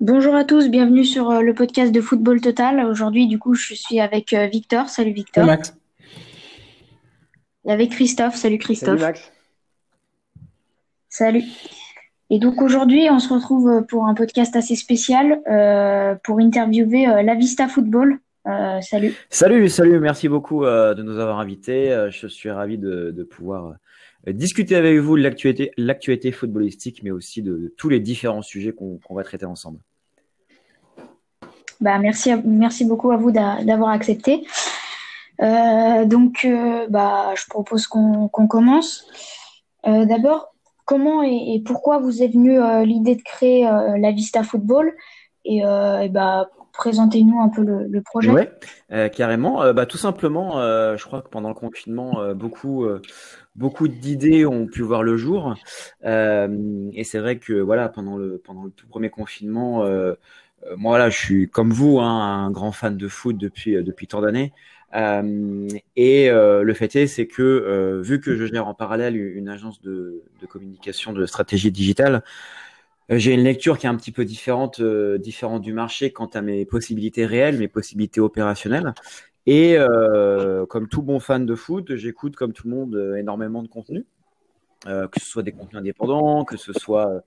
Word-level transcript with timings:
Bonjour 0.00 0.34
à 0.34 0.44
tous, 0.44 0.68
bienvenue 0.68 1.04
sur 1.04 1.30
euh, 1.30 1.40
le 1.40 1.52
podcast 1.52 1.92
de 1.92 2.00
Football 2.00 2.40
Total. 2.40 2.84
Aujourd'hui, 2.86 3.26
du 3.26 3.38
coup, 3.38 3.54
je 3.54 3.74
suis 3.74 4.00
avec 4.00 4.32
euh, 4.32 4.46
Victor. 4.46 4.88
Salut 4.88 5.12
Victor. 5.12 5.44
Salut 5.44 5.56
Max. 5.56 5.76
Et 7.64 7.72
avec 7.72 7.90
Christophe. 7.90 8.36
Salut 8.36 8.58
Christophe. 8.58 9.00
Salut 9.00 9.02
Max. 9.02 9.32
Salut. 11.08 11.44
Et 12.30 12.38
donc 12.38 12.62
aujourd'hui, 12.62 13.08
on 13.10 13.18
se 13.18 13.32
retrouve 13.32 13.68
euh, 13.68 13.82
pour 13.82 14.06
un 14.06 14.14
podcast 14.14 14.54
assez 14.56 14.76
spécial 14.76 15.40
pour 16.22 16.40
interviewer 16.40 17.22
la 17.22 17.34
Vista 17.34 17.68
Football. 17.68 18.20
Salut. 18.80 19.14
Salut, 19.30 19.68
salut. 19.68 20.00
Merci 20.00 20.28
beaucoup 20.28 20.64
de 20.64 21.02
nous 21.02 21.18
avoir 21.18 21.40
invités. 21.40 22.08
je 22.10 22.26
suis 22.26 22.50
ravi 22.50 22.78
de, 22.78 23.22
pouvoir 23.22 23.74
discuter 24.26 24.76
avec 24.76 24.98
vous 24.98 25.16
de 25.16 25.72
l'actualité, 25.76 26.32
footballistique, 26.32 27.02
mais 27.02 27.10
aussi 27.10 27.42
de, 27.42 27.74
tous 27.76 27.88
les 27.88 28.00
différents 28.00 28.42
sujets 28.42 28.72
qu'on 28.72 29.14
va 29.14 29.24
traiter 29.24 29.46
ensemble. 29.46 29.78
Bah, 31.80 31.98
merci, 31.98 32.30
merci 32.44 32.84
beaucoup 32.84 33.10
à 33.10 33.16
vous 33.16 33.30
d'avoir 33.30 33.90
accepté. 33.90 34.46
Euh, 35.42 36.04
donc, 36.06 36.44
euh, 36.44 36.86
bah, 36.88 37.34
je 37.36 37.44
propose 37.48 37.86
qu'on 37.86 38.28
commence. 38.28 39.06
Euh, 39.86 40.04
d'abord, 40.06 40.54
comment 40.84 41.22
et, 41.22 41.62
pourquoi 41.64 41.98
vous 41.98 42.22
est 42.22 42.28
venue 42.28 42.58
l'idée 42.84 43.16
de 43.16 43.22
créer 43.22 43.64
la 43.64 44.12
Vista 44.12 44.42
Football? 44.42 44.94
Et, 45.44 45.62
bah, 46.10 46.48
présentez-nous 46.76 47.40
un 47.40 47.48
peu 47.48 47.62
le, 47.62 48.00
projet. 48.02 48.30
Oui, 48.30 48.42
carrément. 49.10 49.72
bah, 49.72 49.86
tout 49.86 49.98
simplement, 49.98 50.52
je 50.96 51.04
crois 51.04 51.22
que 51.22 51.28
pendant 51.28 51.48
le 51.48 51.54
confinement, 51.54 52.34
beaucoup, 52.34 52.86
beaucoup 53.54 53.88
d'idées 53.88 54.46
ont 54.46 54.66
pu 54.66 54.82
voir 54.82 55.02
le 55.02 55.16
jour. 55.16 55.54
et 56.04 57.04
c'est 57.04 57.18
vrai 57.18 57.38
que 57.38 57.54
voilà, 57.54 57.88
pendant 57.88 58.16
le, 58.16 58.40
pendant 58.44 58.64
le 58.64 58.70
tout 58.70 58.86
premier 58.86 59.10
confinement, 59.10 59.84
euh, 60.64 60.76
moi 60.76 60.98
là, 60.98 61.10
je 61.10 61.16
suis 61.16 61.48
comme 61.48 61.72
vous, 61.72 61.98
hein, 62.00 62.44
un 62.46 62.50
grand 62.50 62.72
fan 62.72 62.96
de 62.96 63.08
foot 63.08 63.36
depuis 63.36 63.76
euh, 63.76 63.82
depuis 63.82 64.06
tant 64.06 64.20
d'années. 64.20 64.52
Euh, 64.94 65.68
et 65.96 66.30
le 66.30 66.74
fait 66.74 66.94
est, 66.96 67.06
c'est 67.06 67.26
que 67.26 68.00
vu 68.02 68.20
que 68.20 68.36
je 68.36 68.46
gère 68.46 68.66
en 68.66 68.72
parallèle 68.72 69.16
une 69.16 69.48
agence 69.48 69.82
de, 69.82 70.22
de 70.40 70.46
communication 70.46 71.12
de 71.12 71.26
stratégie 71.26 71.70
digitale, 71.70 72.22
j'ai 73.08 73.34
une 73.34 73.42
lecture 73.42 73.78
qui 73.78 73.86
est 73.86 73.88
un 73.88 73.96
petit 73.96 74.12
peu 74.12 74.24
différente, 74.24 74.80
différente 74.82 75.62
du 75.62 75.72
marché 75.72 76.12
quant 76.12 76.26
à 76.26 76.42
mes 76.42 76.64
possibilités 76.64 77.26
réelles, 77.26 77.58
mes 77.58 77.68
possibilités 77.68 78.20
opérationnelles. 78.20 78.94
Et 79.46 79.76
comme 80.68 80.88
tout 80.88 81.02
bon 81.02 81.20
fan 81.20 81.46
de 81.46 81.54
foot, 81.54 81.94
j'écoute 81.94 82.34
comme 82.36 82.52
tout 82.52 82.68
le 82.68 82.74
monde 82.74 83.14
énormément 83.16 83.62
de 83.62 83.68
contenu, 83.68 84.06
que 84.84 85.20
ce 85.20 85.26
soit 85.26 85.42
des 85.44 85.52
contenus 85.52 85.78
indépendants, 85.78 86.44
que 86.44 86.56
ce 86.56 86.72
soit 86.72 87.22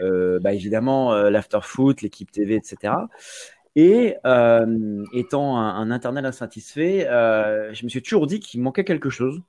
euh, 0.00 0.38
bah, 0.40 0.52
évidemment 0.52 1.12
euh, 1.12 1.30
l'afterfoot, 1.30 2.02
l'équipe 2.02 2.30
TV, 2.30 2.54
etc. 2.54 2.94
Et 3.74 4.16
euh, 4.26 5.04
étant 5.12 5.58
un, 5.58 5.90
un, 5.90 6.24
insatisfait, 6.24 7.08
euh, 7.08 7.72
je 7.72 7.84
me 7.84 7.88
suis 7.88 8.02
toujours 8.02 8.26
dit 8.26 8.40
qu'il 8.40 8.60
manquait 8.60 8.84
quelque 8.84 9.10
chose. 9.10 9.40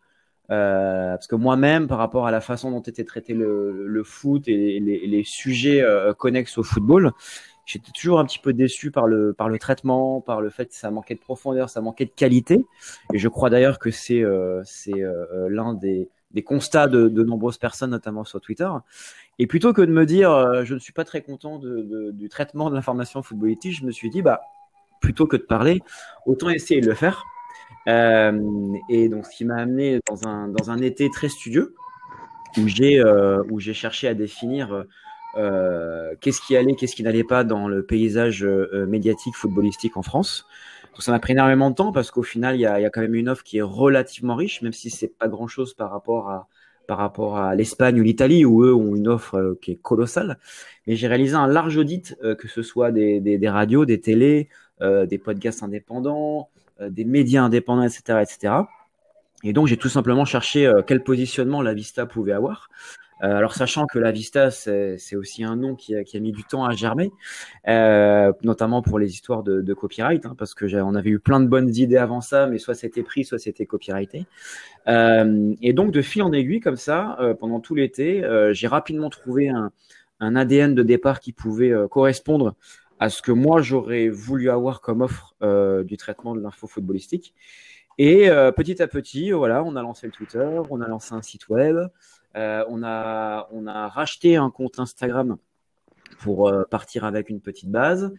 Euh, 0.52 1.12
parce 1.12 1.28
que 1.28 1.36
moi-même, 1.36 1.88
par 1.88 1.98
rapport 1.98 2.28
à 2.28 2.32
la 2.32 2.42
façon 2.42 2.72
dont 2.72 2.82
était 2.82 3.06
traité 3.06 3.34
le, 3.34 3.88
le 3.88 4.04
foot 4.04 4.48
et 4.48 4.80
les, 4.80 5.08
les 5.08 5.24
sujets 5.24 5.82
euh, 5.82 6.14
connexes 6.14 6.58
au 6.58 6.64
football, 6.64 7.12
j'étais 7.66 7.92
toujours 7.92 8.20
un 8.20 8.26
petit 8.26 8.40
peu 8.40 8.54
déçu 8.54 8.92
par 8.92 9.08
le, 9.08 9.34
par 9.34 9.48
le 9.48 9.58
traitement, 9.58 10.20
par 10.22 10.42
le 10.42 10.50
fait 10.50 10.68
que 10.68 10.76
ça 10.76 10.92
manquait 10.92 11.16
de 11.16 11.22
profondeur, 11.22 11.70
ça 11.70 11.82
manquait 11.82 12.06
de 12.06 12.12
qualité. 12.16 12.66
Et 13.14 13.20
je 13.20 13.28
crois 13.30 13.50
d'ailleurs 13.50 13.80
que 13.80 13.90
c'est 13.90 14.22
euh, 14.22 14.62
c'est 14.66 15.02
l'un 15.50 15.74
des, 15.74 16.10
des 16.34 16.44
constats 16.44 16.88
de, 16.88 17.08
de, 17.08 17.24
nombreuses 17.24 17.58
personnes, 17.58 17.92
notamment 17.92 18.24
sur 18.24 18.42
Twitter. 18.42 18.70
Et 19.40 19.48
plutôt 19.48 19.74
que 19.74 19.82
de 19.82 19.92
me 19.92 20.06
dire, 20.06 20.32
euh, 20.32 20.64
je 20.64 20.74
ne 20.74 20.80
suis 20.80 20.94
pas 20.94 21.06
très 21.06 21.22
content 21.22 21.60
de, 21.60 22.12
du 22.12 22.30
traitement 22.30 22.70
de 22.70 22.76
l'information 22.76 23.22
footballistique, 23.24 23.74
je 23.80 23.86
me 23.86 23.92
suis 23.92 24.10
dit, 24.10 24.22
bah, 24.22 24.42
plutôt 25.00 25.28
que 25.28 25.38
de 25.38 25.44
parler, 25.44 25.82
autant 26.26 26.50
essayer 26.50 26.82
de 26.82 26.88
le 26.88 26.96
faire. 26.96 27.24
Euh, 27.88 28.74
et 28.90 29.10
donc, 29.10 29.26
ce 29.26 29.36
qui 29.36 29.46
m'a 29.46 29.58
amené 29.58 30.00
dans 30.08 30.28
un, 30.28 30.48
dans 30.48 30.72
un 30.72 30.78
été 30.78 31.10
très 31.10 31.30
studieux, 31.30 31.76
où 32.58 32.68
j'ai 32.68 33.00
euh, 33.00 33.44
où 33.50 33.60
j'ai 33.60 33.74
cherché 33.74 34.08
à 34.08 34.14
définir 34.14 34.86
euh, 35.38 36.14
qu'est-ce 36.22 36.42
qui 36.42 36.56
allait, 36.56 36.76
qu'est-ce 36.76 36.96
qui 36.96 37.04
n'allait 37.04 37.24
pas 37.24 37.44
dans 37.44 37.68
le 37.68 37.84
paysage 37.84 38.44
euh, 38.44 38.86
médiatique 38.88 39.36
footballistique 39.36 39.98
en 39.98 40.04
France. 40.04 40.46
Donc, 40.94 41.02
ça 41.02 41.12
m'a 41.12 41.20
pris 41.20 41.34
énormément 41.34 41.72
de 41.72 41.76
temps 41.76 41.92
parce 41.92 42.12
qu'au 42.12 42.22
final, 42.22 42.56
il 42.56 42.62
y 42.62 42.66
a, 42.66 42.80
y 42.80 42.86
a, 42.86 42.90
quand 42.90 43.02
même 43.02 43.16
une 43.16 43.30
offre 43.30 43.44
qui 43.44 43.58
est 43.58 43.64
relativement 43.64 44.36
riche, 44.36 44.62
même 44.62 44.74
si 44.74 44.90
c'est 44.92 45.08
pas 45.08 45.28
grand-chose 45.28 45.74
par 45.74 45.92
rapport 45.92 46.30
à 46.30 46.48
par 46.86 46.98
rapport 46.98 47.38
à 47.38 47.56
l'Espagne 47.56 47.98
ou 48.02 48.04
l'Italie, 48.04 48.44
où 48.44 48.66
eux 48.66 48.74
ont 48.74 48.94
une 48.94 49.08
offre 49.08 49.58
qui 49.62 49.72
est 49.72 49.82
colossale. 49.82 50.38
Mais 50.86 50.98
j'ai 50.98 51.08
réalisé 51.08 51.34
un 51.34 51.48
large 51.48 51.78
audit, 51.78 52.18
que 52.22 52.48
ce 52.50 52.62
soit 52.62 52.92
des, 52.92 53.22
des, 53.22 53.38
des 53.38 53.50
radios, 53.50 53.86
des 53.86 54.02
télés, 54.02 54.50
des 54.82 55.18
podcasts 55.18 55.64
indépendants, 55.64 56.50
des 56.80 57.06
médias 57.06 57.44
indépendants, 57.44 57.84
etc. 57.84 58.20
etc. 58.22 58.54
Et 59.44 59.54
donc 59.54 59.68
j'ai 59.68 59.78
tout 59.78 59.90
simplement 59.90 60.26
cherché 60.26 60.72
quel 60.88 61.04
positionnement 61.04 61.62
la 61.62 61.74
Vista 61.74 62.06
pouvait 62.06 62.32
avoir. 62.32 62.70
Euh, 63.24 63.38
alors 63.38 63.54
sachant 63.54 63.86
que 63.86 64.00
la 64.00 64.12
Vista, 64.12 64.52
c'est 64.52 65.16
aussi 65.16 65.44
un 65.44 65.56
nom 65.56 65.76
qui 65.76 65.96
a, 65.96 66.04
qui 66.04 66.18
a, 66.18 66.20
mis 66.20 66.32
du 66.32 66.44
temps 66.44 66.66
à 66.66 66.74
germer, 66.74 67.12
euh, 67.68 68.34
notamment 68.44 68.82
pour 68.82 69.00
les 69.00 69.12
histoires 69.12 69.44
de, 69.44 69.62
de 69.62 69.74
copyright, 69.74 70.26
hein, 70.26 70.36
parce 70.38 70.54
que 70.54 70.66
on 70.82 70.96
avait 70.96 71.12
eu 71.12 71.20
plein 71.20 71.40
de 71.40 71.48
bonnes 71.48 71.74
idées 71.76 71.98
avant 71.98 72.22
ça, 72.22 72.48
mais 72.48 72.58
soit 72.58 72.76
c'était 72.76 73.04
pris, 73.04 73.24
soit 73.24 73.40
c'était 73.40 73.66
copyrighté. 73.66 74.26
Euh, 74.88 75.54
et 75.62 75.72
donc 75.72 75.92
de 75.92 76.02
fil 76.02 76.22
en 76.24 76.34
aiguille 76.34 76.60
comme 76.60 76.76
ça, 76.76 77.18
euh, 77.22 77.34
pendant 77.34 77.62
tout 77.62 77.76
l'été, 77.76 78.24
euh, 78.26 78.54
j'ai 78.54 78.68
rapidement 78.68 79.10
trouvé 79.10 79.48
un, 79.48 79.72
un, 80.20 80.36
ADN 80.36 80.76
de 80.76 80.84
départ 80.84 81.22
qui 81.22 81.32
pouvait 81.32 81.72
correspondre 81.90 82.56
à 83.00 83.10
ce 83.10 83.22
que 83.22 83.32
moi 83.32 83.62
j'aurais 83.62 84.10
voulu 84.10 84.50
avoir 84.50 84.82
comme 84.82 85.02
offre 85.02 85.36
du 85.84 85.98
traitement 85.98 86.36
de 86.36 86.42
l'info 86.42 86.68
footballistique. 86.68 87.34
Et 87.98 88.30
petit 88.56 88.82
à 88.82 88.88
petit, 88.88 89.32
voilà, 89.32 89.64
on 89.64 89.76
a 89.76 89.82
lancé 89.82 90.08
le 90.08 90.12
Twitter, 90.12 90.50
on 90.70 90.82
a 90.82 90.88
lancé 90.88 91.14
un 91.14 91.22
site 91.22 91.50
web, 91.50 91.78
euh, 92.36 92.64
on, 92.68 92.84
a, 92.84 93.48
on 93.52 93.68
a 93.68 93.88
racheté 93.88 94.36
un 94.38 94.50
compte 94.50 94.80
Instagram 94.80 95.38
pour 96.20 96.48
euh, 96.48 96.64
partir 96.64 97.06
avec 97.06 97.30
une 97.30 97.42
petite 97.42 97.70
base. 97.70 98.14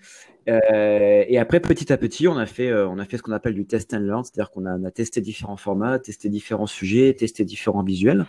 Euh, 0.49 1.25
et 1.27 1.39
après, 1.39 1.61
petit 1.61 1.93
à 1.93 1.97
petit, 1.97 2.29
on 2.29 2.37
a 2.37 2.47
fait, 2.47 2.69
euh, 2.69 2.89
on 2.89 2.99
a 2.99 3.05
fait 3.05 3.17
ce 3.17 3.23
qu'on 3.23 3.33
appelle 3.33 3.55
du 3.55 3.67
test 3.67 3.95
and 3.95 4.01
learn, 4.01 4.25
c'est-à-dire 4.25 4.51
qu'on 4.51 4.67
a, 4.67 4.77
on 4.77 4.85
a, 4.85 4.91
testé 4.91 5.21
différents 5.21 5.57
formats, 5.57 5.99
testé 5.99 6.29
différents 6.29 6.67
sujets, 6.67 7.15
testé 7.15 7.45
différents 7.45 7.83
visuels, 7.83 8.27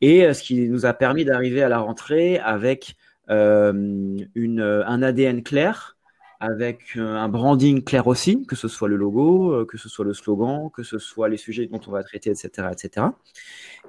et 0.00 0.32
ce 0.32 0.42
qui 0.42 0.68
nous 0.68 0.86
a 0.86 0.94
permis 0.94 1.24
d'arriver 1.24 1.62
à 1.62 1.68
la 1.68 1.78
rentrée 1.78 2.38
avec 2.38 2.96
une, 3.28 4.60
un 4.60 5.02
ADN 5.02 5.42
clair, 5.42 5.96
avec 6.40 6.96
un 6.96 7.28
branding 7.28 7.82
clair 7.82 8.06
aussi, 8.06 8.44
que 8.46 8.56
ce 8.56 8.68
soit 8.68 8.88
le 8.88 8.96
logo, 8.96 9.64
que 9.66 9.78
ce 9.78 9.88
soit 9.88 10.04
le 10.04 10.12
slogan, 10.12 10.70
que 10.74 10.82
ce 10.82 10.98
soit 10.98 11.28
les 11.28 11.36
sujets 11.36 11.66
dont 11.66 11.80
on 11.86 11.90
va 11.90 12.02
traiter, 12.02 12.30
etc., 12.30 12.68
etc. 12.72 13.06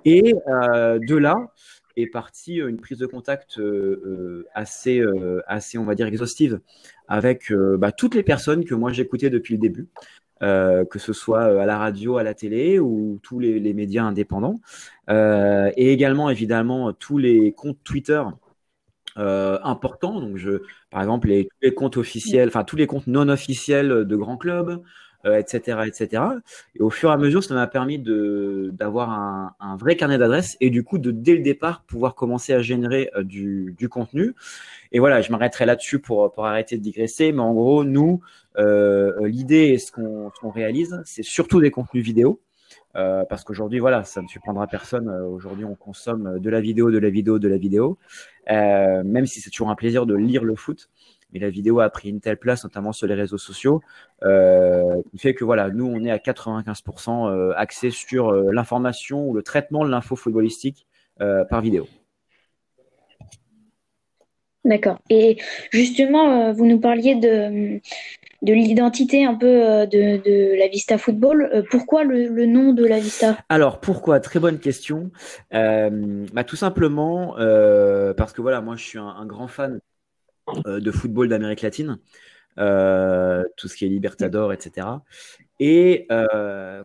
Et 0.06 0.35
euh, 0.47 1.00
de 1.00 1.16
là 1.16 1.51
est 1.97 2.07
partie 2.07 2.57
une 2.57 2.78
prise 2.78 2.97
de 2.97 3.06
contact 3.07 3.57
euh, 3.57 4.46
assez, 4.53 5.00
euh, 5.00 5.41
assez, 5.47 5.78
on 5.78 5.85
va 5.85 5.96
dire, 5.96 6.07
exhaustive 6.07 6.59
avec 7.07 7.53
bah, 7.53 7.91
toutes 7.91 8.16
les 8.16 8.23
personnes 8.23 8.66
que 8.66 8.73
moi 8.73 8.91
j'écoutais 8.91 9.29
depuis 9.29 9.53
le 9.53 9.59
début. 9.59 9.88
Euh, 10.44 10.84
que 10.84 11.00
ce 11.00 11.13
soit 11.13 11.62
à 11.62 11.66
la 11.66 11.78
radio, 11.78 12.17
à 12.17 12.23
la 12.23 12.34
télé 12.34 12.78
ou 12.78 13.19
tous 13.23 13.40
les, 13.40 13.73
médias 13.73 14.03
indépendants, 14.03 14.59
euh, 15.09 15.72
et 15.78 15.94
également 15.94 16.29
évidemment 16.29 16.91
tous 16.91 17.17
les 17.17 17.53
comptes 17.53 17.79
Twitter 17.85 18.22
euh, 19.17 19.57
importants. 19.63 20.19
Donc, 20.19 20.37
je, 20.37 20.61
par 20.89 21.01
exemple, 21.01 21.27
les, 21.27 21.49
les 21.61 21.73
comptes 21.73 21.97
officiels, 21.97 22.47
enfin 22.47 22.63
tous 22.63 22.75
les 22.75 22.87
comptes 22.87 23.07
non 23.07 23.29
officiels 23.29 24.05
de 24.05 24.15
grands 24.15 24.37
clubs, 24.37 24.81
etc., 25.25 25.77
euh, 25.79 25.83
etc. 25.85 26.23
Et 26.75 26.81
au 26.81 26.89
fur 26.89 27.09
et 27.09 27.13
à 27.13 27.17
mesure, 27.17 27.43
ça 27.43 27.53
m'a 27.53 27.67
permis 27.67 27.99
de 27.99 28.69
d'avoir 28.73 29.09
un, 29.11 29.55
un, 29.59 29.75
vrai 29.78 29.95
carnet 29.95 30.17
d'adresses 30.17 30.57
et 30.61 30.69
du 30.69 30.84
coup 30.84 30.97
de 30.97 31.11
dès 31.11 31.35
le 31.35 31.41
départ 31.41 31.84
pouvoir 31.84 32.16
commencer 32.16 32.53
à 32.53 32.61
générer 32.61 33.09
euh, 33.16 33.23
du, 33.23 33.90
contenu. 33.90 34.34
Et 34.91 34.99
voilà, 34.99 35.22
je 35.22 35.31
m'arrêterai 35.31 35.66
là-dessus 35.66 35.99
pour 35.99 36.31
pour 36.34 36.45
arrêter 36.45 36.78
de 36.78 36.81
digresser. 36.81 37.31
Mais 37.31 37.41
en 37.41 37.53
gros, 37.53 37.84
nous, 37.84 38.22
euh, 38.57 39.28
l'idée 39.28 39.69
et 39.69 39.78
ce 39.78 39.91
qu'on 39.91 40.49
réalise, 40.49 41.01
c'est 41.05 41.23
surtout 41.23 41.59
des 41.61 41.72
contenus 41.72 42.03
vidéo. 42.03 42.41
Euh, 42.95 43.25
parce 43.25 43.43
qu'aujourd'hui, 43.43 43.79
voilà, 43.79 44.03
ça 44.03 44.21
ne 44.21 44.27
surprendra 44.27 44.67
personne. 44.67 45.09
Aujourd'hui, 45.09 45.65
on 45.65 45.75
consomme 45.75 46.39
de 46.39 46.49
la 46.49 46.61
vidéo, 46.61 46.91
de 46.91 46.97
la 46.97 47.09
vidéo, 47.09 47.39
de 47.39 47.47
la 47.47 47.57
vidéo. 47.57 47.97
Euh, 48.49 49.03
même 49.03 49.25
si 49.25 49.41
c'est 49.41 49.49
toujours 49.49 49.69
un 49.69 49.75
plaisir 49.75 50.05
de 50.05 50.15
lire 50.15 50.43
le 50.43 50.55
foot, 50.55 50.89
mais 51.35 51.39
la 51.39 51.49
vidéo 51.49 51.79
a 51.79 51.89
pris 51.89 52.09
une 52.09 52.21
telle 52.21 52.37
place, 52.37 52.63
notamment 52.63 52.93
sur 52.93 53.07
les 53.07 53.13
réseaux 53.13 53.37
sociaux, 53.37 53.81
euh, 54.23 55.01
qui 55.11 55.17
fait 55.17 55.33
que 55.33 55.43
voilà, 55.43 55.69
nous 55.69 55.85
on 55.85 56.03
est 56.03 56.11
à 56.11 56.17
95% 56.17 57.29
euh, 57.29 57.53
axé 57.57 57.91
sur 57.91 58.29
euh, 58.29 58.51
l'information 58.51 59.27
ou 59.27 59.33
le 59.33 59.43
traitement 59.43 59.83
de 59.83 59.89
l'info 59.89 60.15
footballistique 60.15 60.87
euh, 61.21 61.43
par 61.45 61.61
vidéo. 61.61 61.87
D'accord. 64.63 64.97
Et 65.09 65.37
justement, 65.71 66.51
vous 66.51 66.65
nous 66.65 66.79
parliez 66.79 67.13
de 67.13 67.79
de 68.41 68.53
l'identité 68.53 69.26
un 69.26 69.35
peu 69.35 69.47
euh, 69.47 69.85
de, 69.85 70.58
la 70.58 70.67
Vista 70.67 70.97
Football. 70.97 71.49
Euh, 71.53 71.64
pourquoi 71.70 72.03
le, 72.03 72.46
nom 72.46 72.73
de 72.73 72.85
la 72.85 72.99
Vista? 72.99 73.37
Alors 73.49 73.79
pourquoi? 73.79 74.20
Très 74.20 74.40
bonne 74.40 74.59
question. 74.59 75.11
Euh, 75.53 76.26
bah, 76.34 76.43
tout 76.43 76.55
simplement 76.55 77.35
parce 78.16 78.34
que 78.34 78.41
voilà, 78.41 78.61
moi 78.61 78.76
je 78.76 78.84
suis 78.84 78.99
un, 78.99 79.26
grand 79.26 79.47
fan 79.47 79.79
de 80.66 80.91
football 80.91 81.28
d'Amérique 81.28 81.61
latine, 81.61 81.97
tout 82.58 83.67
ce 83.67 83.76
qui 83.76 83.85
est 83.85 83.90
Libertador, 83.90 84.53
etc. 84.53 84.88
Et 85.59 86.08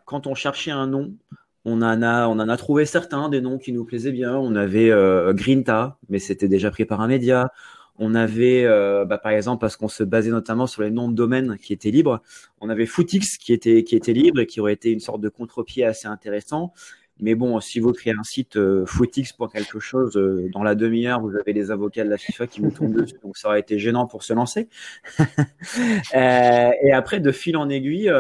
quand 0.05 0.27
on 0.27 0.35
cherchait 0.35 0.71
un 0.71 0.87
nom, 0.87 1.15
on 1.67 1.83
en 1.83 2.03
a, 2.03 2.27
on 2.27 2.39
en 2.39 2.49
a 2.49 2.57
trouvé 2.57 2.87
certains 2.87 3.29
des 3.29 3.43
noms 3.43 3.59
qui 3.59 3.73
nous 3.73 3.85
plaisaient 3.85 4.13
bien. 4.13 4.35
On 4.37 4.55
avait 4.57 4.91
Grinta, 5.35 5.99
mais 6.09 6.19
c'était 6.19 6.49
déjà 6.49 6.71
pris 6.71 6.85
par 6.85 7.01
un 7.01 7.09
média. 7.09 7.51
On 8.03 8.15
avait, 8.15 8.65
euh, 8.65 9.05
bah, 9.05 9.19
par 9.19 9.33
exemple, 9.33 9.61
parce 9.61 9.77
qu'on 9.77 9.89
se 9.89 10.03
basait 10.03 10.31
notamment 10.31 10.67
sur 10.67 10.83
les 10.83 10.91
noms 10.91 11.11
de 11.11 11.15
domaines 11.15 11.59
qui 11.59 11.75
étaient 11.75 11.91
libres, 11.91 12.23
on 12.63 12.71
avait 12.71 12.87
Footix 12.87 13.37
qui 13.37 13.53
était, 13.53 13.85
qui 13.85 13.95
était 13.95 14.15
libre 14.15 14.41
et 14.41 14.47
qui 14.47 14.59
aurait 14.59 14.73
été 14.73 14.91
une 14.91 15.01
sorte 15.01 15.21
de 15.21 15.29
contre-pied 15.29 15.85
assez 15.85 16.09
intéressant. 16.09 16.73
Mais 17.21 17.35
bon, 17.35 17.61
si 17.61 17.79
vous 17.79 17.93
créez 17.93 18.15
un 18.19 18.23
site 18.23 18.57
euh, 18.57 18.87
Footix 18.87 19.35
pour 19.35 19.53
quelque 19.53 19.79
chose, 19.81 20.17
euh, 20.17 20.49
dans 20.51 20.63
la 20.63 20.75
demi-heure, 20.75 21.21
vous 21.21 21.37
avez 21.37 21.53
les 21.53 21.71
avocats 21.71 22.03
de 22.03 22.09
la 22.09 22.17
FIFA 22.17 22.47
qui 22.47 22.63
vous 22.63 22.71
tombent 22.71 22.95
dessus, 22.95 23.19
donc 23.23 23.37
ça 23.37 23.49
aurait 23.49 23.61
été 23.61 23.79
gênant 23.79 24.07
pour 24.07 24.23
se 24.23 24.33
lancer. 24.33 24.71
et 26.15 26.93
après, 26.95 27.21
de 27.21 27.31
fil 27.33 27.59
en 27.59 27.69
aiguille, 27.69 28.11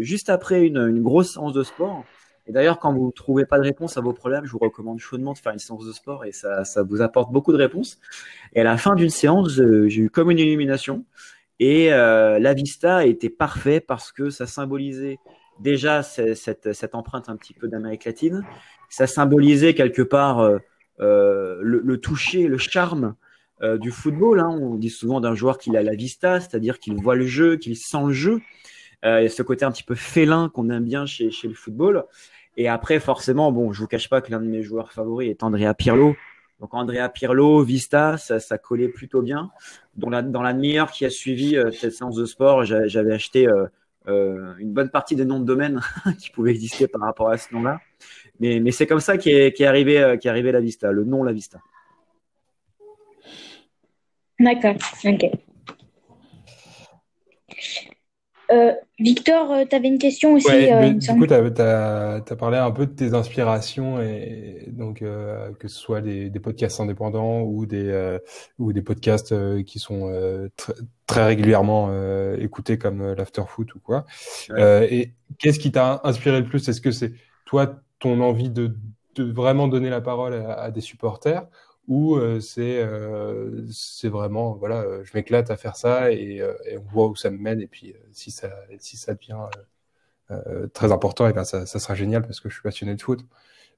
juste 0.00 0.30
après 0.30 0.66
une, 0.66 0.78
une 0.78 1.02
grosse 1.02 1.34
séance 1.34 1.52
de 1.52 1.62
sport, 1.62 2.06
et 2.46 2.52
d'ailleurs, 2.52 2.78
quand 2.78 2.92
vous 2.92 3.06
ne 3.06 3.10
trouvez 3.10 3.44
pas 3.44 3.58
de 3.58 3.64
réponse 3.64 3.96
à 3.96 4.00
vos 4.00 4.12
problèmes, 4.12 4.44
je 4.44 4.52
vous 4.52 4.58
recommande 4.58 4.98
chaudement 4.98 5.32
de 5.32 5.38
faire 5.38 5.52
une 5.52 5.58
séance 5.58 5.84
de 5.84 5.92
sport 5.92 6.24
et 6.24 6.32
ça, 6.32 6.64
ça 6.64 6.82
vous 6.82 7.02
apporte 7.02 7.32
beaucoup 7.32 7.52
de 7.52 7.58
réponses. 7.58 7.98
Et 8.54 8.60
à 8.60 8.64
la 8.64 8.76
fin 8.76 8.94
d'une 8.94 9.10
séance, 9.10 9.54
j'ai 9.54 10.00
eu 10.00 10.10
comme 10.10 10.30
une 10.30 10.38
illumination 10.38 11.04
et 11.58 11.92
euh, 11.92 12.38
la 12.38 12.54
vista 12.54 13.04
était 13.04 13.30
parfait 13.30 13.80
parce 13.80 14.12
que 14.12 14.30
ça 14.30 14.46
symbolisait 14.46 15.18
déjà 15.58 16.02
cette, 16.02 16.72
cette 16.72 16.94
empreinte 16.94 17.28
un 17.28 17.36
petit 17.36 17.54
peu 17.54 17.66
d'Amérique 17.66 18.04
latine. 18.04 18.44
Ça 18.90 19.06
symbolisait 19.06 19.74
quelque 19.74 20.02
part 20.02 20.40
euh, 20.40 20.58
euh 21.00 21.58
le, 21.62 21.80
le, 21.80 21.98
toucher, 21.98 22.46
le 22.46 22.58
charme 22.58 23.16
euh, 23.62 23.78
du 23.78 23.90
football. 23.90 24.40
Hein. 24.40 24.50
On 24.60 24.74
dit 24.74 24.90
souvent 24.90 25.20
d'un 25.20 25.34
joueur 25.34 25.58
qu'il 25.58 25.76
a 25.76 25.82
la 25.82 25.94
vista, 25.94 26.40
c'est-à-dire 26.40 26.78
qu'il 26.78 26.94
voit 26.96 27.16
le 27.16 27.26
jeu, 27.26 27.56
qu'il 27.56 27.76
sent 27.76 28.04
le 28.06 28.12
jeu. 28.12 28.40
Euh, 29.04 29.20
et 29.20 29.28
ce 29.28 29.42
côté 29.42 29.64
un 29.64 29.70
petit 29.70 29.82
peu 29.82 29.94
félin 29.94 30.50
qu'on 30.52 30.68
aime 30.70 30.84
bien 30.84 31.06
chez, 31.06 31.30
chez 31.30 31.48
le 31.48 31.54
football. 31.54 32.04
Et 32.56 32.68
après, 32.68 33.00
forcément, 33.00 33.52
bon, 33.52 33.72
je 33.72 33.80
vous 33.80 33.86
cache 33.86 34.08
pas 34.08 34.20
que 34.20 34.30
l'un 34.30 34.40
de 34.40 34.46
mes 34.46 34.62
joueurs 34.62 34.92
favoris 34.92 35.30
est 35.30 35.42
Andrea 35.42 35.74
Pirlo. 35.74 36.16
Donc 36.60 36.72
Andrea 36.72 37.08
Pirlo, 37.10 37.62
Vista, 37.62 38.16
ça, 38.16 38.58
collait 38.58 38.88
plutôt 38.88 39.20
bien. 39.20 39.50
Dans 39.94 40.08
la, 40.08 40.22
demi-heure 40.22 40.90
qui 40.90 41.04
a 41.04 41.10
suivi 41.10 41.56
euh, 41.56 41.70
cette 41.70 41.92
séance 41.92 42.16
de 42.16 42.24
sport, 42.24 42.64
j'avais 42.64 43.12
acheté 43.12 43.46
euh, 43.46 43.66
euh, 44.08 44.54
une 44.58 44.72
bonne 44.72 44.88
partie 44.88 45.16
des 45.16 45.26
noms 45.26 45.40
de 45.40 45.44
domaines 45.44 45.80
qui 46.18 46.30
pouvaient 46.30 46.52
exister 46.52 46.88
par 46.88 47.02
rapport 47.02 47.28
à 47.28 47.36
ce 47.36 47.52
nom-là. 47.54 47.80
Mais, 48.40 48.70
c'est 48.70 48.86
comme 48.86 49.00
ça 49.00 49.18
qu'est 49.18 49.48
est 49.58 49.64
arrivé, 49.64 49.98
arrivé 50.24 50.52
la 50.52 50.60
Vista, 50.60 50.92
le 50.92 51.04
nom 51.04 51.22
La 51.22 51.32
Vista. 51.32 51.58
D'accord, 54.38 54.76
ok. 55.04 55.30
Euh, 58.50 58.72
Victor, 58.98 59.50
euh, 59.50 59.64
tu 59.68 59.74
avais 59.74 59.88
une 59.88 59.98
question 59.98 60.34
aussi. 60.34 60.48
Euh, 60.50 60.90
du 60.90 61.06
coup, 61.08 61.26
tu 61.26 61.34
as, 61.34 62.36
parlé 62.38 62.58
un 62.58 62.70
peu 62.70 62.86
de 62.86 62.92
tes 62.92 63.14
inspirations, 63.14 64.00
et 64.00 64.68
donc 64.68 65.00
que 65.00 65.68
ce 65.68 65.76
soit 65.76 66.00
des, 66.00 66.30
podcasts 66.40 66.80
indépendants 66.80 67.40
ou 67.42 67.66
des, 67.66 68.18
ou 68.58 68.72
des 68.72 68.82
podcasts 68.82 69.34
qui 69.64 69.78
sont 69.78 70.10
très 71.06 71.24
régulièrement 71.24 71.90
écoutés 72.38 72.78
comme 72.78 73.12
l'Afterfoot 73.14 73.74
ou 73.74 73.80
quoi. 73.80 74.04
et 74.56 75.12
qu'est-ce 75.38 75.58
qui 75.58 75.72
t'a 75.72 76.00
inspiré 76.04 76.40
le 76.40 76.46
plus? 76.46 76.68
Est-ce 76.68 76.80
que 76.80 76.92
c'est 76.92 77.12
toi, 77.44 77.80
ton 77.98 78.20
envie 78.20 78.50
de, 78.50 78.76
de, 79.14 79.24
vraiment 79.24 79.68
donner 79.68 79.88
la 79.88 80.00
parole 80.00 80.34
à 80.34 80.70
des 80.70 80.80
supporters 80.80 81.46
ou 81.88 82.16
euh, 82.16 82.40
c'est 82.40 82.80
euh, 82.80 83.64
c'est 83.70 84.08
vraiment 84.08 84.54
voilà 84.54 84.80
euh, 84.80 85.04
je 85.04 85.12
m'éclate 85.14 85.50
à 85.50 85.56
faire 85.56 85.76
ça 85.76 86.12
et, 86.12 86.42
et, 86.66 86.78
on 86.78 86.82
voit 86.92 87.08
où 87.08 87.16
ça 87.16 87.30
me 87.30 87.38
mène. 87.38 87.60
Et 87.60 87.66
puis 87.66 87.94
si 88.12 88.30
ça 88.30 88.50
si 88.78 88.96
ça 88.96 89.14
devient 89.14 89.36
très 90.72 90.90
important 90.90 91.28
et 91.28 91.32
ben 91.32 91.44
ça, 91.44 91.66
ça 91.66 91.78
sera 91.78 91.94
génial 91.94 92.22
parce 92.22 92.40
que 92.40 92.48
je 92.48 92.54
suis 92.54 92.62
passionné 92.62 92.94
de 92.96 93.02
foot. 93.02 93.20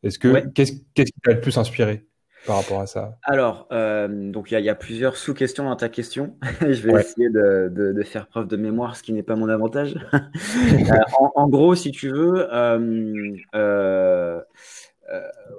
Est-ce 0.03 0.19
que 0.19 0.47
qu'est-ce 0.49 0.73
qu'est-ce 0.95 1.13
qui 1.13 1.21
t'a 1.21 1.33
le 1.33 1.41
plus 1.41 1.59
inspiré 1.59 2.07
par 2.47 2.57
rapport 2.57 2.81
à 2.81 2.87
ça? 2.87 3.19
Alors, 3.23 3.69
donc 3.71 4.51
il 4.51 4.55
y 4.55 4.57
a, 4.57 4.61
y 4.61 4.71
a, 4.71 4.75
plusieurs 4.75 5.17
sous-questions 5.17 5.65
dans 5.65 5.77
ta 5.77 5.91
question. 5.91 6.39
je 6.63 6.89
vais 6.89 7.01
essayer 7.01 7.29
de, 7.29 7.71
de, 7.71 7.93
de, 7.93 8.03
faire 8.03 8.29
preuve 8.29 8.49
de 8.49 8.57
mémoire, 8.57 8.97
ce 8.97 9.03
qui 9.03 9.13
n'est 9.13 9.23
pas 9.23 9.37
mon 9.37 9.51
avantage. 9.51 9.99
en, 11.21 11.33
en, 11.35 11.49
gros, 11.49 11.75
si 11.75 11.91
tu 11.91 12.09
veux, 12.09 12.49
euh, 12.55 14.41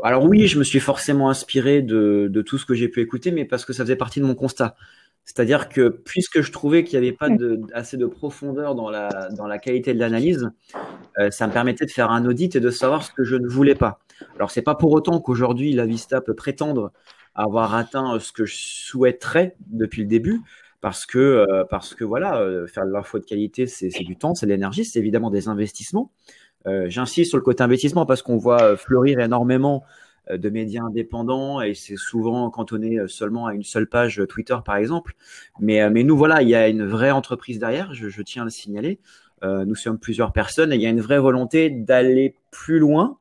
alors 0.04 0.26
oui, 0.26 0.48
je 0.48 0.60
me 0.60 0.64
suis 0.64 0.80
forcément 0.80 1.30
inspiré 1.30 1.82
de, 1.82 2.44
tout 2.46 2.58
ce 2.58 2.66
que 2.66 2.74
j'ai 2.74 2.88
pu 2.88 3.02
écouter, 3.02 3.32
mais 3.32 3.46
parce 3.46 3.66
que 3.66 3.74
ça 3.74 3.84
faisait 3.84 3.96
partie 3.96 4.20
de 4.20 4.26
mon 4.26 4.36
constat. 4.36 4.76
C'est-à-dire 5.26 5.70
que 5.70 5.90
puisque 5.90 6.42
je 6.42 6.52
trouvais 6.52 6.84
qu'il 6.84 7.00
n'y 7.00 7.08
avait 7.08 7.16
pas 7.16 7.28
assez 7.74 7.98
de 7.98 8.06
profondeur 8.08 8.74
dans 8.74 8.90
la, 8.90 9.60
qualité 9.60 9.94
de 9.94 10.00
l'analyse, 10.00 10.50
euh, 11.20 11.30
ça 11.30 11.46
me 11.48 11.54
permettait 11.54 11.86
de 11.86 11.92
faire 11.92 12.10
un 12.10 12.26
audit 12.26 12.56
et 12.56 12.60
de 12.60 12.72
savoir 12.72 13.04
ce 13.04 13.12
que 13.12 13.24
je 13.24 13.36
ne 13.36 13.48
voulais 13.48 13.76
pas. 13.76 14.00
Alors 14.36 14.50
c'est 14.50 14.64
pas 14.64 14.76
pour 14.76 14.92
autant 14.92 15.20
qu'aujourd'hui 15.20 15.74
la 15.74 15.86
Vista 15.86 16.20
peut 16.22 16.34
prétendre 16.34 16.92
avoir 17.36 17.76
atteint 17.76 18.20
ce 18.20 18.32
que 18.32 18.46
je 18.46 18.56
souhaiterais 18.58 19.56
depuis 19.70 20.02
le 20.02 20.08
début, 20.08 20.42
parce 20.82 21.06
que 21.06 21.20
euh, 21.20 21.64
parce 21.70 21.94
que 21.94 22.04
voilà, 22.04 22.40
euh, 22.40 22.68
faire 22.68 22.86
de 22.86 22.92
l'info 22.92 23.20
de 23.20 23.26
qualité, 23.26 23.68
c'est 23.68 23.90
du 24.04 24.18
temps, 24.18 24.34
c'est 24.34 24.46
de 24.46 24.52
l'énergie, 24.52 24.84
c'est 24.84 25.00
évidemment 25.00 25.30
des 25.30 25.48
investissements. 25.48 26.12
Euh, 26.68 26.90
j'insiste 26.90 27.30
sur 27.30 27.38
le 27.38 27.44
côté 27.44 27.64
investissement 27.64 28.06
parce 28.06 28.22
qu'on 28.22 28.38
voit 28.38 28.62
euh, 28.62 28.76
fleurir 28.76 29.20
énormément 29.20 29.84
euh, 30.30 30.38
de 30.38 30.50
médias 30.50 30.84
indépendants 30.84 31.62
et 31.62 31.74
c'est 31.74 31.96
souvent 31.96 32.50
cantonné 32.50 33.00
seulement 33.08 33.48
à 33.48 33.54
une 33.54 33.64
seule 33.64 33.88
page 33.88 34.22
Twitter 34.28 34.58
par 34.66 34.76
exemple. 34.76 35.16
Mais, 35.60 35.90
mais 35.90 36.04
nous 36.04 36.18
voilà, 36.18 36.42
il 36.42 36.50
y 36.50 36.56
a 36.56 36.68
une 36.68 36.86
vraie 36.86 37.12
entreprise 37.12 37.60
derrière, 37.60 37.94
je, 37.94 38.10
je 38.10 38.22
tiens 38.22 38.42
à 38.42 38.46
le 38.46 38.52
signaler. 38.52 39.00
Euh, 39.44 39.66
nous 39.66 39.76
sommes 39.76 39.98
plusieurs 39.98 40.34
personnes 40.34 40.74
et 40.74 40.76
il 40.76 40.82
y 40.82 40.86
a 40.86 40.90
une 40.90 41.02
vraie 41.02 41.20
volonté 41.20 41.70
d'aller 41.70 42.36
plus 42.52 42.80
loin, 42.80 43.18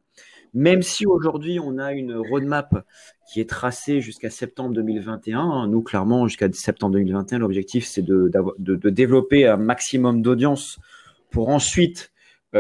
même 0.53 0.83
si 0.83 1.07
aujourd'hui 1.07 1.61
on 1.61 1.79
a 1.79 1.93
une 1.93 2.15
roadmap 2.17 2.85
qui 3.31 3.41
est 3.41 3.49
tracée 3.49 4.01
jusqu'à 4.01 4.31
septembre 4.31 4.75
2021. 4.75 5.69
Nous 5.69 5.83
clairement 5.83 6.27
jusqu'à 6.27 6.51
septembre 6.53 6.95
2021, 6.95 7.39
l'objectif 7.39 7.87
c'est 7.87 8.03
de, 8.03 8.31
de, 8.59 8.75
de, 8.75 8.91
développer 8.91 9.47
un 9.47 9.57
maximum 9.57 10.23
d'audience 10.23 10.79
pour 11.31 11.51
ensuite 11.51 12.11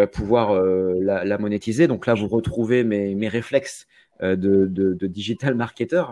pouvoir 0.07 0.51
euh, 0.51 0.95
la, 1.01 1.25
la, 1.25 1.39
monétiser. 1.39 1.87
Donc 1.87 2.07
là, 2.07 2.15
vous 2.15 2.29
retrouvez 2.29 2.85
mes, 2.85 3.15
mes 3.15 3.29
réflexes 3.29 3.87
euh, 4.23 4.37
de, 4.37 4.67
de, 4.67 4.95
de, 4.95 5.07
digital 5.07 5.55
marketer. 5.55 6.03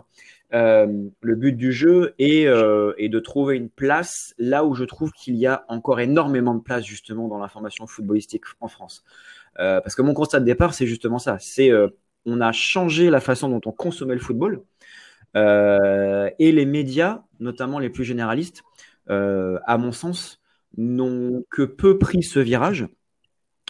le 0.50 1.34
but 1.34 1.52
du 1.52 1.72
jeu 1.72 2.14
est, 2.18 2.44
est, 2.44 3.08
de 3.08 3.20
trouver 3.20 3.56
une 3.56 3.68
place 3.68 4.34
là 4.38 4.64
où 4.64 4.74
je 4.74 4.84
trouve 4.84 5.12
qu'il 5.12 5.36
y 5.36 5.46
a 5.46 5.64
encore 5.68 6.00
énormément 6.00 6.54
de 6.54 6.62
place 6.62 6.84
justement 6.84 7.28
dans 7.28 7.38
l'information 7.38 7.86
footballistique 7.86 8.44
en 8.60 8.68
France. 8.68 9.04
parce 9.56 9.94
que 9.94 10.02
mon 10.02 10.14
constat 10.14 10.40
de 10.40 10.44
départ, 10.44 10.72
c'est 10.72 10.86
justement 10.86 11.18
ça. 11.18 11.36
C'est 11.40 11.70
on 12.24 12.40
a 12.40 12.52
changé 12.52 13.10
la 13.10 13.20
façon 13.20 13.48
dont 13.48 13.60
on 13.66 13.72
consommait 13.72 14.14
le 14.14 14.20
football 14.20 14.62
et 15.34 16.52
les 16.52 16.64
médias, 16.64 17.24
notamment 17.40 17.78
les 17.78 17.90
plus 17.90 18.04
généralistes, 18.04 18.62
à 19.08 19.78
mon 19.78 19.92
sens, 19.92 20.40
n'ont 20.78 21.44
que 21.50 21.62
peu 21.62 21.98
pris 21.98 22.22
ce 22.22 22.38
virage 22.38 22.86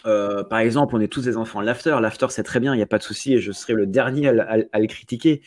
euh, 0.05 0.45
par 0.45 0.59
exemple, 0.59 0.95
on 0.95 1.01
est 1.01 1.09
tous 1.09 1.23
des 1.23 1.37
enfants. 1.37 1.61
L'after, 1.61 1.99
l'after, 2.01 2.27
c'est 2.31 2.43
très 2.43 2.61
bien, 2.61 2.75
il 2.75 2.77
n'y 2.77 2.83
a 2.83 2.87
pas 2.87 2.99
de 2.99 3.03
souci, 3.03 3.35
et 3.35 3.41
je 3.41 3.53
serai 3.53 3.73
le 3.73 3.87
dernier 3.87 4.29
à, 4.29 4.79
le 4.79 4.87
critiquer. 4.87 5.43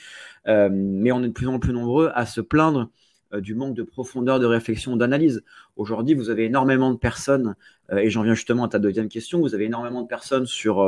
Euh, 0.48 0.70
mais 0.72 1.12
on 1.12 1.24
est 1.24 1.28
de 1.28 1.34
plus 1.34 1.48
en 1.48 1.60
plus 1.60 1.74
nombreux 1.74 2.12
à 2.14 2.26
se 2.26 2.42
plaindre 2.42 2.90
euh, 3.34 3.42
du 3.42 3.56
manque 3.56 3.76
de 3.76 3.84
profondeur 3.84 4.40
de 4.40 4.46
réflexion, 4.46 4.96
d'analyse. 4.96 5.44
Aujourd'hui, 5.76 6.16
vous 6.16 6.30
avez 6.30 6.46
énormément 6.46 6.92
de 6.92 6.98
personnes, 6.98 7.56
et 7.92 8.10
j'en 8.10 8.24
viens 8.24 8.34
justement 8.34 8.66
à 8.66 8.70
ta 8.70 8.80
deuxième 8.80 9.10
question, 9.10 9.40
vous 9.40 9.56
avez 9.56 9.66
énormément 9.66 10.02
de 10.02 10.08
personnes 10.08 10.46
sur 10.46 10.86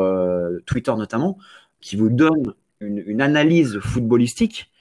Twitter 0.65 0.93
notamment, 0.95 1.37
qui 1.79 1.95
vous 1.95 2.09
donnent 2.09 2.53
une, 2.79 3.01
une 3.07 3.21
analyse 3.21 3.79
footballistique, 3.79 4.71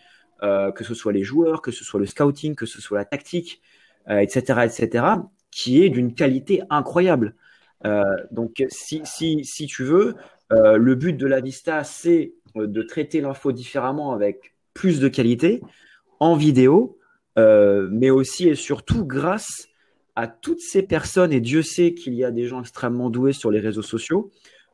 que 0.43 0.85
ce 0.85 0.95
soit 0.95 1.13
les 1.13 1.23
joueurs, 1.23 1.63
que 1.63 1.71
ce 1.71 1.83
soit 1.85 2.01
le 2.01 2.07
scouting, 2.07 2.55
que 2.55 2.67
ce 2.67 2.81
soit 2.83 2.99
la 2.99 3.05
tactique, 3.07 3.63
etc., 4.11 4.65
etc., 4.65 5.05
qui 5.51 5.83
est 5.83 5.89
d'une 5.89 6.13
qualité 6.13 6.63
incroyable. 6.69 7.37
Euh, 7.87 8.17
donc, 8.31 8.65
si, 8.69 9.03
si, 9.05 9.45
si 9.45 9.67
tu 9.67 9.85
veux, 9.85 10.15
euh, 10.53 10.77
le 10.77 10.95
but 10.95 11.17
de 11.17 11.27
la 11.27 11.41
Vista, 11.41 11.85
c'est 11.85 12.35
euh, 12.57 12.67
de 12.67 12.83
traiter 12.83 13.21
l'info 13.21 13.53
différemment 13.53 14.13
avec 14.13 14.55
plus 14.75 15.01
de 15.01 15.09
qualité 15.09 15.61
en 16.19 16.37
vidéo, 16.37 16.97
mais 17.37 18.11
aussi 18.11 18.51
et 18.51 18.55
surtout 18.55 19.07
grâce 19.07 19.69
à 20.15 20.29
toutes 20.29 20.61
ces 20.61 20.83
personnes, 20.83 21.33
et 21.33 21.41
Dieu 21.41 21.63
sait 21.63 21.95
qu'il 21.95 22.13
y 22.13 22.23
a 22.23 22.31
des 22.31 22.47
gens 22.47 22.61
extrêmement 22.61 23.09
doués 23.09 23.33
sur 23.33 23.51
les 23.51 23.61
réseaux 23.61 23.81
sociaux, 23.81 24.31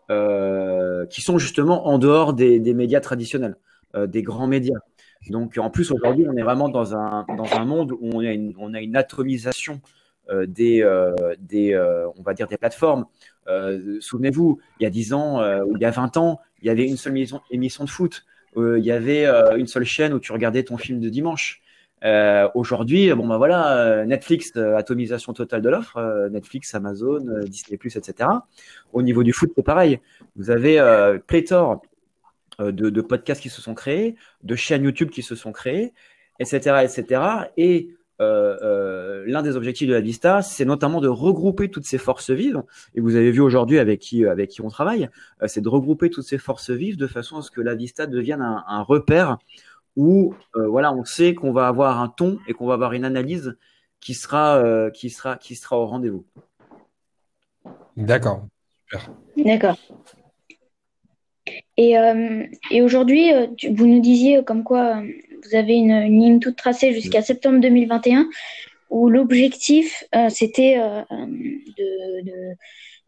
qui 0.09 1.23
sont 1.23 1.39
justement 1.39 1.87
en 1.87 1.99
dehors 1.99 2.35
des, 2.35 2.59
médias 2.75 3.01
traditionnels, 3.01 3.57
des 3.97 4.23
grands 4.23 4.49
médias. 4.49 4.81
Donc 5.31 5.57
en 5.59 5.71
plus 5.71 5.93
aujourd'hui, 5.93 6.27
on 6.29 6.37
est 6.37 6.43
vraiment 6.43 6.69
dans 6.69 6.97
un, 6.97 7.25
dans 7.37 7.55
un 7.55 7.65
monde 7.65 7.93
où 7.93 8.11
on 8.15 8.19
a 8.19 8.33
une, 8.33 8.53
on 8.59 8.75
a 8.75 8.81
une 8.81 8.97
atomisation 8.97 9.81
des, 10.47 10.85
des 11.39 11.77
on 12.17 12.23
va 12.23 12.35
dire 12.35 12.47
des 12.47 12.57
plateformes. 12.57 13.07
Souvenez-vous, 14.01 14.59
il 14.81 14.85
y 14.85 14.87
a 14.87 14.91
10 14.91 15.13
ans 15.13 15.41
ou 15.65 15.77
il 15.77 15.83
y 15.83 15.85
a 15.85 15.91
20 15.91 16.17
ans, 16.17 16.41
il 16.63 16.67
y 16.67 16.71
avait 16.71 16.87
une 16.87 16.97
seule 16.97 17.13
émission, 17.13 17.41
émission 17.51 17.85
de 17.85 17.91
foot. 17.91 18.25
il 18.57 18.85
y 18.85 18.93
avait 18.93 19.27
une 19.57 19.67
seule 19.67 19.85
chaîne 19.85 20.13
où 20.13 20.21
tu 20.21 20.33
regardais 20.33 20.63
ton 20.63 20.77
film 20.77 21.01
de 21.01 21.09
dimanche. 21.09 21.63
Euh, 22.05 22.49
Aujourd'hui, 22.55 23.13
bon 23.15 23.27
bah 23.27 23.39
voilà, 23.39 24.05
Netflix, 24.05 24.55
atomisation 24.57 25.33
totale 25.33 25.63
de 25.63 25.69
l'offre, 25.69 26.29
Netflix, 26.31 26.75
Amazon, 26.75 27.21
Disney+, 27.47 27.79
etc. 27.85 28.29
Au 28.93 29.03
niveau 29.03 29.23
du 29.23 29.33
foot, 29.33 29.53
c'est 29.57 29.65
pareil. 29.65 30.01
Vous 30.37 30.51
avez 30.51 30.81
pléthore 31.27 31.83
de, 32.59 32.71
de, 32.71 33.01
podcasts 33.01 33.43
qui 33.43 33.51
se 33.51 33.61
sont 33.61 33.75
créés, 33.75 34.17
de 34.43 34.55
chaînes 34.57 34.85
YouTube 34.85 35.11
qui 35.11 35.23
se 35.23 35.35
sont 35.35 35.53
créées, 35.53 35.93
etc., 36.39 36.85
etc. 36.85 37.23
Et 37.57 37.96
euh, 38.21 38.57
euh, 38.63 39.25
l'un 39.27 39.43
des 39.43 39.57
objectifs 39.57 39.89
de 39.89 39.93
la 39.93 40.01
Vista, 40.01 40.41
c'est 40.41 40.65
notamment 40.65 41.01
de 41.01 41.09
regrouper 41.09 41.69
toutes 41.71 41.85
ces 41.85 41.99
forces 41.99 42.31
vives. 42.31 42.63
Et 42.95 43.01
vous 43.01 43.15
avez 43.15 43.31
vu 43.31 43.41
aujourd'hui 43.41 43.79
avec 43.79 44.01
qui 44.01 44.25
avec 44.25 44.51
qui 44.51 44.63
on 44.63 44.69
travaille, 44.69 45.11
euh, 45.43 45.49
c'est 45.49 45.61
de 45.61 45.69
regrouper 45.69 46.09
toutes 46.11 46.25
ces 46.25 46.39
forces 46.39 46.71
vives 46.71 46.97
de 46.97 47.07
façon 47.07 47.37
à 47.39 47.43
ce 47.43 47.51
que 47.51 47.61
la 47.61 47.75
Vista 47.75 48.07
devienne 48.07 48.41
un, 48.41 48.65
un 48.67 48.83
repère 48.83 49.39
où 49.97 50.35
euh, 50.57 50.67
voilà, 50.67 50.93
on 50.93 51.05
sait 51.05 51.35
qu'on 51.35 51.53
va 51.53 51.69
avoir 51.69 52.01
un 52.01 52.09
ton 52.09 52.39
et 52.47 52.53
qu'on 52.53 52.67
va 52.67 52.75
avoir 52.75 52.93
une 52.93 53.05
analyse 53.05 53.57
qui 54.01 54.15
sera 54.15 54.57
euh, 54.57 54.91
qui 54.91 55.11
sera 55.11 55.37
qui 55.37 55.55
sera 55.55 55.79
au 55.79 55.87
rendez-vous. 55.87 56.25
D'accord. 57.97 58.47
D'accord. 59.37 59.77
Et, 61.77 61.95
et 62.71 62.83
aujourd'hui, 62.83 63.31
vous 63.71 63.87
nous 63.87 64.01
disiez 64.01 64.43
comme 64.45 64.65
quoi 64.65 65.03
vous 65.49 65.57
avez 65.57 65.75
une, 65.75 66.01
ligne 66.03 66.41
toute 66.41 66.57
tracée 66.57 66.93
jusqu'à 66.93 67.23
septembre 67.23 67.61
2021 67.61 68.27
où 68.91 69.09
l'objectif 69.09 70.05
euh, 70.15 70.29
c'était 70.29 70.79
euh, 70.79 71.03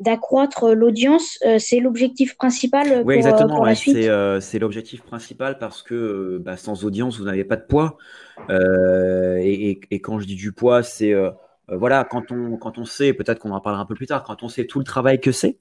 d'accroître 0.01 0.75
l'audience. 0.75 1.39
Euh, 1.47 1.59
c'est 1.59 1.81
l'objectif 1.81 2.37
principal 2.37 3.03
oui, 3.05 3.15
exactement, 3.17 3.65
la 3.65 3.75
suite. 3.75 4.11
C'est 4.41 4.59
l'objectif 4.59 5.03
principal 5.03 5.59
parce 5.59 5.83
que 5.83 6.39
bah, 6.39 6.57
sans 6.57 6.85
audience, 6.85 7.19
vous 7.19 7.25
n'avez 7.25 7.45
pas 7.45 7.57
de 7.57 7.65
poids. 7.67 7.97
Et, 8.51 9.81
et, 9.91 10.01
quand 10.01 10.19
je 10.21 10.27
dis 10.27 10.37
du 10.37 10.53
poids, 10.53 10.83
c'est 10.83 11.15
voilà, 11.69 12.05
quand 12.05 12.33
on, 12.33 12.57
quand 12.57 12.79
on 12.79 12.85
sait, 12.85 13.13
peut-être 13.13 13.39
qu'on 13.39 13.51
en 13.51 13.61
parlera 13.61 13.83
un 13.83 13.87
peu 13.87 13.95
plus 13.95 14.07
tard, 14.07 14.25
quand 14.25 14.43
on 14.43 14.49
sait 14.49 14.67
tout 14.67 14.79
le 14.79 14.85
travail 14.85 15.21
que 15.21 15.33
c'est 15.33 15.59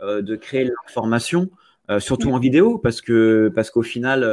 de 0.00 0.36
créer 0.36 0.64
l'information, 0.64 1.48
surtout 1.98 2.30
en 2.32 2.38
vidéo, 2.38 2.78
parce 2.78 3.00
que 3.00 3.52
parce 3.54 3.70
qu'au 3.70 3.82
final, 3.82 4.24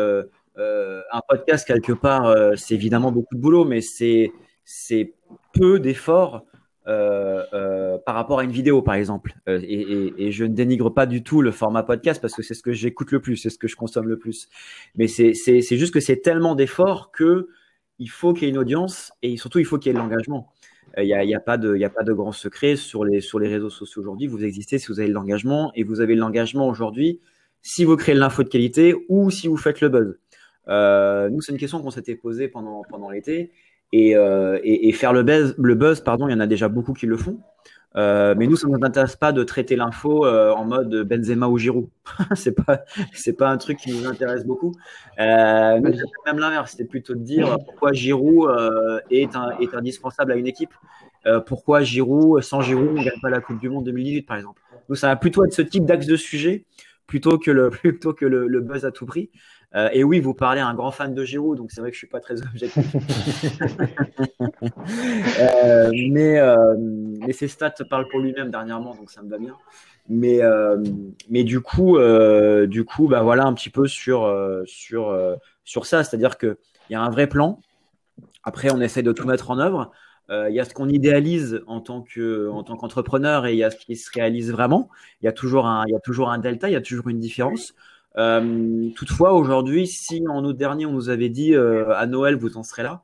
euh, 0.58 1.02
un 1.12 1.22
podcast 1.28 1.66
quelque 1.66 1.94
part, 1.94 2.26
euh, 2.26 2.54
c'est 2.56 2.76
évidemment 2.76 3.12
beaucoup 3.12 3.36
de 3.36 3.42
boulot, 3.42 3.66
mais 3.66 3.82
c'est 3.82 4.32
c'est 4.66 5.14
peu 5.54 5.80
d'efforts 5.80 6.46
euh, 6.88 7.98
par 8.06 8.16
rapport 8.16 8.40
à 8.40 8.44
une 8.44 8.52
vidéo, 8.52 8.82
par 8.82 8.96
exemple. 8.96 9.34
Et, 9.48 10.32
je 10.32 10.44
ne 10.44 10.54
dénigre 10.54 10.90
pas 10.90 11.06
du 11.06 11.24
tout 11.24 11.42
le 11.42 11.52
format 11.52 11.84
podcast 11.84 12.22
parce 12.22 12.34
que 12.34 12.42
c'est 12.42 12.54
ce 12.54 12.64
que 12.64 12.74
j'écoute 12.74 13.12
le 13.12 13.22
plus, 13.22 13.38
c'est 13.38 13.50
ce 13.50 13.58
que 13.58 13.68
je 13.68 13.76
consomme 13.76 14.08
le 14.08 14.18
plus. 14.18 14.50
Mais 14.96 15.08
c'est 15.08 15.34
c'est 15.34 15.78
juste 15.78 15.94
que 15.94 16.00
c'est 16.00 16.18
tellement 16.18 16.56
d'efforts 16.56 17.12
que 17.12 17.48
il 18.00 18.10
faut 18.10 18.34
qu'il 18.34 18.44
y 18.44 18.46
ait 18.48 18.50
une 18.50 18.58
audience 18.58 19.14
et 19.22 19.38
surtout 19.38 19.60
il 19.60 19.66
faut 19.66 19.78
qu'il 19.78 19.90
y 19.90 19.92
ait 19.92 19.94
de 19.94 20.00
l'engagement. 20.00 20.52
Il 20.98 21.06
n'y 21.06 21.14
a, 21.14 21.38
a, 21.38 21.40
pas 21.40 21.58
de, 21.58 21.78
y 21.78 21.86
a 21.86 21.90
pas 21.90 22.04
de 22.04 22.12
grand 22.12 22.34
secret 22.34 22.76
sur 22.76 23.06
les, 23.06 23.22
sur 23.22 23.40
les 23.40 23.48
réseaux 23.48 23.70
sociaux 23.70 24.02
aujourd'hui. 24.02 24.28
Vous 24.28 24.44
existez 24.44 24.78
si 24.78 24.88
vous 24.88 25.00
avez 25.00 25.08
de 25.08 25.14
l'engagement 25.14 25.72
et 25.74 25.84
vous 25.84 26.02
avez 26.02 26.16
de 26.16 26.20
l'engagement 26.20 26.68
aujourd'hui 26.68 27.22
si 27.62 27.86
vous 27.86 27.96
créez 27.96 28.16
de 28.16 28.20
l'info 28.20 28.44
de 28.44 28.50
qualité 28.50 28.96
ou 29.10 29.30
si 29.30 29.48
vous 29.48 29.58
faites 29.58 29.82
le 29.82 29.90
buzz. 29.90 30.18
Euh, 30.68 31.30
nous, 31.30 31.42
c'est 31.42 31.52
une 31.52 31.58
question 31.58 31.82
qu'on 31.82 31.92
s'était 31.92 32.16
posée 32.16 32.48
pendant, 32.48 32.84
pendant 32.90 33.10
l'été. 33.10 33.52
Et, 33.94 34.16
euh, 34.16 34.58
et, 34.64 34.88
et, 34.88 34.94
faire 34.94 35.12
le 35.12 35.24
buzz, 35.24 35.54
le 35.58 35.76
buzz, 35.76 36.00
pardon, 36.00 36.28
il 36.28 36.32
y 36.32 36.34
en 36.34 36.40
a 36.40 36.48
déjà 36.48 36.70
beaucoup 36.70 36.94
qui 36.94 37.06
le 37.06 37.18
font. 37.18 37.40
Euh, 37.98 38.36
mais 38.38 38.48
nous, 38.48 38.56
ça 38.56 38.68
ne 38.68 38.78
nous 38.78 38.86
intéresse 38.86 39.18
pas 39.18 39.34
de 39.34 39.44
traiter 39.44 39.76
l'info 39.76 40.26
euh, 40.26 40.52
en 40.52 40.64
mode 40.64 41.04
Benzema 41.04 41.48
ou 41.48 41.58
Giroud. 41.58 41.90
c'est 42.36 42.54
pas, 42.54 42.84
c'est 43.14 43.34
pas 43.34 43.50
un 43.50 43.58
truc 43.58 43.80
qui 43.80 43.92
nous 43.92 44.08
intéresse 44.08 44.46
beaucoup. 44.46 44.74
Euh, 45.20 45.80
nous, 45.80 45.92
même 46.26 46.40
l'inverse, 46.40 46.72
c'était 46.72 46.86
plutôt 46.86 47.16
de 47.16 47.24
dire 47.24 47.58
pourquoi 47.66 47.92
Giroud 47.92 48.50
est, 49.10 49.36
un, 49.36 49.58
est 49.60 49.74
indispensable 49.76 50.32
à 50.32 50.36
une 50.36 50.48
équipe. 50.48 50.74
pourquoi 51.46 51.82
Giroud, 51.82 52.42
sans 52.42 52.62
Giroud, 52.62 52.98
on 52.98 53.04
gagne 53.04 53.20
pas 53.22 53.30
la 53.30 53.42
Coupe 53.42 53.60
du 53.60 53.70
Monde 53.70 53.86
2018, 53.86 54.22
par 54.24 54.38
exemple? 54.38 54.62
Nous, 54.88 54.96
ça 54.96 55.08
va 55.08 55.16
plutôt 55.16 55.46
être 55.46 55.54
ce 55.54 55.62
type 55.62 55.86
d'axe 55.86 56.08
de 56.08 56.16
sujet 56.16 56.66
plutôt 57.08 57.38
que 57.38 57.52
le 57.52 57.70
plutôt 57.70 58.14
que 58.14 58.26
le, 58.26 58.48
le 58.48 58.62
buzz 58.62 58.86
à 58.86 58.92
tout 58.92 59.06
prix. 59.06 59.30
Euh, 59.74 59.90
et 59.94 60.04
oui, 60.04 60.20
vous 60.20 60.34
parlez 60.34 60.60
à 60.60 60.68
un 60.68 60.74
grand 60.74 60.92
fan 60.92 61.14
de 61.14 61.24
Giroud, 61.24 61.58
donc 61.58 61.72
c'est 61.72 61.80
vrai 61.80 61.92
que 61.92 61.96
je 61.96 62.00
suis 62.00 62.08
pas 62.08 62.20
très 62.20 62.42
objectif. 62.42 62.86
euh, 65.40 65.92
mais, 66.10 66.40
euh, 66.40 66.76
mais 66.78 67.34
ses 67.34 67.48
stats 67.48 67.74
parlent 67.90 68.08
pour 68.10 68.20
lui-même 68.20 68.52
dernièrement, 68.52 68.96
donc 68.96 69.10
ça 69.12 69.22
me 69.22 69.30
va 69.30 69.38
bien. 69.38 69.56
Mais, 70.10 70.42
euh, 70.44 70.78
mais 71.30 71.44
du 71.44 71.62
coup, 71.62 71.98
du 72.68 72.86
coup, 72.86 73.08
bah 73.08 73.22
voilà 73.22 73.46
un 73.46 73.54
petit 73.54 73.70
peu 73.70 73.88
sur 73.88 74.30
sur 74.66 75.16
sur 75.64 75.86
ça, 75.86 76.04
c'est-à-dire 76.04 76.38
que 76.38 76.58
il 76.90 76.94
y 76.94 76.96
a 76.96 77.02
un 77.02 77.10
vrai 77.10 77.28
plan. 77.28 77.62
Après, 78.44 78.72
on 78.72 78.82
essaie 78.82 79.04
de 79.04 79.12
tout 79.12 79.28
mettre 79.28 79.52
en 79.52 79.60
œuvre. 79.60 79.92
Il 80.30 80.54
y 80.54 80.60
a 80.60 80.66
ce 80.66 80.74
qu'on 80.74 80.90
idéalise 80.90 81.62
en 81.68 81.82
tant 81.82 82.02
que 82.02 82.50
en 82.50 82.64
tant 82.64 82.78
qu'entrepreneur 82.78 83.46
et 83.46 83.54
il 83.54 83.58
y 83.58 83.64
a 83.64 83.70
ce 83.72 83.78
qui 83.78 83.96
se 83.96 84.10
réalise 84.14 84.52
vraiment. 84.52 84.90
Il 85.22 85.26
y 85.26 85.28
a 85.28 85.34
toujours 85.34 85.68
un 85.68 85.86
il 85.88 85.92
y 85.94 85.96
a 85.96 86.00
toujours 86.00 86.30
un 86.30 86.40
delta, 86.40 86.70
il 86.70 86.74
y 86.74 86.76
a 86.76 86.82
toujours 86.82 87.10
une 87.10 87.20
différence. 87.20 87.74
Euh, 88.18 88.90
toutefois, 88.96 89.34
aujourd'hui, 89.34 89.88
si 89.88 90.24
en 90.28 90.44
août 90.44 90.58
dernier 90.58 90.86
on 90.86 90.92
nous 90.92 91.10
avait 91.10 91.30
dit 91.30 91.56
euh, 91.56 91.94
à 91.96 92.06
Noël 92.08 92.36
vous 92.36 92.58
en 92.58 92.64
serez 92.64 92.84
là, 92.84 93.04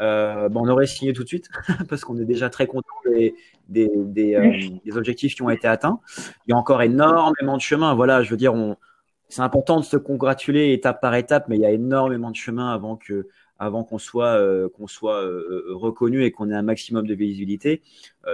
euh, 0.00 0.48
ben, 0.48 0.60
on 0.60 0.68
aurait 0.68 0.86
signé 0.86 1.12
tout 1.12 1.22
de 1.22 1.28
suite 1.28 1.48
parce 1.88 2.04
qu'on 2.04 2.16
est 2.18 2.24
déjà 2.24 2.48
très 2.50 2.66
content 2.66 2.86
des, 3.04 3.34
des, 3.68 3.90
des, 3.94 4.80
des, 4.84 4.96
objectifs 4.96 5.34
qui 5.34 5.42
ont 5.42 5.50
été 5.50 5.68
atteints. 5.68 6.00
Il 6.46 6.50
y 6.50 6.54
a 6.54 6.56
encore 6.56 6.82
énormément 6.82 7.56
de 7.56 7.62
chemin. 7.62 7.94
Voilà, 7.94 8.22
je 8.22 8.30
veux 8.30 8.36
dire, 8.36 8.54
c'est 9.28 9.42
important 9.42 9.80
de 9.80 9.84
se 9.84 9.96
congratuler 9.96 10.72
étape 10.72 11.00
par 11.00 11.14
étape, 11.14 11.46
mais 11.48 11.56
il 11.56 11.62
y 11.62 11.66
a 11.66 11.70
énormément 11.70 12.30
de 12.30 12.36
chemin 12.36 12.72
avant 12.72 12.96
que 12.96 13.28
avant 13.60 13.82
qu'on 13.82 13.98
soit 13.98 14.40
qu'on 14.76 14.86
soit 14.86 15.20
reconnu 15.70 16.22
et 16.24 16.30
qu'on 16.30 16.48
ait 16.48 16.54
un 16.54 16.62
maximum 16.62 17.06
de 17.06 17.14
visibilité. 17.14 17.82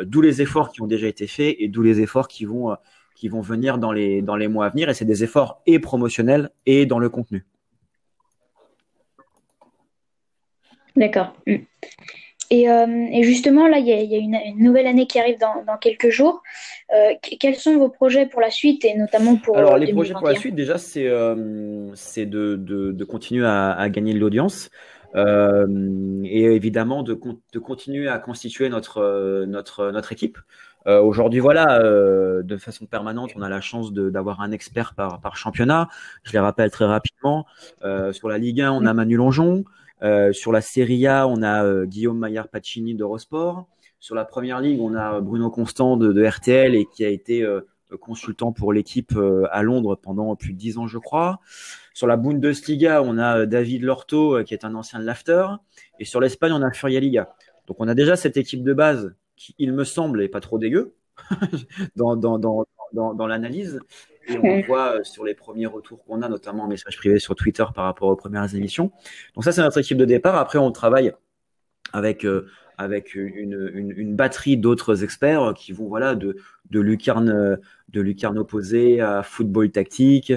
d'où 0.03 0.21
les 0.21 0.43
efforts 0.43 0.71
qui 0.71 0.83
ont 0.83 0.87
déjà 0.87 1.07
été 1.09 1.27
faits 1.27 1.57
et 1.59 1.69
d'où 1.69 1.83
les 1.83 2.03
efforts 2.03 2.29
qui 2.29 2.45
vont 2.45 2.77
qui 3.15 3.29
vont 3.29 3.41
venir 3.41 3.79
dans 3.79 3.93
les, 3.93 4.23
dans 4.23 4.37
les 4.37 4.49
mois 4.49 4.67
à 4.67 4.69
venir. 4.71 4.89
Et 4.89 4.95
c'est 4.95 5.05
des 5.05 5.25
efforts 5.25 5.63
et 5.67 5.79
promotionnels 5.79 6.51
et 6.67 6.87
dans 6.87 6.99
le 6.99 7.09
contenu. 7.09 7.45
D'accord. 10.97 11.35
Mm. 11.47 11.57
Et, 12.51 12.69
euh, 12.69 12.87
et, 13.11 13.23
justement, 13.23 13.67
là, 13.67 13.79
il 13.79 13.87
y 13.87 13.93
a, 13.93 14.03
y 14.03 14.15
a 14.15 14.19
une, 14.19 14.59
nouvelle 14.59 14.87
année 14.87 15.07
qui 15.07 15.19
arrive 15.19 15.39
dans, 15.39 15.65
dans 15.67 15.79
quelques 15.79 16.11
jours. 16.11 16.43
Euh, 16.95 17.15
quels 17.41 17.57
sont 17.57 17.79
vos 17.79 17.89
projets 17.89 18.27
pour 18.27 18.41
la 18.41 18.51
suite 18.51 18.85
et 18.85 18.95
notamment 18.95 19.37
pour. 19.37 19.57
Alors, 19.57 19.79
les 19.79 19.93
projets 19.93 20.13
pour 20.13 20.29
la 20.29 20.35
suite, 20.35 20.55
déjà, 20.55 20.77
c'est 20.77 21.07
euh, 21.07 21.35
de, 21.35 22.25
de, 22.57 22.93
de, 22.93 23.05
continuer 23.05 23.47
à, 23.47 23.73
à 23.73 23.89
gagner 23.89 24.13
de 24.13 24.19
l'audience. 24.19 24.71
Euh, 25.17 25.67
et 26.25 26.43
évidemment 26.43 27.05
de, 27.05 27.17
de, 27.53 27.59
continuer 27.61 28.09
à 28.09 28.19
constituer 28.19 28.69
notre, 28.69 29.45
notre, 29.47 29.93
notre 29.93 30.13
équipe. 30.13 30.39
Euh, 30.87 31.01
Aujourd'hui, 31.01 31.41
voilà, 31.41 31.81
euh, 31.81 32.43
de 32.43 32.57
façon 32.57 32.87
permanente, 32.87 33.31
on 33.37 33.43
a 33.43 33.49
la 33.49 33.61
chance 33.61 33.93
d'avoir 33.93 34.41
un 34.41 34.53
expert 34.53 34.95
par, 34.95 35.21
par, 35.21 35.37
championnat. 35.37 35.89
Je 36.25 36.33
les 36.33 36.39
rappelle 36.39 36.71
très 36.71 36.85
rapidement. 36.85 37.47
Euh, 37.85 38.13
sur 38.13 38.29
la 38.29 38.39
Ligue 38.39 38.61
1, 38.61 38.73
on 38.73 38.85
a 38.85 38.93
Manu 38.93 39.17
Longeon. 39.17 39.65
Euh, 40.03 40.33
sur 40.33 40.53
la 40.53 40.61
Serie 40.61 41.07
A, 41.07 41.27
on 41.27 41.43
a 41.43 41.65
euh, 41.65 41.87
Guillaume 41.87 42.19
Maillard 42.19 42.49
Pacini 42.49 42.95
d'Eurosport. 42.95 43.67
Sur 44.01 44.15
la 44.15 44.27
Première 44.27 44.61
Ligue, 44.61 44.81
on 44.81 44.95
a 44.95 45.21
Bruno 45.21 45.51
Constant 45.51 45.97
de, 45.97 46.13
de 46.13 46.25
RTL 46.25 46.75
et 46.75 46.87
qui 46.95 47.05
a 47.07 47.09
été 47.09 47.43
euh, 47.43 47.63
consultant 48.01 48.53
pour 48.53 48.73
l'équipe 48.73 49.17
à 49.53 49.63
Londres 49.63 49.95
pendant 49.95 50.35
plus 50.35 50.53
de 50.53 50.59
dix 50.59 50.79
ans, 50.79 50.89
je 50.89 50.99
crois. 50.99 51.39
Sur 51.95 52.09
la 52.09 52.17
Bundesliga, 52.17 53.03
on 53.03 53.19
a 53.19 53.47
David 53.47 53.83
Lorto, 53.83 54.43
qui 54.43 54.53
est 54.53 54.65
un 54.65 54.75
ancien 54.75 54.99
de 54.99 55.05
l'After. 55.05 55.47
Et 56.01 56.05
sur 56.05 56.21
l'Espagne, 56.21 56.53
on 56.53 56.61
a 56.61 56.73
Furia 56.73 56.99
Liga. 56.99 57.37
Donc 57.69 57.77
on 57.79 57.87
a 57.87 57.95
déjà 57.95 58.17
cette 58.17 58.37
équipe 58.37 58.65
de 58.65 58.75
base 58.75 59.15
qui, 59.37 59.55
il 59.59 59.73
me 59.73 59.85
semble, 59.85 60.23
est 60.23 60.29
pas 60.29 60.41
trop 60.41 60.59
dégueu 60.59 60.95
dans, 61.97 62.17
dans, 62.17 62.39
dans, 62.39 62.65
dans, 62.93 63.27
l'analyse. 63.27 63.81
Et 64.29 64.39
on 64.39 64.63
voit 64.67 64.97
euh, 64.97 65.05
sur 65.05 65.25
les 65.25 65.35
premiers 65.35 65.67
retours 65.67 66.05
qu'on 66.05 66.23
a, 66.23 66.29
notamment 66.29 66.65
en 66.65 66.69
message 66.69 66.97
privé 66.97 67.19
sur 67.19 67.35
Twitter 67.35 67.65
par 67.75 67.85
rapport 67.85 68.09
aux 68.09 68.17
premières 68.17 68.55
émissions. 68.55 68.91
Donc 69.35 69.45
ça, 69.45 69.53
c'est 69.53 69.61
notre 69.61 69.79
équipe 69.79 69.99
de 69.99 70.05
départ. 70.05 70.37
Après, 70.37 70.59
on 70.59 70.73
travaille 70.73 71.13
avec 71.93 72.25
euh, 72.25 72.49
avec 72.77 73.15
une, 73.15 73.71
une, 73.73 73.93
une 73.97 74.17
batterie 74.17 74.57
d'autres 74.57 75.05
experts 75.05 75.55
qui 75.55 75.73
vont 75.73 75.87
voilà 75.87 76.17
de 76.17 76.37
de 76.71 76.81
lucarne 76.81 77.59
de 77.89 78.01
lucarne 78.01 78.39
opposée 78.39 79.01
à 79.01 79.23
football 79.23 79.71
tactique 79.71 80.33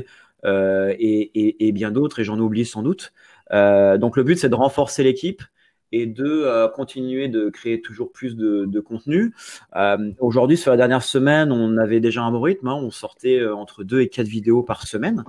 euh, 0.46 0.94
et, 1.00 1.22
et, 1.39 1.68
et, 1.68 1.72
bien 1.72 1.92
d'autres. 1.92 2.20
Et 2.20 2.24
j'en 2.24 2.39
oublie 2.39 2.66
sans 2.66 2.84
doute. 2.84 3.13
Euh, 3.51 3.98
donc 3.98 4.18
le 4.18 4.24
but, 4.24 4.38
c'est 4.38 4.50
de 4.50 4.56
renforcer 4.56 5.04
l'équipe 5.04 5.42
et 5.91 6.06
de 6.06 6.25
euh, 6.25 6.67
continuer 6.67 7.27
de 7.27 7.50
créer 7.50 7.82
toujours 7.82 8.12
plus 8.12 8.36
de, 8.36 8.65
de 8.65 8.79
contenu. 8.79 9.34
Euh, 9.75 10.12
Aujourd'hui, 10.20 10.58
sur 10.58 10.72
la 10.72 10.77
dernière 10.77 11.03
semaine, 11.03 11.51
on 11.51 11.77
avait 11.77 12.00
déjà 12.00 12.24
un 12.24 12.32
bon 12.32 12.41
rythme. 12.41 12.67
Hein, 12.67 12.75
on 12.75 12.91
sortait 12.91 13.39
euh, 13.39 13.56
entre 13.56 13.84
deux 13.84 14.01
et 14.01 14.10
quatre 14.10 14.27
vidéos 14.27 14.63
par 14.63 14.86
semaine, 14.86 15.24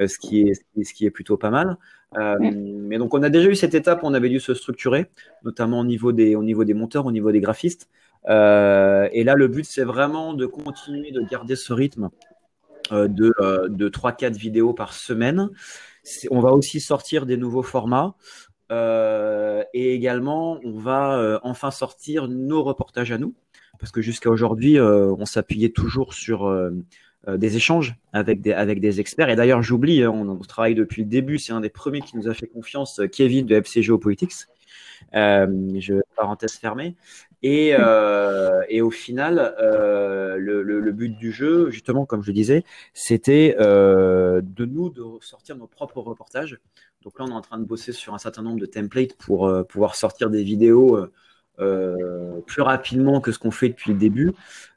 euh, 0.00 0.06
ce, 0.06 0.18
qui 0.18 0.42
est, 0.42 0.54
ce 0.82 0.94
qui 0.94 1.06
est 1.06 1.10
plutôt 1.10 1.36
pas 1.36 1.50
mal. 1.50 1.76
Euh, 2.16 2.36
mais 2.40 2.96
donc, 2.98 3.12
on 3.14 3.22
a 3.22 3.28
déjà 3.28 3.48
eu 3.48 3.54
cette 3.54 3.74
étape 3.74 4.02
où 4.02 4.06
on 4.06 4.14
avait 4.14 4.30
dû 4.30 4.40
se 4.40 4.54
structurer, 4.54 5.06
notamment 5.44 5.80
au 5.80 5.84
niveau 5.84 6.12
des, 6.12 6.36
au 6.36 6.42
niveau 6.42 6.64
des 6.64 6.74
monteurs, 6.74 7.06
au 7.06 7.12
niveau 7.12 7.32
des 7.32 7.40
graphistes. 7.40 7.88
et 8.26 8.30
là, 9.24 9.34
le 9.34 9.48
but, 9.48 9.64
c'est 9.64 9.84
vraiment 9.84 10.32
de 10.32 10.46
continuer 10.46 11.10
de 11.10 11.20
garder 11.20 11.56
ce 11.56 11.72
rythme 11.72 12.08
de, 12.90 13.34
de 13.68 13.88
3-4 13.90 14.32
vidéos 14.32 14.72
par 14.72 14.94
semaine. 14.94 15.50
On 16.30 16.40
va 16.40 16.52
aussi 16.52 16.80
sortir 16.80 17.26
des 17.26 17.36
nouveaux 17.36 17.62
formats. 17.62 18.14
Euh, 18.70 19.64
et 19.74 19.94
également, 19.94 20.60
on 20.64 20.78
va 20.78 21.18
euh, 21.18 21.38
enfin 21.42 21.70
sortir 21.70 22.28
nos 22.28 22.62
reportages 22.62 23.12
à 23.12 23.18
nous, 23.18 23.34
parce 23.78 23.92
que 23.92 24.02
jusqu'à 24.02 24.30
aujourd'hui, 24.30 24.78
euh, 24.78 25.14
on 25.18 25.26
s'appuyait 25.26 25.70
toujours 25.70 26.14
sur 26.14 26.52
des 27.26 27.56
échanges 27.56 27.96
avec 28.12 28.40
des, 28.40 28.52
avec 28.52 28.80
des 28.80 29.00
experts. 29.00 29.28
Et 29.28 29.36
d'ailleurs, 29.36 29.62
j'oublie, 29.62 30.02
hein, 30.02 30.10
on, 30.10 30.28
on, 30.28 30.38
travaille 30.38 30.74
depuis 30.74 31.02
le 31.02 31.08
début, 31.08 31.38
c'est 31.38 31.52
un 31.52 31.60
des 31.60 31.68
premiers 31.68 32.00
qui 32.00 32.16
nous 32.16 32.28
a 32.28 32.34
fait 32.34 32.46
confiance, 32.46 33.00
Kevin 33.12 33.44
de 33.44 33.56
FC 33.56 33.82
Geopolitics. 33.82 34.46
je 35.12 36.00
parenthèse 36.16 36.54
fermée. 36.54 36.96
Et, 37.42 37.74
euh, 37.78 38.62
et 38.68 38.82
au 38.82 38.90
final, 38.90 39.54
euh, 39.60 40.36
le, 40.38 40.62
le, 40.62 40.80
le, 40.80 40.92
but 40.92 41.10
du 41.10 41.30
jeu, 41.30 41.70
justement, 41.70 42.04
comme 42.04 42.22
je 42.22 42.28
le 42.28 42.34
disais, 42.34 42.64
c'était 42.94 43.54
euh, 43.60 44.40
de 44.42 44.64
nous 44.64 44.90
de 44.90 45.04
sortir 45.20 45.56
nos 45.56 45.68
propres 45.68 46.00
reportages. 46.00 46.58
Donc 47.04 47.18
là, 47.18 47.24
on 47.26 47.30
est 47.30 47.34
en 47.34 47.40
train 47.40 47.58
de 47.58 47.64
bosser 47.64 47.92
sur 47.92 48.14
un 48.14 48.18
certain 48.18 48.42
nombre 48.42 48.60
de 48.60 48.66
templates 48.66 49.14
pour 49.14 49.46
euh, 49.46 49.62
pouvoir 49.62 49.94
sortir 49.94 50.30
des 50.30 50.42
vidéos 50.42 50.98
euh, 51.60 52.40
plus 52.46 52.62
rapidement 52.62 53.20
que 53.20 53.32
ce 53.32 53.38
qu'on 53.38 53.50
fait 53.50 53.68
depuis 53.68 53.92
le 53.92 53.98
début. 53.98 54.32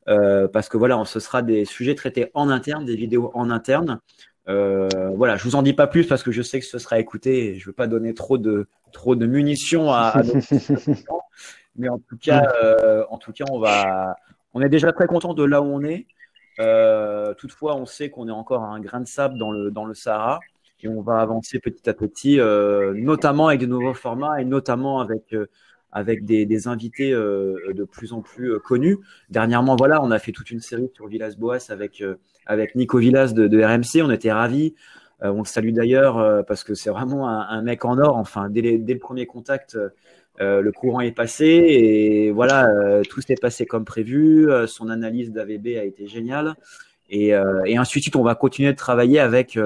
Euh, 0.07 0.47
parce 0.47 0.69
que 0.69 0.77
voilà, 0.77 1.03
ce 1.05 1.19
sera 1.19 1.41
des 1.41 1.65
sujets 1.65 1.95
traités 1.95 2.31
en 2.33 2.49
interne, 2.49 2.85
des 2.85 2.95
vidéos 2.95 3.31
en 3.33 3.49
interne. 3.49 3.99
voilà, 4.47 5.37
je 5.37 5.43
vous 5.43 5.55
en 5.55 5.63
dis 5.63 5.73
pas 5.73 5.87
plus 5.87 6.05
parce 6.07 6.23
que 6.23 6.31
je 6.31 6.41
sais 6.41 6.59
que 6.59 6.65
ce 6.65 6.79
sera 6.79 6.99
écouté 6.99 7.49
et 7.49 7.59
je 7.59 7.65
veux 7.67 7.73
pas 7.73 7.87
donner 7.87 8.13
trop 8.13 8.37
de 8.37 8.67
trop 8.91 9.15
de 9.15 9.25
munitions 9.25 9.91
à, 9.91 10.07
à 10.07 10.23
nos 10.23 10.33
mais 11.75 11.89
en 11.89 11.99
tout 11.99 12.17
cas, 12.17 12.51
euh, 12.63 13.05
en 13.09 13.17
tout 13.17 13.31
cas, 13.31 13.45
on 13.49 13.59
va, 13.59 14.15
on 14.53 14.61
est 14.61 14.69
déjà 14.69 14.91
très 14.91 15.07
content 15.07 15.33
de 15.33 15.43
là 15.43 15.61
où 15.61 15.65
on 15.65 15.83
est. 15.83 16.07
Euh, 16.59 17.33
toutefois, 17.35 17.75
on 17.75 17.85
sait 17.85 18.09
qu'on 18.09 18.27
est 18.27 18.31
encore 18.31 18.63
à 18.63 18.67
un 18.67 18.79
grain 18.79 18.99
de 18.99 19.07
sable 19.07 19.37
dans 19.37 19.51
le 19.51 19.71
dans 19.71 19.85
le 19.85 19.93
Sahara 19.93 20.39
et 20.83 20.87
on 20.87 21.01
va 21.01 21.19
avancer 21.19 21.59
petit 21.59 21.89
à 21.89 21.93
petit, 21.93 22.39
euh, 22.39 22.93
notamment 22.95 23.47
avec 23.47 23.61
de 23.61 23.65
nouveaux 23.65 23.93
formats 23.93 24.41
et 24.41 24.45
notamment 24.45 24.99
avec 24.99 25.33
euh, 25.33 25.47
des, 26.21 26.67
invités 26.67 27.13
euh, 27.13 27.73
de 27.73 27.83
plus 27.83 28.13
en 28.13 28.21
plus 28.21 28.59
connus. 28.59 28.97
Dernièrement, 29.29 29.75
voilà, 29.75 30.03
on 30.03 30.11
a 30.11 30.19
fait 30.19 30.31
toute 30.31 30.51
une 30.51 30.61
série 30.61 30.89
sur 30.93 31.07
Villas-Boas 31.07 31.69
avec 31.69 32.03
avec 32.45 32.75
Nico 32.75 32.97
Villas 32.97 33.33
de, 33.33 33.63
RMC. 33.63 34.03
On 34.03 34.11
était 34.11 34.31
ravis. 34.31 34.75
on 35.21 35.39
le 35.39 35.45
salue 35.45 35.71
d'ailleurs 35.71 36.45
parce 36.45 36.63
que 36.63 36.73
c'est 36.73 36.89
vraiment 36.89 37.27
un, 37.27 37.61
mec 37.61 37.85
en 37.85 37.97
or. 37.97 38.17
Enfin, 38.17 38.49
dès, 38.49 38.61
le 38.61 38.97
premier 38.97 39.25
contact, 39.25 39.77
le 40.39 40.71
courant 40.71 41.01
est 41.01 41.11
passé 41.11 41.45
et 41.45 42.31
voilà, 42.31 42.67
tout 43.09 43.21
s'est 43.21 43.35
passé 43.35 43.65
comme 43.65 43.85
prévu. 43.85 44.47
Son 44.67 44.89
analyse 44.89 45.31
d'AVB 45.31 45.77
a 45.77 45.83
été 45.83 46.07
géniale. 46.07 46.55
Et, 47.11 47.33
et 47.65 47.77
ensuite, 47.77 48.15
on 48.15 48.23
va 48.23 48.35
continuer 48.35 48.71
de 48.71 48.77
travailler 48.77 49.19
avec 49.19 49.59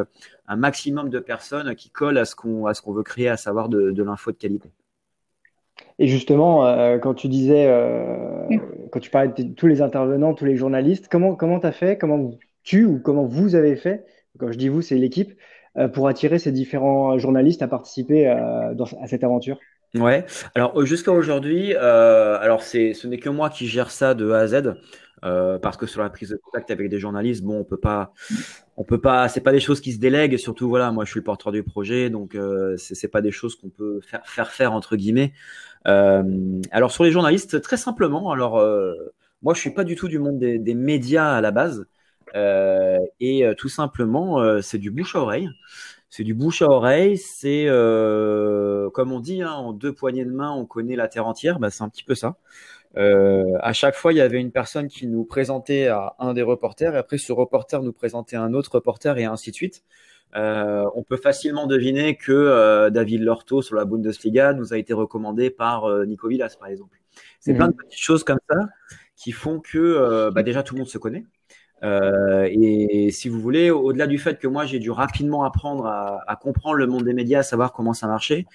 un 0.48 0.56
maximum 0.56 1.10
de 1.10 1.20
personnes 1.20 1.76
qui 1.76 1.90
collent 1.90 2.18
à 2.18 2.26
ce 2.26 2.36
qu'on 2.36 2.94
veut 2.94 3.04
créer, 3.04 3.30
à 3.30 3.38
savoir 3.38 3.70
de, 3.70 3.92
de 3.92 4.04
l'info 4.04 4.32
de 4.32 4.38
qualité. 4.38 4.70
Et 6.00 6.08
justement, 6.08 6.66
euh, 6.66 6.98
quand 6.98 7.14
tu 7.14 7.28
disais, 7.28 7.68
euh, 7.68 8.48
quand 8.92 9.00
tu 9.00 9.10
parlais 9.10 9.30
de 9.30 9.54
tous 9.54 9.68
les 9.68 9.82
intervenants, 9.82 10.34
tous 10.34 10.46
les 10.46 10.56
journalistes, 10.56 11.08
comment 11.10 11.36
comment 11.36 11.60
t'as 11.60 11.72
fait, 11.72 11.98
comment 11.98 12.32
tu 12.64 12.86
ou 12.86 13.00
comment 13.00 13.26
vous 13.26 13.56
avez 13.56 13.76
fait, 13.76 14.06
quand 14.38 14.52
je 14.52 14.58
dis 14.58 14.70
vous, 14.70 14.82
c'est 14.82 14.96
l'équipe, 14.96 15.38
euh, 15.78 15.88
pour 15.88 16.08
attirer 16.08 16.40
ces 16.40 16.52
différents 16.52 17.18
journalistes 17.18 17.62
à 17.62 17.68
participer 17.68 18.26
dans, 18.74 18.86
à 19.02 19.08
cette 19.08 19.24
aventure? 19.24 19.58
Ouais. 19.96 20.26
Alors 20.56 20.86
jusqu'à 20.86 21.12
aujourd'hui, 21.12 21.74
euh, 21.76 22.38
alors 22.40 22.62
c'est, 22.62 22.94
ce 22.94 23.08
n'est 23.08 23.20
que 23.20 23.30
moi 23.30 23.50
qui 23.50 23.68
gère 23.68 23.92
ça 23.92 24.14
de 24.14 24.30
A 24.32 24.40
à 24.40 24.48
Z, 24.48 24.76
euh, 25.24 25.58
parce 25.60 25.78
que 25.78 25.86
sur 25.86 26.02
la 26.02 26.10
prise 26.10 26.30
de 26.30 26.38
contact 26.38 26.72
avec 26.72 26.90
des 26.90 27.00
journalistes, 27.00 27.44
bon, 27.44 27.60
on 27.60 27.64
peut 27.64 27.78
pas, 27.78 28.14
on 28.78 28.84
peut 28.84 29.00
pas, 29.00 29.28
c'est 29.30 29.42
pas 29.42 29.52
des 29.52 29.60
choses 29.60 29.82
qui 29.82 29.94
se 29.94 30.00
délèguent. 30.00 30.38
Surtout, 30.38 30.70
voilà, 30.70 30.92
moi 30.92 31.06
je 31.06 31.12
suis 31.12 31.20
le 31.20 31.24
porteur 31.24 31.52
du 31.52 31.64
projet, 31.64 32.10
donc 32.10 32.36
euh, 32.36 32.76
c'est, 32.78 33.08
pas 33.08 33.22
des 33.22 33.32
choses 33.32 33.56
qu'on 33.56 33.70
peut 33.70 34.02
faire 34.02 34.28
faire 34.28 34.52
faire 34.52 34.74
entre 34.74 34.96
guillemets. 34.96 35.34
Euh, 35.88 36.62
alors 36.72 36.92
sur 36.92 37.04
les 37.04 37.12
journalistes, 37.12 37.62
très 37.62 37.78
simplement, 37.78 38.32
alors 38.32 38.58
euh, 38.60 38.94
moi 39.42 39.54
je 39.54 39.60
suis 39.62 39.72
pas 39.72 39.84
du 39.84 39.96
tout 39.96 40.08
du 40.08 40.20
monde 40.20 40.40
des, 40.40 40.60
des 40.60 40.74
médias 40.76 41.34
à 41.36 41.42
la 41.42 41.52
base, 41.52 41.86
euh, 42.36 42.98
et 43.20 43.46
tout 43.58 43.70
simplement 43.70 44.62
c'est 44.62 44.80
du 44.80 44.92
bouche 44.92 45.16
à 45.16 45.20
oreille 45.20 45.50
c'est 46.16 46.24
du 46.24 46.34
bouche 46.34 46.62
à 46.62 46.70
oreille, 46.70 47.18
c'est 47.18 47.66
euh, 47.68 48.90
comme 48.92 49.12
on 49.12 49.20
dit, 49.20 49.42
hein, 49.42 49.52
en 49.52 49.74
deux 49.74 49.92
poignées 49.92 50.24
de 50.24 50.32
main, 50.32 50.52
on 50.52 50.66
connaît 50.66 50.96
la 50.96 51.10
terre 51.10 51.28
entière, 51.28 51.60
bah, 51.60 51.70
c'est 51.72 51.84
un 51.84 51.90
petit 51.90 52.04
peu 52.04 52.16
ça. 52.16 52.38
Euh, 52.98 53.58
à 53.62 53.74
chaque 53.74 53.96
fois, 53.96 54.14
il 54.14 54.18
y 54.18 54.22
avait 54.22 54.40
une 54.40 54.52
personne 54.52 54.88
qui 54.88 55.08
nous 55.08 55.26
présentait 55.26 55.88
à 55.88 56.16
un 56.20 56.34
des 56.34 56.42
reporters, 56.42 56.96
et 56.96 56.98
après 56.98 57.18
ce 57.18 57.34
reporter 57.34 57.82
nous 57.82 57.94
présentait 57.94 58.36
à 58.36 58.42
un 58.42 58.54
autre 58.54 58.76
reporter, 58.76 59.18
et 59.18 59.26
ainsi 59.26 59.52
de 59.52 59.56
suite. 59.56 59.84
Euh, 60.36 60.86
on 60.96 61.04
peut 61.04 61.18
facilement 61.18 61.66
deviner 61.66 62.18
que 62.18 62.32
euh, 62.32 62.90
David 62.90 63.22
Lorto 63.22 63.62
sur 63.62 63.76
la 63.76 63.86
Bundesliga 63.86 64.54
nous 64.54 64.74
a 64.74 64.78
été 64.78 64.94
recommandé 64.94 65.50
par 65.50 65.86
euh, 65.86 66.06
Nico 66.06 66.28
Villas, 66.28 66.58
par 66.60 66.68
exemple. 66.68 66.98
C'est 67.40 67.54
mmh. 67.54 67.58
plein 67.58 67.68
de 67.70 67.74
petites 67.74 68.02
choses 68.02 68.24
comme 68.24 68.40
ça 68.50 68.58
qui 69.16 69.32
font 69.32 69.60
que 69.60 69.78
euh, 69.78 70.32
bah, 70.32 70.44
déjà 70.44 70.64
tout 70.64 70.76
le 70.76 70.80
monde 70.80 70.90
se 70.90 70.98
connaît. 70.98 71.26
Euh, 71.84 72.48
et 72.52 73.12
si 73.12 73.30
vous 73.30 73.40
voulez, 73.40 73.70
au-delà 73.70 74.08
du 74.08 74.18
fait 74.18 74.40
que 74.40 74.48
moi 74.48 74.66
j'ai 74.66 74.80
dû 74.80 74.92
rapidement 74.92 75.44
apprendre 75.44 75.86
à, 75.86 76.22
à, 76.28 76.36
comprendre 76.36 76.78
le 76.78 76.88
monde 76.88 77.04
des 77.04 77.14
médias, 77.14 77.40
à 77.40 77.44
savoir 77.44 77.74
comment 77.74 77.94
ça 77.94 78.08
marchait, 78.08 78.46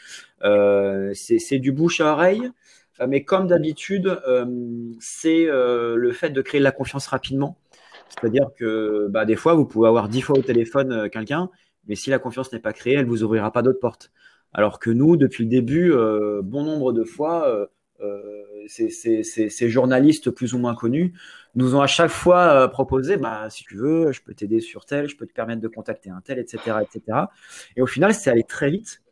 euh, 0.43 1.13
c'est 1.15 1.59
du 1.59 1.73
bouche 1.73 2.01
à 2.01 2.13
oreille. 2.13 2.51
Euh, 3.01 3.07
mais 3.09 3.25
comme 3.25 3.47
d'habitude, 3.47 4.21
euh, 4.27 4.47
c'est 5.01 5.47
euh, 5.49 5.97
le 5.97 6.13
fait 6.13 6.31
de 6.31 6.43
créer 6.43 6.61
de 6.61 6.65
la 6.65 6.73
confiance 6.73 7.07
rapidement. 7.07 7.59
C'est-à-dire 8.09 8.49
que 8.57 9.09
bah, 9.11 9.25
des 9.25 9.37
fois, 9.37 9.55
vous 9.55 9.67
pouvez 9.67 9.89
avoir 9.89 10.09
dix 10.09 10.21
fois 10.21 10.39
au 10.39 10.43
téléphone 10.43 11.09
quelqu'un, 11.11 11.51
mais 11.87 11.95
si 11.95 12.11
la 12.11 12.19
confiance 12.19 12.53
n'est 12.53 12.59
pas 12.59 12.73
créée, 12.73 12.95
elle 12.95 13.07
vous 13.07 13.23
ouvrira 13.23 13.53
pas 13.53 13.63
d'autres 13.63 13.81
portes. 13.81 14.11
Alors 14.53 14.81
que 14.81 14.91
nous, 14.91 15.17
depuis 15.17 15.45
le 15.45 15.51
début, 15.51 15.93
bon 16.43 16.65
nombre 16.65 16.93
de 16.93 17.05
fois, 17.05 17.69
ces, 18.67 19.69
journalistes 19.69 20.31
plus 20.31 20.55
ou 20.55 20.59
moins 20.59 20.75
connus 20.75 21.13
nous 21.55 21.77
ont 21.77 21.81
à 21.81 21.87
chaque 21.87 22.11
fois 22.11 22.69
proposé, 22.69 23.17
bah, 23.17 23.49
si 23.49 23.63
tu 23.63 23.77
veux, 23.77 24.11
je 24.11 24.23
peux 24.23 24.35
t'aider 24.35 24.59
sur 24.59 24.87
tel, 24.87 25.09
je 25.09 25.17
peux 25.17 25.27
te 25.27 25.33
permettre 25.33 25.61
de 25.61 25.69
contacter 25.69 26.11
un 26.11 26.21
tel, 26.21 26.41
etc., 26.41 26.79
etc. 26.83 27.19
Et 27.77 27.83
au 27.83 27.87
final, 27.87 28.13
c'est 28.13 28.29
allé 28.29 28.43
très 28.43 28.71
vite 28.71 29.03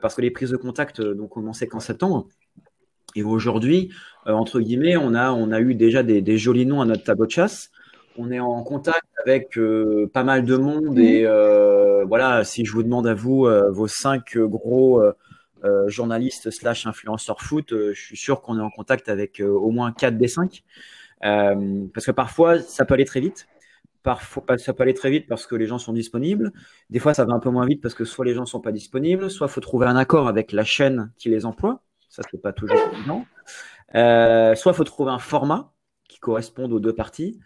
parce 0.00 0.14
que 0.14 0.22
les 0.22 0.30
prises 0.30 0.50
de 0.50 0.56
contact 0.56 1.00
n'ont 1.00 1.26
commencé 1.26 1.66
qu'en 1.66 1.80
septembre. 1.80 2.28
Et 3.16 3.24
aujourd'hui, 3.24 3.90
entre 4.24 4.60
guillemets, 4.60 4.96
on 4.96 5.14
a, 5.14 5.32
on 5.32 5.50
a 5.50 5.60
eu 5.60 5.74
déjà 5.74 6.02
des, 6.02 6.22
des, 6.22 6.38
jolis 6.38 6.66
noms 6.66 6.80
à 6.80 6.84
notre 6.84 7.02
tableau 7.02 7.26
de 7.26 7.30
chasse. 7.30 7.70
On 8.18 8.30
est 8.30 8.40
en 8.40 8.62
contact 8.62 9.06
avec 9.24 9.58
euh, 9.58 10.08
pas 10.12 10.22
mal 10.22 10.44
de 10.44 10.56
monde 10.56 10.98
et 10.98 11.24
euh, 11.26 12.04
voilà, 12.04 12.44
si 12.44 12.64
je 12.64 12.72
vous 12.72 12.82
demande 12.82 13.06
à 13.06 13.14
vous 13.14 13.46
euh, 13.46 13.70
vos 13.70 13.88
cinq 13.88 14.38
gros 14.38 15.02
journalistes 15.88 16.52
slash 16.52 16.86
influenceurs 16.86 17.40
foot, 17.40 17.70
je 17.70 18.00
suis 18.00 18.16
sûr 18.16 18.40
qu'on 18.40 18.56
est 18.56 18.62
en 18.62 18.70
contact 18.70 19.08
avec 19.08 19.42
au 19.44 19.72
moins 19.72 19.90
quatre 19.90 20.16
des 20.16 20.28
cinq. 20.28 20.62
Euh, 21.24 21.86
parce 21.94 22.06
que 22.06 22.12
parfois, 22.12 22.60
ça 22.60 22.84
peut 22.84 22.94
aller 22.94 23.04
très 23.04 23.20
vite. 23.20 23.46
Parfois, 24.02 24.44
ça 24.58 24.72
peut 24.72 24.84
aller 24.84 24.94
très 24.94 25.10
vite 25.10 25.26
parce 25.28 25.46
que 25.46 25.56
les 25.56 25.66
gens 25.66 25.78
sont 25.78 25.92
disponibles. 25.92 26.52
Des 26.90 26.98
fois, 26.98 27.14
ça 27.14 27.24
va 27.24 27.34
un 27.34 27.40
peu 27.40 27.50
moins 27.50 27.66
vite 27.66 27.82
parce 27.82 27.94
que 27.94 28.04
soit 28.04 28.24
les 28.24 28.34
gens 28.34 28.46
sont 28.46 28.60
pas 28.60 28.72
disponibles, 28.72 29.30
soit 29.30 29.48
faut 29.48 29.60
trouver 29.60 29.86
un 29.86 29.96
accord 29.96 30.28
avec 30.28 30.52
la 30.52 30.64
chaîne 30.64 31.10
qui 31.18 31.28
les 31.28 31.44
emploie. 31.44 31.82
Ça, 32.16 32.22
c'est 32.30 32.40
pas 32.40 32.54
toujours 32.54 32.78
évident. 32.94 33.26
Euh, 33.94 34.54
soit 34.54 34.72
faut 34.72 34.84
trouver 34.84 35.10
un 35.10 35.18
format 35.18 35.74
qui 36.08 36.18
corresponde 36.18 36.72
aux 36.72 36.80
deux 36.80 36.94
parties. 36.94 37.38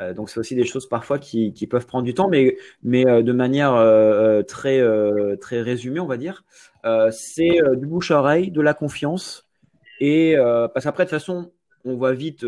Euh, 0.00 0.14
donc, 0.14 0.30
c'est 0.30 0.40
aussi 0.40 0.56
des 0.56 0.64
choses 0.64 0.88
parfois 0.88 1.20
qui, 1.20 1.52
peuvent 1.70 1.86
prendre 1.86 2.04
du 2.04 2.12
temps, 2.12 2.28
mais, 2.28 2.56
euh, 2.86 3.22
de 3.22 3.32
manière 3.32 3.74
très, 4.48 4.82
très 5.38 5.60
résumée, 5.62 6.00
on 6.00 6.06
va 6.06 6.16
dire. 6.16 6.44
c'est 7.12 7.60
du 7.76 7.86
bouche 7.86 8.10
à 8.10 8.18
oreille, 8.18 8.50
de 8.50 8.60
la 8.60 8.74
confiance. 8.74 9.48
Et 10.00 10.34
parce 10.36 10.84
qu'après, 10.84 11.04
de 11.04 11.10
toute 11.10 11.18
façon, 11.20 11.52
on 11.84 11.94
voit 11.94 12.14
vite 12.14 12.44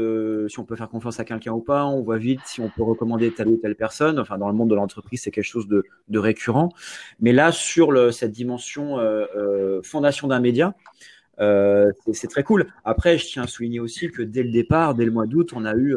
si 0.48 0.58
on 0.58 0.64
peut 0.64 0.74
faire 0.74 0.88
confiance 0.88 1.20
à 1.20 1.24
quelqu'un 1.24 1.52
ou 1.52 1.60
pas, 1.60 1.84
on 1.84 2.02
voit 2.02 2.18
vite 2.18 2.40
si 2.44 2.60
on 2.60 2.70
peut 2.70 2.82
recommander 2.82 3.32
telle 3.32 3.46
ou 3.46 3.56
telle 3.56 3.76
personne. 3.76 4.18
Enfin, 4.18 4.36
dans 4.36 4.48
le 4.48 4.54
monde 4.54 4.68
de 4.68 4.74
l'entreprise, 4.74 5.22
c'est 5.22 5.30
quelque 5.30 5.44
chose 5.44 5.68
de, 5.68 5.84
récurrent. 6.18 6.70
Mais 7.20 7.32
là, 7.32 7.52
sur 7.52 8.12
cette 8.12 8.32
dimension 8.32 8.98
fondation 9.84 10.26
d'un 10.26 10.40
média, 10.40 10.74
euh, 11.40 11.92
c'est 12.12 12.28
très 12.28 12.42
cool. 12.42 12.66
Après, 12.84 13.18
je 13.18 13.26
tiens 13.26 13.44
à 13.44 13.46
souligner 13.46 13.80
aussi 13.80 14.10
que 14.10 14.22
dès 14.22 14.42
le 14.42 14.50
départ, 14.50 14.94
dès 14.94 15.04
le 15.04 15.10
mois 15.10 15.26
d'août, 15.26 15.52
on 15.54 15.64
a 15.64 15.74
eu 15.74 15.94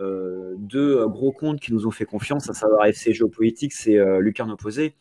euh, 0.00 0.54
deux 0.58 1.06
gros 1.08 1.32
comptes 1.32 1.60
qui 1.60 1.72
nous 1.72 1.86
ont 1.86 1.90
fait 1.90 2.04
confiance, 2.04 2.48
à 2.48 2.54
savoir 2.54 2.86
FC 2.86 3.12
Géopolitique 3.12 3.72
et 3.86 3.98
euh, 3.98 4.20
Lucarne 4.20 4.50
Opposé. 4.50 4.94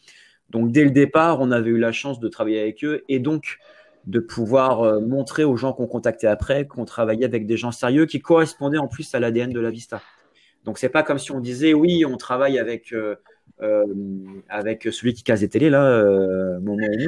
Donc, 0.50 0.72
dès 0.72 0.84
le 0.84 0.92
départ, 0.92 1.40
on 1.40 1.52
avait 1.52 1.70
eu 1.70 1.78
la 1.78 1.92
chance 1.92 2.20
de 2.20 2.28
travailler 2.28 2.62
avec 2.62 2.84
eux 2.84 3.04
et 3.08 3.20
donc 3.20 3.60
de 4.06 4.20
pouvoir 4.20 4.82
euh, 4.82 5.00
montrer 5.00 5.44
aux 5.44 5.58
gens 5.58 5.74
qu'on 5.74 5.88
contactait 5.88 6.28
après 6.28 6.66
qu'on 6.66 6.86
travaillait 6.86 7.26
avec 7.26 7.46
des 7.46 7.58
gens 7.58 7.72
sérieux 7.72 8.06
qui 8.06 8.22
correspondaient 8.22 8.78
en 8.78 8.88
plus 8.88 9.14
à 9.14 9.20
l'ADN 9.20 9.52
de 9.52 9.60
la 9.60 9.70
Vista. 9.70 10.02
Donc 10.64 10.78
c'est 10.78 10.90
pas 10.90 11.04
comme 11.04 11.20
si 11.20 11.32
on 11.32 11.40
disait 11.40 11.74
oui, 11.74 12.06
on 12.06 12.18
travaille 12.18 12.58
avec 12.58 12.94
euh, 13.62 13.86
avec 14.50 14.84
celui 14.92 15.14
qui 15.14 15.24
casse 15.24 15.40
des 15.40 15.50
télés 15.50 15.70
là, 15.70 16.04
mon 16.62 16.78
ami, 16.78 17.08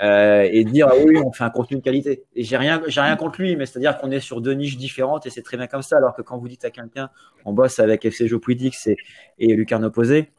et 0.00 0.64
dire 0.64 0.88
ah 0.90 0.94
oui, 1.04 1.18
on 1.18 1.32
fait 1.32 1.44
un 1.44 1.50
contenu 1.50 1.78
de 1.78 1.82
qualité. 1.82 2.24
Et 2.34 2.42
j'ai 2.42 2.56
rien, 2.56 2.82
j'ai 2.86 3.00
rien 3.00 3.16
contre 3.16 3.40
lui, 3.40 3.56
mais 3.56 3.66
c'est-à-dire 3.66 3.98
qu'on 3.98 4.10
est 4.10 4.20
sur 4.20 4.40
deux 4.40 4.52
niches 4.52 4.76
différentes 4.76 5.26
et 5.26 5.30
c'est 5.30 5.42
très 5.42 5.56
bien 5.56 5.66
comme 5.66 5.82
ça. 5.82 5.96
Alors 5.96 6.14
que 6.14 6.22
quand 6.22 6.38
vous 6.38 6.48
dites 6.48 6.64
à 6.64 6.70
quelqu'un, 6.70 7.10
on 7.44 7.52
bosse 7.52 7.78
avec 7.78 8.04
FC 8.04 8.28
Geopolitics 8.28 8.76
et, 8.86 8.96
et 9.38 9.54
Lucarne 9.54 9.84
Opposé, 9.84 10.32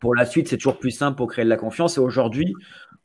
pour 0.00 0.14
la 0.14 0.26
suite, 0.26 0.48
c'est 0.48 0.58
toujours 0.58 0.78
plus 0.78 0.90
simple 0.90 1.16
pour 1.16 1.28
créer 1.28 1.46
de 1.46 1.50
la 1.50 1.56
confiance. 1.56 1.96
Et 1.96 2.00
aujourd'hui, 2.00 2.52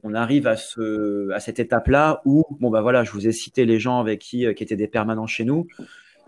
on 0.03 0.13
arrive 0.13 0.47
à, 0.47 0.57
ce, 0.57 1.29
à 1.31 1.39
cette 1.39 1.59
étape-là 1.59 2.21
où, 2.25 2.43
bon, 2.59 2.69
bah 2.69 2.81
voilà, 2.81 3.03
je 3.03 3.11
vous 3.11 3.27
ai 3.27 3.31
cité 3.31 3.65
les 3.65 3.79
gens 3.79 3.99
avec 3.99 4.19
qui, 4.19 4.53
qui 4.53 4.63
étaient 4.63 4.75
des 4.75 4.87
permanents 4.87 5.27
chez 5.27 5.45
nous. 5.45 5.65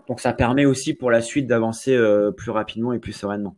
Donc 0.08 0.20
ça 0.20 0.32
permet 0.32 0.64
aussi 0.64 0.94
pour 0.94 1.10
la 1.10 1.20
suite 1.20 1.46
d'avancer 1.46 1.94
euh, 1.94 2.30
plus 2.30 2.50
rapidement 2.50 2.92
et 2.92 2.98
plus 2.98 3.12
sereinement. 3.12 3.56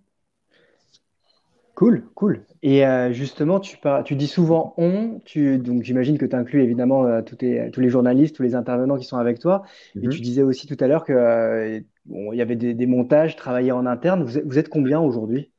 Cool, 1.74 2.04
cool. 2.14 2.44
Et 2.62 2.86
euh, 2.86 3.12
justement, 3.12 3.58
tu, 3.58 3.78
tu 4.04 4.14
dis 4.14 4.28
souvent 4.28 4.74
on, 4.76 5.20
tu, 5.24 5.58
donc 5.58 5.82
j'imagine 5.82 6.18
que 6.18 6.26
tu 6.26 6.36
inclus 6.36 6.62
évidemment 6.62 7.04
euh, 7.04 7.20
tous, 7.20 7.36
les 7.40 7.90
journalistes, 7.90 8.36
tous 8.36 8.44
les 8.44 8.54
intervenants 8.54 8.96
qui 8.96 9.04
sont 9.04 9.16
avec 9.16 9.40
toi. 9.40 9.64
Et 9.96 10.06
mhm. 10.06 10.10
tu 10.10 10.20
disais 10.20 10.42
aussi 10.42 10.68
tout 10.68 10.76
à 10.78 10.86
l'heure 10.86 11.04
qu'il 11.04 11.84
il 12.06 12.36
y 12.36 12.42
avait 12.42 12.54
des, 12.54 12.86
montages 12.86 13.34
travaillés 13.34 13.72
en 13.72 13.86
interne. 13.86 14.24
Vous 14.24 14.58
êtes, 14.58 14.68
combien 14.68 15.00
aujourd'hui 15.00 15.50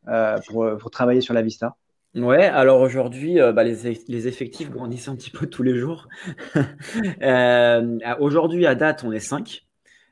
pour, 0.48 0.78
pour, 0.78 0.92
travailler 0.92 1.22
sur 1.22 1.34
la 1.34 1.42
Vista? 1.42 1.76
Ouais, 2.16 2.46
alors 2.46 2.80
aujourd'hui, 2.80 3.40
bah, 3.54 3.64
les, 3.64 4.00
les, 4.08 4.28
effectifs 4.28 4.70
grandissent 4.70 5.10
un 5.10 5.16
petit 5.16 5.32
peu 5.32 5.48
tous 5.48 5.64
les 5.64 5.76
jours. 5.76 6.08
aujourd'hui, 8.20 8.66
à 8.68 8.76
date, 8.76 9.04
on 9.04 9.12
est 9.12 9.20
5. 9.20 9.66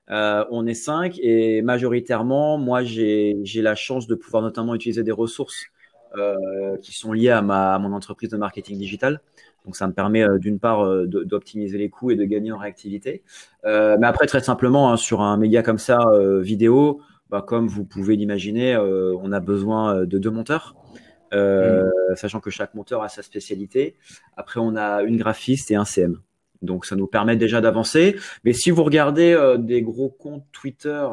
Euh, 0.10 0.44
on 0.52 0.68
est 0.68 0.74
cinq 0.74 1.18
et 1.22 1.62
majoritairement, 1.62 2.58
moi, 2.58 2.84
j'ai 2.84 3.44
la 3.56 3.76
chance 3.76 4.08
de 4.08 4.16
pouvoir 4.16 4.44
notamment 4.44 4.76
utiliser 4.76 5.04
des 5.04 5.12
ressources 5.12 5.66
euh, 6.15 6.78
qui 6.82 6.93
sont 6.93 7.13
liées 7.13 7.30
à, 7.30 7.41
ma, 7.41 7.78
mon 7.80 7.93
entreprise 7.93 8.30
de 8.30 8.38
marketing 8.38 8.78
digital. 8.78 9.21
Donc, 9.65 9.76
ça 9.76 9.88
me 9.88 9.93
permet 9.93 10.23
euh, 10.23 10.38
d'une 10.38 10.60
part 10.60 10.86
d'optimiser 11.06 11.78
les 11.78 11.89
coûts 11.89 12.12
et 12.12 12.15
de 12.15 12.23
gagner 12.26 12.52
en 12.52 12.58
réactivité. 12.58 13.23
mais 13.63 14.08
après, 14.08 14.28
très 14.28 14.41
simplement, 14.41 14.91
hein, 14.91 14.97
sur 14.97 15.21
un 15.21 15.38
média 15.38 15.63
comme 15.63 15.80
ça, 15.80 15.99
vidéo, 16.41 17.02
bah, 17.30 17.43
comme 17.45 17.67
vous 17.67 17.86
pouvez 17.86 18.15
l'imaginer, 18.15 18.78
on 18.78 19.32
a 19.32 19.39
besoin 19.39 20.06
de 20.06 20.17
deux 20.17 20.32
monteurs. 20.32 20.76
Mmh. 21.34 22.15
sachant 22.15 22.39
que 22.39 22.52
chaque 22.52 22.76
monteur 22.76 23.02
a 23.02 23.10
sa 23.10 23.23
spécialité. 23.23 23.95
Après, 24.38 24.60
on 24.60 24.76
a 24.76 25.02
une 25.02 25.17
graphiste 25.17 25.71
et 25.71 25.76
un 25.76 25.86
CM. 25.86 26.19
Donc 26.63 26.86
ça 26.86 26.95
nous 26.95 27.08
permet 27.08 27.36
déjà 27.36 27.62
d'avancer. 27.62 28.15
Mais 28.43 28.54
si 28.54 28.71
vous 28.71 28.84
regardez 28.84 29.34
euh, 29.34 29.58
des 29.58 29.84
gros 29.84 30.10
comptes 30.10 30.45
Twitter, 30.52 31.08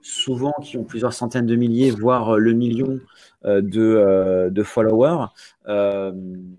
souvent 0.00 0.54
qui 0.62 0.76
ont 0.76 0.84
plusieurs 0.84 1.12
centaines 1.12 1.46
de 1.46 1.56
milliers, 1.56 1.90
voire 1.90 2.36
euh, 2.36 2.38
le 2.38 2.52
million 2.52 2.98
euh, 3.44 3.60
de, 3.62 4.62
followers, 4.62 5.26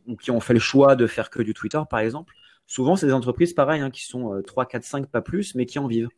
ou 0.08 0.16
qui 0.18 0.32
ont 0.32 0.40
fait 0.40 0.54
le 0.54 0.60
choix 0.60 0.96
de 0.96 1.08
faire 1.08 1.30
que 1.30 1.42
du 1.42 1.54
Twitter, 1.54 1.82
par 1.90 2.00
exemple, 2.00 2.34
souvent 2.68 2.96
c'est 2.96 3.08
des 3.08 3.14
entreprises 3.14 3.54
pareilles, 3.54 3.82
hein, 3.82 3.92
qui 3.92 4.06
sont 4.06 4.42
3, 4.46 4.66
4, 4.66 4.84
5, 4.84 5.06
pas 5.08 5.22
plus, 5.22 5.56
mais 5.56 5.66
qui 5.66 5.80
en 5.80 5.88
vivent. 5.88 6.10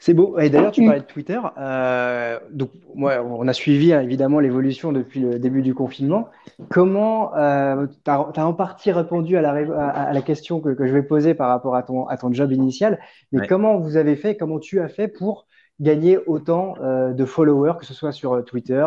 C'est 0.00 0.14
beau. 0.14 0.38
Et 0.38 0.48
d'ailleurs, 0.48 0.72
tu 0.72 0.82
parlais 0.82 1.00
de 1.00 1.04
Twitter. 1.04 1.38
Euh, 1.58 2.40
donc, 2.50 2.70
moi, 2.94 3.22
on 3.22 3.46
a 3.46 3.52
suivi 3.52 3.92
hein, 3.92 4.00
évidemment 4.00 4.40
l'évolution 4.40 4.92
depuis 4.92 5.20
le 5.20 5.38
début 5.38 5.60
du 5.60 5.74
confinement. 5.74 6.28
Comment 6.70 7.36
euh, 7.36 7.86
tu 8.04 8.10
as, 8.10 8.46
en 8.46 8.54
partie 8.54 8.92
répondu 8.92 9.36
à 9.36 9.42
la, 9.42 9.50
à, 9.50 10.12
la 10.14 10.22
question 10.22 10.60
que, 10.60 10.74
je 10.74 10.92
vais 10.92 11.02
poser 11.02 11.34
par 11.34 11.48
rapport 11.50 11.76
à 11.76 11.82
ton, 11.82 12.06
à 12.06 12.16
ton 12.16 12.32
job 12.32 12.50
initial, 12.50 12.98
mais 13.30 13.46
comment 13.46 13.76
vous 13.76 13.98
avez 13.98 14.16
fait, 14.16 14.38
comment 14.38 14.58
tu 14.58 14.80
as 14.80 14.88
fait 14.88 15.06
pour 15.06 15.46
gagner 15.80 16.18
autant 16.26 16.74
euh, 16.82 17.12
de 17.12 17.24
followers, 17.26 17.74
que 17.78 17.84
ce 17.84 17.92
soit 17.92 18.12
sur 18.12 18.42
Twitter, 18.46 18.86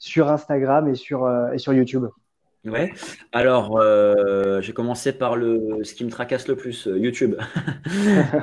sur 0.00 0.28
Instagram 0.28 0.88
et 0.88 0.96
sur, 0.96 1.30
et 1.52 1.58
sur 1.58 1.72
YouTube? 1.72 2.06
Ouais. 2.64 2.92
Alors, 3.32 3.78
euh, 3.78 4.60
j'ai 4.60 4.72
commencé 4.72 5.12
par 5.12 5.36
le, 5.36 5.78
ce 5.84 5.94
qui 5.94 6.04
me 6.04 6.10
tracasse 6.10 6.48
le 6.48 6.56
plus, 6.56 6.86
euh, 6.88 6.98
YouTube. 6.98 7.36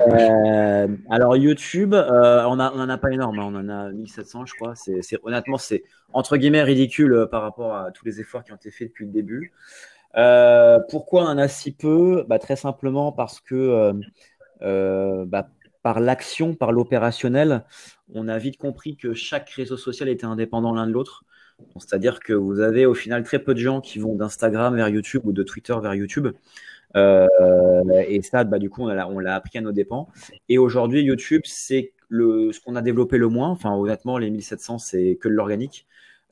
Euh, 0.07 0.87
alors 1.09 1.35
YouTube, 1.37 1.93
on 1.93 2.59
a, 2.59 2.71
on 2.73 2.79
en 2.79 2.89
a 2.89 2.97
pas 2.97 3.11
énorme, 3.11 3.39
hein. 3.39 3.51
on 3.51 3.55
en 3.55 3.69
a 3.69 3.91
1700, 3.91 4.45
je 4.45 4.53
crois. 4.53 4.73
C'est, 4.75 5.01
honnêtement, 5.23 5.57
c'est 5.57 5.83
entre 6.13 6.37
guillemets 6.37 6.63
ridicule 6.63 7.27
par 7.29 7.41
rapport 7.41 7.75
à 7.75 7.91
tous 7.91 8.05
les 8.05 8.19
efforts 8.19 8.43
qui 8.43 8.51
ont 8.51 8.55
été 8.55 8.71
faits 8.71 8.89
depuis 8.89 9.05
le 9.05 9.11
début. 9.11 9.53
pourquoi 10.89 11.23
on 11.23 11.27
en 11.27 11.37
a 11.37 11.47
si 11.47 11.73
peu? 11.73 12.25
Bah, 12.27 12.39
Très 12.39 12.55
simplement 12.55 13.11
parce 13.11 13.39
que 13.39 13.93
bah, 14.61 15.49
par 15.83 15.99
l'action, 15.99 16.55
par 16.55 16.71
l'opérationnel, 16.71 17.65
on 18.13 18.27
a 18.27 18.37
vite 18.37 18.57
compris 18.57 18.95
que 18.95 19.13
chaque 19.13 19.49
réseau 19.51 19.77
social 19.77 20.09
était 20.09 20.25
indépendant 20.25 20.73
l'un 20.73 20.87
de 20.87 20.91
l'autre. 20.91 21.24
C'est-à-dire 21.77 22.19
que 22.19 22.33
vous 22.33 22.59
avez 22.59 22.85
au 22.85 22.93
final 22.93 23.23
très 23.23 23.39
peu 23.39 23.53
de 23.53 23.59
gens 23.59 23.81
qui 23.81 23.99
vont 23.99 24.15
d'Instagram 24.15 24.75
vers 24.75 24.89
YouTube 24.89 25.21
ou 25.25 25.33
de 25.33 25.43
Twitter 25.43 25.75
vers 25.81 25.93
YouTube. 25.93 26.29
Euh, 26.95 27.83
et 28.07 28.21
ça, 28.21 28.43
bah, 28.43 28.59
du 28.59 28.69
coup, 28.69 28.83
on 28.83 29.19
l'a 29.19 29.35
appris 29.35 29.57
à 29.57 29.61
nos 29.61 29.71
dépens. 29.71 30.07
Et 30.49 30.57
aujourd'hui, 30.57 31.01
YouTube, 31.01 31.41
c'est 31.45 31.93
ce 32.09 32.59
qu'on 32.63 32.75
a 32.75 32.81
développé 32.81 33.17
le 33.17 33.27
moins. 33.27 33.49
Enfin, 33.49 33.75
honnêtement, 33.75 34.17
les 34.17 34.29
1700, 34.29 34.77
c'est 34.79 35.17
que 35.21 35.27
de 35.27 35.33
l'organique. 35.33 35.85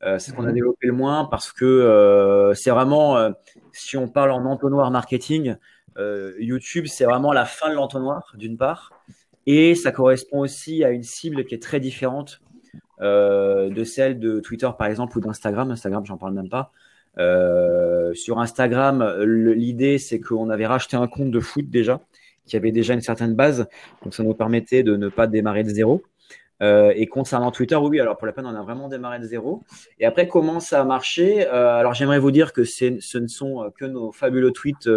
Euh, 0.04 0.20
c'est 0.20 0.32
ce 0.32 0.36
qu'on 0.36 0.44
a 0.44 0.50
mhm. 0.50 0.56
développé 0.56 0.88
le 0.88 0.94
moins 0.94 1.26
parce 1.26 1.54
que 1.54 1.64
euh, 1.64 2.54
c'est 2.54 2.72
vraiment, 2.72 3.32
si 3.72 3.96
on 3.98 4.08
parle 4.08 4.32
en 4.32 4.46
entonnoir 4.46 4.90
marketing, 4.92 5.56
YouTube, 6.40 6.86
c'est 6.88 7.06
vraiment 7.06 7.34
la 7.34 7.46
fin 7.46 7.70
de 7.70 7.76
l'entonnoir, 7.76 8.34
d'une 8.38 8.58
part. 8.58 8.92
Et 9.46 9.76
ça 9.76 9.92
correspond 9.92 10.40
aussi 10.40 10.84
à 10.84 10.92
une 10.92 11.04
cible 11.04 11.46
qui 11.46 11.54
est 11.54 11.62
très 11.62 11.82
différente 11.82 12.42
euh, 13.02 13.70
de 13.70 13.84
celle 13.84 14.20
de 14.20 14.40
Twitter 14.40 14.70
par 14.78 14.88
exemple 14.88 15.18
ou 15.18 15.22
d'Instagram. 15.22 15.72
Instagram, 15.72 16.06
j'en 16.06 16.18
parle 16.18 16.34
même 16.34 16.50
pas. 16.50 16.72
Euh, 17.20 18.14
sur 18.14 18.40
Instagram, 18.40 19.06
l'idée 19.24 19.98
c'est 19.98 20.20
qu'on 20.20 20.50
avait 20.50 20.66
racheté 20.66 20.98
un 20.98 21.08
compte 21.08 21.32
de 21.32 21.40
foot 21.40 21.70
déjà, 21.70 22.02
qui 22.46 22.56
avait 22.56 22.72
déjà 22.72 22.94
une 22.94 23.02
certaine 23.02 23.36
base, 23.36 23.68
donc 24.04 24.14
ça 24.14 24.24
nous 24.24 24.34
permettait 24.34 24.84
de 24.84 24.96
ne 24.96 25.10
pas 25.10 25.28
démarrer 25.28 25.64
de 25.64 25.70
zéro. 25.70 26.04
Euh, 26.62 26.94
et 26.96 27.08
concernant 27.08 27.52
Twitter, 27.52 27.76
oui, 27.76 28.00
alors 28.00 28.16
pour 28.18 28.26
la 28.26 28.32
peine, 28.32 28.46
on 28.46 28.56
a 28.56 28.62
vraiment 28.62 28.88
démarré 28.88 29.20
de 29.20 29.26
zéro. 29.26 29.64
Et 30.00 30.06
après, 30.06 30.28
comment 30.28 30.60
ça 30.60 30.82
a 30.82 30.86
marché? 30.86 31.46
Alors 31.46 31.94
j'aimerais 31.94 32.20
vous 32.20 32.32
dire 32.32 32.54
que 32.54 32.64
ce 32.64 33.18
ne 33.18 33.28
sont 33.28 33.72
que 33.78 33.86
nos 33.86 34.12
fabuleux 34.12 34.52
tweets 34.52 34.88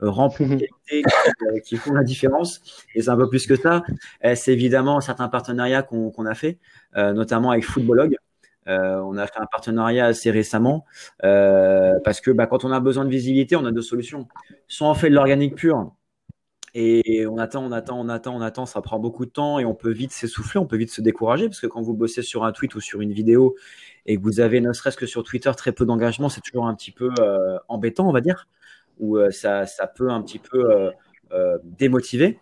remplis 0.00 0.46
de 0.46 0.56
qualité 0.56 1.60
qui, 1.64 1.76
font 1.76 1.92
la 1.92 2.04
différence. 2.04 2.60
Et 2.94 3.02
c'est 3.02 3.10
un 3.10 3.16
peu 3.16 3.28
plus 3.28 3.46
que 3.46 3.56
ça. 3.56 3.82
C'est 4.34 4.52
évidemment 4.52 5.00
certains 5.00 5.28
partenariats 5.28 5.82
qu'on 5.82 6.26
a 6.26 6.34
fait. 6.34 6.58
Euh, 6.96 7.12
notamment 7.12 7.50
avec 7.50 7.64
Footballog. 7.64 8.16
Euh, 8.66 8.96
on 9.04 9.18
a 9.18 9.26
fait 9.26 9.38
un 9.38 9.46
partenariat 9.46 10.06
assez 10.06 10.30
récemment 10.30 10.86
euh, 11.22 11.92
parce 12.02 12.22
que 12.22 12.30
bah, 12.30 12.46
quand 12.46 12.64
on 12.64 12.70
a 12.70 12.80
besoin 12.80 13.04
de 13.04 13.10
visibilité, 13.10 13.56
on 13.56 13.64
a 13.66 13.72
deux 13.72 13.82
solutions. 13.82 14.28
Soit 14.68 14.88
on 14.88 14.94
fait 14.94 15.10
de 15.10 15.14
l'organique 15.14 15.56
pur 15.56 15.92
et 16.76 17.26
on 17.26 17.38
attend, 17.38 17.64
on 17.64 17.72
attend, 17.72 18.00
on 18.00 18.08
attend, 18.08 18.34
on 18.34 18.40
attend, 18.40 18.66
ça 18.66 18.80
prend 18.80 18.98
beaucoup 18.98 19.26
de 19.26 19.30
temps 19.30 19.58
et 19.58 19.64
on 19.64 19.74
peut 19.74 19.92
vite 19.92 20.12
s'essouffler, 20.12 20.58
on 20.58 20.66
peut 20.66 20.76
vite 20.76 20.90
se 20.90 21.00
décourager 21.00 21.46
parce 21.46 21.60
que 21.60 21.66
quand 21.66 21.82
vous 21.82 21.94
bossez 21.94 22.22
sur 22.22 22.44
un 22.44 22.52
tweet 22.52 22.74
ou 22.74 22.80
sur 22.80 23.00
une 23.00 23.12
vidéo 23.12 23.54
et 24.06 24.16
que 24.16 24.22
vous 24.22 24.40
avez 24.40 24.60
ne 24.60 24.72
serait-ce 24.72 24.96
que 24.96 25.06
sur 25.06 25.22
Twitter 25.24 25.52
très 25.56 25.72
peu 25.72 25.84
d'engagement, 25.84 26.28
c'est 26.28 26.40
toujours 26.40 26.66
un 26.66 26.74
petit 26.74 26.90
peu 26.90 27.10
embêtant, 27.68 28.08
on 28.08 28.12
va 28.12 28.20
dire, 28.20 28.48
ou 28.98 29.18
ça, 29.30 29.66
ça, 29.66 29.86
peut 29.86 30.10
un 30.10 30.22
petit 30.22 30.38
peu 30.38 30.90
démotiver. 31.64 32.38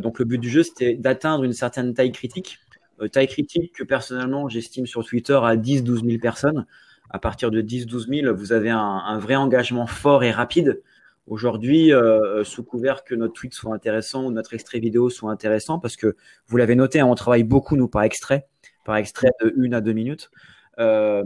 donc 0.00 0.18
le 0.18 0.24
but 0.24 0.38
du 0.38 0.48
jeu, 0.48 0.62
c'était 0.62 0.94
d'atteindre 0.94 1.44
une 1.44 1.52
certaine 1.52 1.94
taille 1.94 2.12
critique 2.12 2.60
euh, 3.00 3.08
taille 3.08 3.28
critique 3.28 3.72
que 3.74 3.84
personnellement 3.84 4.48
j'estime 4.48 4.86
sur 4.86 5.04
Twitter 5.04 5.38
à 5.40 5.56
10-12 5.56 6.04
000 6.04 6.18
personnes. 6.20 6.66
À 7.10 7.18
partir 7.18 7.50
de 7.50 7.62
10-12 7.62 8.22
000, 8.22 8.34
vous 8.34 8.52
avez 8.52 8.70
un, 8.70 9.18
vrai 9.18 9.36
engagement 9.36 9.86
fort 9.86 10.24
et 10.24 10.30
rapide. 10.30 10.82
Aujourd'hui, 11.26 11.92
euh, 11.92 12.44
sous 12.44 12.64
couvert 12.64 13.04
que 13.04 13.14
notre 13.14 13.34
tweet 13.34 13.54
soit 13.54 13.74
intéressant 13.74 14.26
ou 14.26 14.30
notre 14.30 14.52
extrait 14.52 14.78
vidéo 14.78 15.08
soit 15.08 15.30
intéressant, 15.30 15.78
parce 15.78 15.96
que 15.96 16.16
vous 16.48 16.56
l'avez 16.56 16.74
noté, 16.74 17.00
hein, 17.00 17.06
on 17.06 17.14
travaille 17.14 17.44
beaucoup 17.44 17.76
nous 17.76 17.88
par 17.88 18.02
extrait, 18.02 18.46
par 18.84 18.96
extrait 18.96 19.30
de 19.42 19.54
1 19.58 19.72
à 19.72 19.80
2 19.80 19.92
minutes. 19.92 20.30
Euh, 20.78 21.22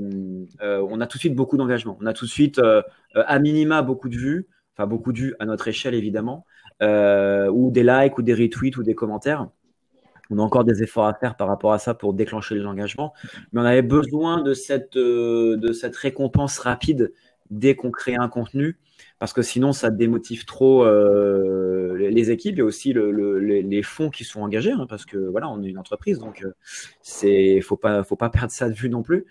on 0.60 1.00
a 1.00 1.06
tout 1.06 1.18
de 1.18 1.20
suite 1.20 1.34
beaucoup 1.34 1.56
d'engagement. 1.56 1.98
On 2.00 2.06
a 2.06 2.12
tout 2.12 2.26
de 2.26 2.30
suite, 2.30 2.60
à 3.14 3.38
minima, 3.40 3.82
beaucoup 3.82 4.08
de 4.08 4.16
vues, 4.16 4.46
beaucoup 4.86 5.12
vues 5.12 5.34
à 5.38 5.46
notre 5.46 5.68
échelle 5.68 5.94
évidemment, 5.94 6.46
ou 6.80 7.70
des 7.70 7.82
likes, 7.82 8.18
ou 8.18 8.22
des 8.22 8.34
retweets, 8.34 8.76
ou 8.76 8.82
des 8.82 8.94
commentaires. 8.94 9.48
On 10.32 10.38
a 10.38 10.42
encore 10.42 10.64
des 10.64 10.82
efforts 10.82 11.06
à 11.06 11.14
faire 11.14 11.36
par 11.36 11.46
rapport 11.48 11.72
à 11.72 11.78
ça 11.78 11.94
pour 11.94 12.14
déclencher 12.14 12.54
les 12.54 12.64
engagements. 12.64 13.12
Mais 13.52 13.60
on 13.60 13.64
avait 13.64 13.82
besoin 13.82 14.40
de 14.40 14.54
cette, 14.54 14.96
euh, 14.96 15.56
de 15.58 15.72
cette 15.72 15.94
récompense 15.94 16.58
rapide 16.58 17.12
dès 17.52 17.76
qu'on 17.76 17.90
crée 17.90 18.16
un 18.16 18.28
contenu, 18.28 18.78
parce 19.20 19.32
que 19.32 19.42
sinon 19.42 19.72
ça 19.72 19.90
démotive 19.90 20.44
trop 20.44 20.84
euh, 20.84 21.96
les 21.96 22.30
équipes 22.32 22.58
et 22.58 22.62
aussi 22.62 22.92
les 22.92 23.82
fonds 23.82 24.10
qui 24.10 24.24
sont 24.24 24.40
engagés, 24.42 24.72
hein, 24.72 24.86
parce 24.88 25.04
que 25.04 25.16
voilà, 25.16 25.48
on 25.48 25.62
est 25.62 25.68
une 25.68 25.78
entreprise, 25.78 26.18
donc 26.18 26.42
euh, 26.42 26.52
c'est 27.00 27.60
faut 27.60 27.76
pas 27.76 28.02
faut 28.02 28.16
pas 28.16 28.30
perdre 28.30 28.52
ça 28.52 28.68
de 28.68 28.74
vue 28.74 28.88
non 28.88 29.02
plus. 29.02 29.26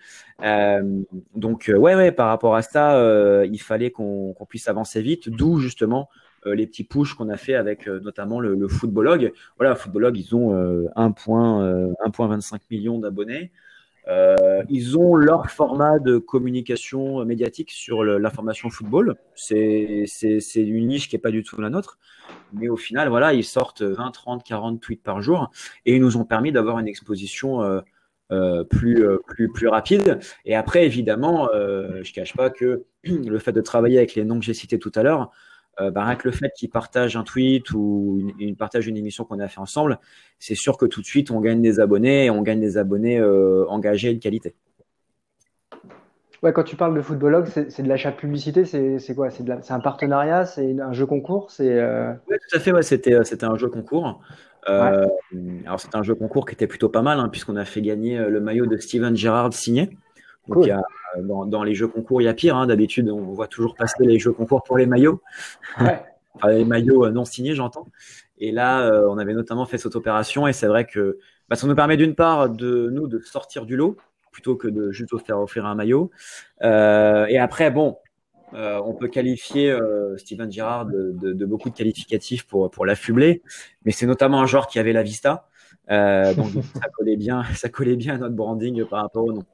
donc 1.34 1.70
ouais 1.74 1.94
ouais, 1.94 2.12
par 2.12 2.28
rapport 2.28 2.54
à 2.54 2.62
ça, 2.62 3.44
il 3.44 3.60
fallait 3.60 3.90
qu'on 3.90 4.34
puisse 4.48 4.68
avancer 4.68 5.02
vite, 5.02 5.28
d'où 5.28 5.58
justement 5.58 6.08
euh, 6.46 6.54
les 6.54 6.66
petits 6.66 6.84
pushs 6.84 7.14
qu'on 7.14 7.28
a 7.28 7.36
fait 7.36 7.54
avec 7.54 7.86
euh, 7.86 8.00
notamment 8.00 8.40
le, 8.40 8.54
le 8.54 8.68
Footballog. 8.68 9.32
Voilà, 9.58 9.76
Footballog, 9.76 10.16
ils 10.16 10.34
ont 10.34 10.52
1.25 10.96 12.54
euh, 12.54 12.58
millions 12.70 12.98
d'abonnés. 12.98 13.52
Euh, 14.08 14.62
ils 14.68 14.98
ont 14.98 15.14
leur 15.14 15.50
format 15.50 15.98
de 15.98 16.18
communication 16.18 17.24
médiatique 17.24 17.70
sur 17.70 18.04
l'information 18.04 18.70
football. 18.70 19.16
C'est 19.34 20.06
une 20.56 20.88
niche 20.88 21.08
qui 21.08 21.16
est 21.16 21.20
pas 21.20 21.30
du 21.30 21.42
tout 21.42 21.60
la 21.60 21.70
nôtre. 21.70 21.98
Mais 22.52 22.68
au 22.68 22.76
final, 22.76 23.08
voilà, 23.08 23.32
ils 23.32 23.44
sortent 23.44 23.82
20, 23.82 24.10
30, 24.10 24.44
40 24.44 24.80
tweets 24.80 25.02
par 25.02 25.22
jour 25.22 25.50
et 25.86 25.96
ils 25.96 26.00
nous 26.00 26.16
ont 26.16 26.24
permis 26.24 26.52
d'avoir 26.52 26.78
une 26.78 26.88
exposition 26.88 27.62
euh, 27.62 27.80
euh, 28.30 28.64
plus, 28.64 29.68
rapide. 29.68 30.18
Et 30.44 30.54
après, 30.54 30.84
évidemment, 30.86 31.48
je 31.52 32.12
cache 32.12 32.34
pas 32.34 32.50
que 32.50 32.84
le 33.04 33.38
fait 33.38 33.52
de 33.52 33.60
travailler 33.60 33.98
avec 33.98 34.14
les 34.14 34.24
noms 34.24 34.38
que 34.38 34.44
j'ai 34.44 34.54
cités 34.54 34.78
tout 34.78 34.92
à 34.94 35.02
l'heure, 35.02 35.30
euh, 35.80 35.90
bah, 35.90 36.04
rien 36.04 36.16
que 36.16 36.28
le 36.28 36.32
fait 36.32 36.52
qu'ils 36.54 36.68
partagent 36.68 37.16
un 37.16 37.24
tweet 37.24 37.72
ou 37.72 38.30
ils 38.38 38.54
partagent 38.54 38.86
une 38.86 38.96
émission 38.96 39.24
qu'on 39.24 39.38
a 39.38 39.48
fait 39.48 39.60
ensemble, 39.60 39.98
c'est 40.38 40.54
sûr 40.54 40.76
que 40.76 40.84
tout 40.84 41.00
de 41.00 41.06
suite 41.06 41.30
on 41.30 41.40
gagne 41.40 41.62
des 41.62 41.80
abonnés 41.80 42.26
et 42.26 42.30
on 42.30 42.42
gagne 42.42 42.60
des 42.60 42.76
abonnés 42.76 43.18
euh, 43.18 43.64
engagés 43.68 44.10
et 44.10 44.14
de 44.14 44.22
qualité. 44.22 44.54
Ouais, 46.42 46.52
quand 46.52 46.64
tu 46.64 46.74
parles 46.74 46.94
de 46.94 47.00
Footballogue, 47.00 47.46
c'est 47.46 47.82
de 47.82 47.88
l'achat 47.88 48.10
de 48.10 48.16
publicité, 48.16 48.64
c'est 48.64 49.14
quoi? 49.14 49.30
C'est 49.30 49.70
un 49.70 49.80
partenariat, 49.80 50.44
c'est 50.44 50.78
un 50.80 50.92
jeu 50.92 51.06
concours? 51.06 51.52
C'est 51.52 51.80
euh... 51.80 52.12
Oui, 52.28 52.36
tout 52.50 52.56
à 52.56 52.60
fait, 52.60 52.72
ouais, 52.72 52.82
c'était 52.82 53.14
un 53.44 53.56
jeu 53.56 53.68
concours. 53.68 54.20
Euh, 54.68 55.06
Alors 55.64 55.80
c'était 55.80 55.96
un 55.96 56.02
jeu 56.02 56.14
concours 56.14 56.44
qui 56.44 56.54
était 56.54 56.66
plutôt 56.66 56.88
pas 56.88 57.02
mal, 57.02 57.20
hein, 57.20 57.28
puisqu'on 57.28 57.56
a 57.56 57.64
fait 57.64 57.80
gagner 57.80 58.18
le 58.18 58.40
maillot 58.40 58.66
de 58.66 58.76
Steven 58.76 59.16
Gerrard 59.16 59.52
signé. 59.54 59.90
Donc, 60.48 60.64
il 60.64 60.68
y 60.68 60.72
a, 60.72 60.82
dans, 61.20 61.46
dans, 61.46 61.62
les 61.62 61.74
jeux 61.74 61.88
concours, 61.88 62.20
il 62.20 62.24
y 62.24 62.28
a 62.28 62.34
pire. 62.34 62.56
Hein. 62.56 62.66
D'habitude, 62.66 63.08
on 63.08 63.32
voit 63.32 63.48
toujours 63.48 63.74
passer 63.74 64.04
les 64.04 64.18
jeux 64.18 64.32
concours 64.32 64.62
pour 64.62 64.76
les 64.76 64.86
maillots. 64.86 65.20
Ouais. 65.80 66.02
enfin, 66.34 66.50
les 66.50 66.64
maillots 66.64 67.06
euh, 67.06 67.10
non 67.10 67.24
signés, 67.24 67.54
j'entends. 67.54 67.86
Et 68.38 68.50
là, 68.50 68.82
euh, 68.82 69.06
on 69.08 69.18
avait 69.18 69.34
notamment 69.34 69.66
fait 69.66 69.78
cette 69.78 69.94
opération 69.94 70.48
et 70.48 70.52
c'est 70.52 70.66
vrai 70.66 70.84
que 70.84 71.18
bah, 71.48 71.56
ça 71.56 71.66
nous 71.66 71.74
permet 71.74 71.96
d'une 71.96 72.14
part 72.14 72.48
de 72.48 72.90
nous 72.90 73.06
de 73.06 73.20
sortir 73.20 73.66
du 73.66 73.76
lot 73.76 73.96
plutôt 74.32 74.56
que 74.56 74.66
de 74.66 74.90
juste 74.90 75.16
faire 75.24 75.38
offrir 75.38 75.66
un 75.66 75.74
maillot. 75.74 76.10
Euh, 76.62 77.26
et 77.26 77.38
après, 77.38 77.70
bon, 77.70 77.98
euh, 78.54 78.80
on 78.84 78.94
peut 78.94 79.08
qualifier 79.08 79.70
euh, 79.70 80.16
Steven 80.18 80.50
Gerrard 80.50 80.86
de, 80.86 81.12
de, 81.12 81.32
de, 81.32 81.46
beaucoup 81.46 81.70
de 81.70 81.74
qualificatifs 81.74 82.46
pour, 82.46 82.70
pour 82.70 82.84
l'affubler, 82.84 83.42
mais 83.84 83.92
c'est 83.92 84.06
notamment 84.06 84.40
un 84.40 84.46
joueur 84.46 84.66
qui 84.66 84.78
avait 84.78 84.92
la 84.92 85.02
vista. 85.02 85.48
Euh, 85.90 86.34
donc 86.34 86.50
ça 86.74 86.88
collait 86.96 87.16
bien, 87.16 87.44
ça 87.54 87.68
collait 87.68 87.96
bien 87.96 88.14
à 88.14 88.18
notre 88.18 88.34
branding 88.34 88.84
par 88.84 89.02
rapport 89.02 89.24
au 89.24 89.32
nom. 89.32 89.44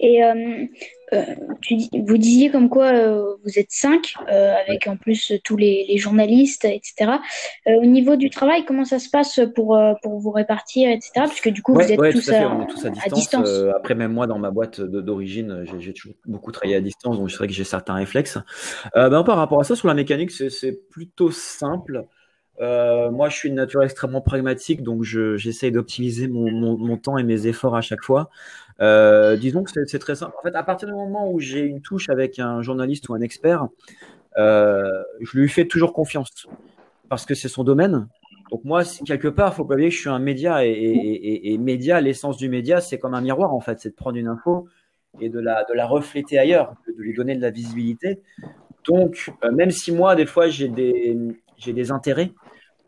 Et 0.00 0.24
euh, 0.24 0.64
euh, 1.12 1.22
tu, 1.60 1.76
vous 2.06 2.18
disiez 2.18 2.50
comme 2.50 2.68
quoi 2.68 2.86
euh, 2.86 3.36
vous 3.44 3.58
êtes 3.58 3.70
cinq, 3.70 4.14
avec 4.26 4.86
en 4.86 4.96
plus 4.96 5.32
tous 5.44 5.56
les, 5.56 5.84
les 5.88 5.98
journalistes, 5.98 6.64
etc. 6.64 7.18
Au 7.66 7.84
niveau 7.84 8.16
du 8.16 8.30
travail, 8.30 8.64
comment 8.64 8.84
ça 8.84 8.98
se 8.98 9.10
passe 9.10 9.40
pour, 9.54 9.78
pour 10.02 10.18
vous 10.18 10.30
répartir, 10.30 10.90
etc. 10.90 11.26
Puisque 11.28 11.50
du 11.50 11.62
coup, 11.62 11.74
ouais, 11.74 11.84
vous 11.84 11.92
êtes 11.92 11.98
ouais, 11.98 12.12
tous, 12.12 12.30
à, 12.30 12.42
est 12.42 12.66
tous 12.68 12.86
à 12.86 12.90
distance. 12.90 13.04
À 13.04 13.08
distance. 13.10 13.50
après, 13.76 13.94
même 13.94 14.12
moi, 14.12 14.26
dans 14.26 14.38
ma 14.38 14.50
boîte 14.50 14.80
d'origine, 14.80 15.64
j'ai 15.78 15.92
toujours 15.92 16.14
beaucoup 16.24 16.52
travaillé 16.52 16.76
à 16.76 16.80
distance, 16.80 17.18
donc 17.18 17.30
c'est 17.30 17.38
vrai 17.38 17.48
que 17.48 17.54
j'ai 17.54 17.64
certains 17.64 17.94
réflexes. 17.94 18.38
Ben, 18.94 19.22
par 19.24 19.36
rapport 19.36 19.60
à 19.60 19.64
ça, 19.64 19.76
sur 19.76 19.88
la 19.88 19.94
mécanique, 19.94 20.30
c'est 20.30 20.88
plutôt 20.90 21.30
simple. 21.30 22.06
Euh, 22.60 23.10
moi, 23.10 23.28
je 23.28 23.36
suis 23.36 23.48
une 23.48 23.56
nature 23.56 23.82
extrêmement 23.82 24.20
pragmatique, 24.20 24.82
donc 24.82 25.02
j'essaye 25.02 25.72
d'optimiser 25.72 26.28
mon, 26.28 26.96
temps 26.96 27.18
et 27.18 27.22
mes 27.22 27.46
efforts 27.46 27.76
à 27.76 27.80
chaque 27.80 28.02
fois. 28.02 28.30
Euh, 28.80 29.36
disons 29.36 29.62
que 29.62 29.70
c'est 29.86 29.98
très 29.98 30.14
simple. 30.14 30.34
En 30.38 30.42
fait, 30.42 30.54
à 30.54 30.62
partir 30.62 30.88
du 30.88 30.94
moment 30.94 31.30
où 31.30 31.40
j'ai 31.40 31.60
une 31.60 31.80
touche 31.80 32.08
avec 32.08 32.38
un 32.38 32.62
journaliste 32.62 33.08
ou 33.08 33.14
un 33.14 33.20
expert, 33.20 33.68
euh, 34.38 35.02
je 35.20 35.38
lui 35.38 35.48
fais 35.48 35.66
toujours 35.66 35.92
confiance 35.92 36.46
parce 37.08 37.24
que 37.24 37.34
c'est 37.34 37.48
son 37.48 37.64
domaine. 37.64 38.08
Donc 38.50 38.64
moi, 38.64 38.82
quelque 39.04 39.28
part, 39.28 39.54
faut 39.54 39.64
pas 39.64 39.74
oublier 39.74 39.88
que 39.88 39.94
je 39.94 40.00
suis 40.00 40.10
un 40.10 40.18
média 40.18 40.64
et, 40.64 41.58
média, 41.58 42.00
l'essence 42.00 42.36
du 42.36 42.48
média, 42.48 42.80
c'est 42.80 42.98
comme 42.98 43.14
un 43.14 43.20
miroir 43.20 43.52
en 43.52 43.60
fait, 43.60 43.80
c'est 43.80 43.90
de 43.90 43.94
prendre 43.94 44.16
une 44.16 44.28
info 44.28 44.68
et 45.20 45.30
de 45.30 45.40
la, 45.40 45.86
refléter 45.86 46.38
ailleurs, 46.38 46.74
de, 46.86 47.02
lui 47.02 47.14
donner 47.14 47.34
de 47.34 47.42
la 47.42 47.50
visibilité. 47.50 48.20
Donc, 48.86 49.32
même 49.52 49.70
si 49.70 49.90
moi, 49.90 50.14
des 50.14 50.26
fois, 50.26 50.48
j'ai 50.48 50.68
des 50.68 51.90
intérêts, 51.90 52.30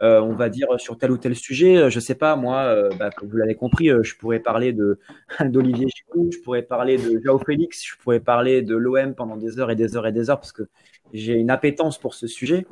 euh, 0.02 0.20
on 0.20 0.34
va 0.34 0.48
dire 0.48 0.68
sur 0.78 0.96
tel 0.96 1.10
ou 1.10 1.18
tel 1.18 1.34
sujet. 1.34 1.76
Euh, 1.76 1.90
je 1.90 2.00
sais 2.00 2.14
pas, 2.14 2.36
moi, 2.36 2.58
euh, 2.62 2.90
bah, 2.98 3.10
comme 3.10 3.28
vous 3.28 3.36
l'avez 3.36 3.54
compris, 3.54 3.90
euh, 3.90 4.02
je 4.02 4.16
pourrais 4.16 4.38
parler 4.38 4.72
de 4.72 4.98
d'Olivier 5.44 5.88
Giroud, 5.88 6.32
je 6.32 6.38
pourrais 6.38 6.62
parler 6.62 6.96
de 6.98 7.20
Jao 7.24 7.38
Félix, 7.38 7.84
je 7.84 7.96
pourrais 7.96 8.20
parler 8.20 8.62
de 8.62 8.76
l'OM 8.76 9.14
pendant 9.14 9.36
des 9.36 9.58
heures 9.58 9.70
et 9.70 9.76
des 9.76 9.96
heures 9.96 10.06
et 10.06 10.12
des 10.12 10.30
heures 10.30 10.38
parce 10.38 10.52
que 10.52 10.64
j'ai 11.12 11.34
une 11.34 11.50
appétence 11.50 11.98
pour 11.98 12.14
ce 12.14 12.26
sujet. 12.26 12.66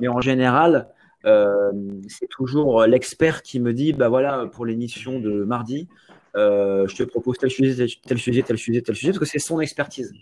Mais 0.00 0.08
en 0.08 0.20
général, 0.20 0.88
euh, 1.24 1.72
c'est 2.08 2.28
toujours 2.28 2.84
l'expert 2.84 3.42
qui 3.42 3.60
me 3.60 3.72
dit, 3.72 3.92
bah 3.92 4.08
voilà, 4.08 4.46
pour 4.46 4.66
l'émission 4.66 5.18
de 5.18 5.44
mardi, 5.44 5.88
je 6.34 6.94
te 6.94 7.02
propose 7.02 7.38
tel 7.38 7.50
sujet, 7.50 7.86
tel 8.06 8.18
sujet, 8.18 8.42
tel 8.42 8.58
sujet, 8.58 8.82
tel 8.82 8.94
sujet, 8.94 9.12
parce 9.12 9.20
que 9.20 9.24
c'est 9.24 9.38
son 9.38 9.60
expertise. 9.60 10.12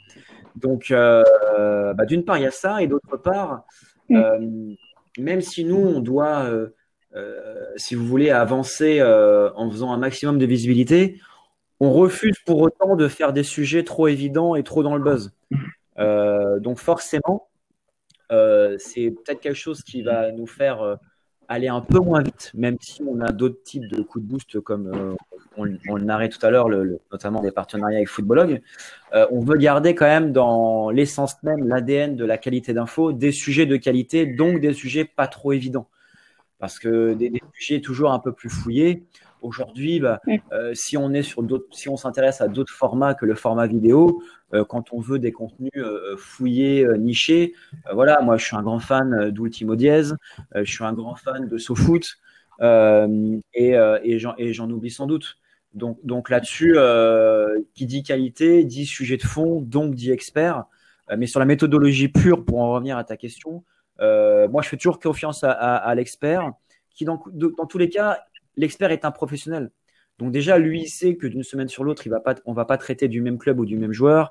Donc, 0.54 0.90
bah, 0.90 2.04
d'une 2.06 2.24
part, 2.24 2.38
il 2.38 2.44
y 2.44 2.46
a 2.46 2.52
ça, 2.52 2.80
et 2.82 2.86
d'autre 2.86 3.16
part, 3.16 3.64
mmh 4.08 4.74
même 5.18 5.40
si 5.40 5.64
nous, 5.64 5.76
on 5.76 6.00
doit, 6.00 6.44
euh, 6.44 6.74
euh, 7.14 7.64
si 7.76 7.94
vous 7.94 8.06
voulez, 8.06 8.30
avancer 8.30 8.98
euh, 9.00 9.50
en 9.54 9.70
faisant 9.70 9.92
un 9.92 9.98
maximum 9.98 10.38
de 10.38 10.46
visibilité, 10.46 11.20
on 11.80 11.92
refuse 11.92 12.38
pour 12.46 12.60
autant 12.60 12.96
de 12.96 13.08
faire 13.08 13.32
des 13.32 13.42
sujets 13.42 13.84
trop 13.84 14.08
évidents 14.08 14.54
et 14.54 14.62
trop 14.62 14.82
dans 14.82 14.96
le 14.96 15.02
buzz. 15.02 15.32
Donc 16.60 16.78
forcément, 16.78 17.48
c'est 18.30 19.10
peut-être 19.10 19.40
quelque 19.40 19.54
chose 19.54 19.82
qui 19.82 20.02
va 20.02 20.32
nous 20.32 20.46
faire 20.46 20.98
aller 21.48 21.68
un 21.68 21.80
peu 21.80 21.98
moins 21.98 22.22
vite, 22.22 22.50
même 22.54 22.76
si 22.80 23.02
on 23.02 23.20
a 23.20 23.32
d'autres 23.32 23.62
types 23.62 23.88
de 23.88 24.02
coups 24.02 24.24
de 24.24 24.30
boost 24.30 24.60
comme 24.60 25.16
on, 25.56 25.68
on 25.88 25.96
le 25.96 26.04
narrait 26.04 26.28
tout 26.28 26.44
à 26.44 26.50
l'heure, 26.50 26.68
notamment 27.12 27.40
des 27.40 27.50
partenariats 27.50 27.98
avec 27.98 28.08
Footballog. 28.08 28.60
on 29.12 29.40
veut 29.40 29.56
garder 29.56 29.94
quand 29.94 30.06
même 30.06 30.32
dans 30.32 30.90
l'essence 30.90 31.42
même, 31.42 31.68
l'ADN 31.68 32.16
de 32.16 32.24
la 32.24 32.38
qualité 32.38 32.72
d'info, 32.72 33.12
des 33.12 33.32
sujets 33.32 33.66
de 33.66 33.76
qualité, 33.76 34.26
donc 34.26 34.60
des 34.60 34.72
sujets 34.72 35.04
pas 35.04 35.26
trop 35.26 35.52
évidents. 35.52 35.88
Parce 36.58 36.78
que 36.78 37.14
des 37.14 37.30
sujets 37.52 37.80
toujours 37.80 38.12
un 38.12 38.18
peu 38.18 38.32
plus 38.32 38.48
fouillés. 38.48 39.04
Aujourd'hui, 39.44 40.00
bah, 40.00 40.22
euh, 40.52 40.72
si 40.72 40.96
on 40.96 41.12
est 41.12 41.22
sur 41.22 41.42
d'autres, 41.42 41.66
si 41.70 41.90
on 41.90 41.98
s'intéresse 41.98 42.40
à 42.40 42.48
d'autres 42.48 42.72
formats 42.72 43.12
que 43.12 43.26
le 43.26 43.34
format 43.34 43.66
vidéo, 43.66 44.22
euh, 44.54 44.64
quand 44.64 44.94
on 44.94 45.00
veut 45.00 45.18
des 45.18 45.32
contenus 45.32 45.70
euh, 45.76 46.16
fouillés, 46.16 46.86
nichés, 46.96 47.52
voilà, 47.92 48.22
moi 48.22 48.38
je 48.38 48.46
suis 48.46 48.56
un 48.56 48.62
grand 48.62 48.78
fan 48.78 49.30
d'Ultimo 49.30 49.76
Diez, 49.76 50.14
je 50.54 50.70
suis 50.70 50.82
un 50.82 50.94
grand 50.94 51.14
fan 51.14 51.46
de 51.46 51.58
SoFoot, 51.58 52.06
et, 52.62 53.74
et 53.74 54.18
j'en, 54.18 54.70
oublie 54.70 54.90
sans 54.90 55.06
doute. 55.06 55.36
Donc, 55.74 55.98
donc 56.04 56.30
là-dessus, 56.30 56.78
qui 57.74 57.84
dit 57.84 58.02
qualité, 58.02 58.64
dit 58.64 58.86
sujet 58.86 59.18
de 59.18 59.24
fond, 59.24 59.60
donc 59.60 59.94
dit 59.94 60.10
expert. 60.10 60.64
mais 61.18 61.26
sur 61.26 61.38
la 61.38 61.46
méthodologie 61.46 62.08
pure, 62.08 62.46
pour 62.46 62.62
en 62.62 62.72
revenir 62.72 62.96
à 62.96 63.04
ta 63.04 63.18
question, 63.18 63.62
moi 64.00 64.62
je 64.62 64.68
fais 64.70 64.78
toujours 64.78 65.00
confiance 65.00 65.44
à, 65.44 65.50
à, 65.50 65.74
à 65.76 65.94
l'expert, 65.94 66.52
qui 66.88 67.04
dans, 67.04 67.22
dans 67.34 67.66
tous 67.66 67.76
les 67.76 67.90
cas 67.90 68.20
l'expert 68.56 68.90
est 68.90 69.04
un 69.04 69.10
professionnel. 69.10 69.70
Donc 70.18 70.30
déjà, 70.30 70.58
lui, 70.58 70.82
il 70.82 70.88
sait 70.88 71.16
que 71.16 71.26
d'une 71.26 71.42
semaine 71.42 71.68
sur 71.68 71.82
l'autre, 71.82 72.06
il 72.06 72.10
va 72.10 72.20
pas, 72.20 72.36
on 72.44 72.52
va 72.52 72.64
pas 72.64 72.78
traiter 72.78 73.08
du 73.08 73.20
même 73.20 73.38
club 73.38 73.58
ou 73.58 73.66
du 73.66 73.76
même 73.76 73.92
joueur. 73.92 74.30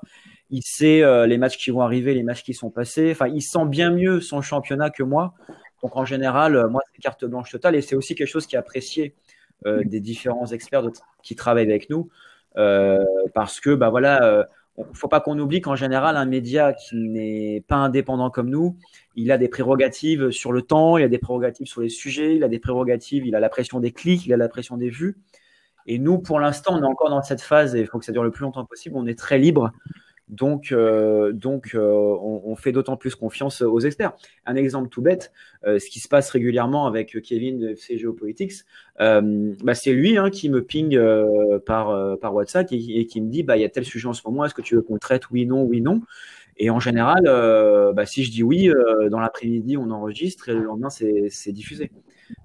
Il 0.50 0.62
sait 0.62 1.02
euh, 1.02 1.26
les 1.26 1.36
matchs 1.36 1.58
qui 1.58 1.70
vont 1.70 1.82
arriver, 1.82 2.14
les 2.14 2.22
matchs 2.22 2.42
qui 2.42 2.54
sont 2.54 2.70
passés. 2.70 3.10
Enfin, 3.10 3.28
il 3.28 3.42
sent 3.42 3.66
bien 3.66 3.90
mieux 3.90 4.20
son 4.20 4.40
championnat 4.40 4.90
que 4.90 5.02
moi. 5.02 5.34
Donc 5.82 5.96
en 5.96 6.04
général, 6.06 6.56
euh, 6.56 6.68
moi, 6.68 6.80
c'est 6.92 7.02
carte 7.02 7.24
blanche 7.26 7.50
totale. 7.50 7.74
Et 7.74 7.82
c'est 7.82 7.96
aussi 7.96 8.14
quelque 8.14 8.28
chose 8.28 8.46
qui 8.46 8.56
est 8.56 8.58
apprécié 8.58 9.14
euh, 9.66 9.82
des 9.84 10.00
différents 10.00 10.46
experts 10.46 10.82
de, 10.82 10.92
qui 11.22 11.36
travaillent 11.36 11.64
avec 11.64 11.90
nous, 11.90 12.08
parce 13.34 13.60
que 13.60 13.74
bah 13.74 13.90
voilà, 13.90 14.20
il 14.40 14.46
faut 14.92 15.08
pas 15.08 15.20
qu'on 15.20 15.38
oublie 15.38 15.60
qu'en 15.60 15.76
général, 15.76 16.16
un 16.16 16.24
média 16.24 16.72
qui 16.72 16.96
n'est 16.96 17.64
pas 17.68 17.76
indépendant 17.76 18.30
comme 18.30 18.50
nous, 18.50 18.76
il 19.14 19.30
a 19.30 19.38
des 19.38 19.48
prérogatives 19.48 20.30
sur 20.30 20.52
le 20.52 20.62
temps, 20.62 20.98
il 20.98 21.04
a 21.04 21.08
des 21.08 21.18
prérogatives 21.18 21.66
sur 21.66 21.80
les 21.80 21.88
sujets, 21.88 22.36
il 22.36 22.44
a 22.44 22.48
des 22.48 22.58
prérogatives, 22.58 23.26
il 23.26 23.36
a 23.36 23.40
la 23.40 23.48
pression 23.48 23.78
des 23.80 23.92
clics, 23.92 24.26
il 24.26 24.32
a 24.32 24.36
la 24.36 24.48
pression 24.48 24.76
des 24.76 24.90
vues. 24.90 25.16
Et 25.86 25.98
nous, 25.98 26.18
pour 26.18 26.40
l'instant, 26.40 26.76
on 26.78 26.82
est 26.82 26.86
encore 26.86 27.10
dans 27.10 27.22
cette 27.22 27.42
phase 27.42 27.76
et 27.76 27.80
il 27.80 27.86
faut 27.86 27.98
que 27.98 28.04
ça 28.04 28.12
dure 28.12 28.24
le 28.24 28.30
plus 28.30 28.42
longtemps 28.42 28.64
possible. 28.64 28.96
On 28.96 29.06
est 29.06 29.18
très 29.18 29.38
libre. 29.38 29.70
Donc, 30.28 30.72
euh, 30.72 31.32
donc 31.32 31.72
euh, 31.74 32.16
on, 32.22 32.56
fait 32.56 32.72
d'autant 32.72 32.96
plus 32.96 33.14
confiance 33.14 33.60
aux 33.60 33.80
experts. 33.80 34.12
Un 34.46 34.56
exemple 34.56 34.88
tout 34.88 35.02
bête, 35.02 35.32
euh, 35.66 35.78
ce 35.78 35.90
qui 35.90 36.00
se 36.00 36.08
passe 36.08 36.30
régulièrement 36.30 36.86
avec 36.86 37.20
Kevin 37.22 37.58
de 37.58 37.68
FC 37.70 37.98
Geopolitics, 37.98 38.64
bah 38.98 39.74
c'est 39.74 39.92
lui 39.92 40.16
hein, 40.16 40.30
qui 40.30 40.48
me 40.48 40.62
ping 40.62 40.98
par, 41.66 42.18
par 42.18 42.34
WhatsApp 42.34 42.72
et, 42.72 43.00
et, 43.00 43.06
qui 43.06 43.20
me 43.20 43.30
dit 43.30 43.42
bah, 43.42 43.56
il 43.56 43.60
y 43.60 43.64
a 43.64 43.68
tel 43.68 43.84
sujet 43.84 44.08
en 44.08 44.14
ce 44.14 44.22
moment, 44.24 44.44
est-ce 44.44 44.54
que 44.54 44.62
tu 44.62 44.76
veux 44.76 44.82
qu'on 44.82 44.98
traite 44.98 45.30
Oui, 45.30 45.46
non, 45.46 45.62
oui, 45.62 45.80
non? 45.80 46.00
Et 46.56 46.70
en 46.70 46.80
général, 46.80 47.22
bah, 47.94 48.06
si 48.06 48.24
je 48.24 48.30
dis 48.30 48.42
oui, 48.42 48.70
dans 49.10 49.20
l'après-midi, 49.20 49.76
on 49.76 49.90
enregistre 49.90 50.48
et 50.48 50.54
le 50.54 50.62
lendemain, 50.62 50.88
c'est 50.88 51.52
diffusé. 51.52 51.90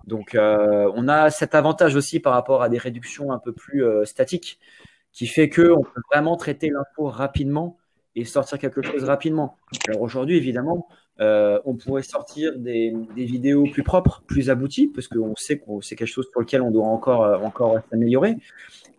Donc, 0.05 0.35
on 0.35 1.07
a 1.07 1.29
cet 1.29 1.55
avantage 1.55 1.95
aussi 1.95 2.19
par 2.19 2.33
rapport 2.33 2.61
à 2.61 2.67
des 2.67 2.77
réductions 2.77 3.31
un 3.31 3.39
peu 3.39 3.53
plus 3.53 3.85
statiques 4.03 4.59
qui 5.11 5.27
fait 5.27 5.49
que 5.49 5.71
on 5.71 5.81
peut 5.81 6.01
vraiment 6.11 6.37
traiter 6.37 6.69
l'info 6.69 7.05
rapidement 7.09 7.77
et 8.15 8.25
sortir 8.25 8.59
quelque 8.59 8.81
chose 8.81 9.03
rapidement. 9.03 9.57
Alors 9.87 10.01
aujourd'hui, 10.01 10.37
évidemment, 10.37 10.87
on 11.19 11.75
pourrait 11.75 12.03
sortir 12.03 12.57
des, 12.57 12.93
vidéos 13.15 13.65
plus 13.71 13.83
propres, 13.83 14.23
plus 14.25 14.49
abouties, 14.49 14.87
parce 14.87 15.07
qu'on 15.07 15.35
sait 15.35 15.59
que 15.59 15.65
c'est 15.81 15.95
quelque 15.95 16.07
chose 16.07 16.27
sur 16.31 16.39
lequel 16.39 16.61
on 16.61 16.71
doit 16.71 16.87
encore, 16.87 17.43
encore 17.43 17.79
s'améliorer. 17.89 18.37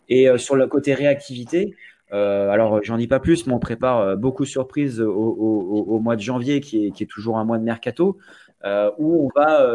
Et 0.08 0.28
sur 0.38 0.56
le 0.56 0.66
côté 0.66 0.94
réactivité, 0.94 1.74
alors 2.10 2.82
j'en 2.82 2.96
dis 2.96 3.08
pas 3.08 3.20
plus, 3.20 3.46
mais 3.46 3.52
on 3.52 3.58
prépare 3.58 4.16
beaucoup 4.16 4.44
de 4.44 4.48
surprises 4.48 5.00
au, 5.00 5.98
mois 6.00 6.16
de 6.16 6.20
janvier, 6.22 6.60
qui 6.60 6.86
est, 6.86 7.10
toujours 7.10 7.38
un 7.38 7.44
mois 7.44 7.58
de 7.58 7.64
mercato, 7.64 8.18
où 8.64 9.26
on 9.26 9.28
va 9.34 9.66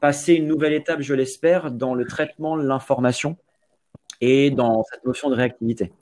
passer 0.00 0.34
une 0.34 0.46
nouvelle 0.46 0.74
étape, 0.74 1.00
je 1.00 1.14
l'espère, 1.14 1.70
dans 1.70 1.94
le 1.94 2.04
traitement 2.04 2.56
de 2.56 2.62
l'information 2.62 3.36
et 4.20 4.50
dans 4.50 4.82
cette 4.84 5.04
notion 5.04 5.30
de 5.30 5.34
réactivité. 5.34 5.92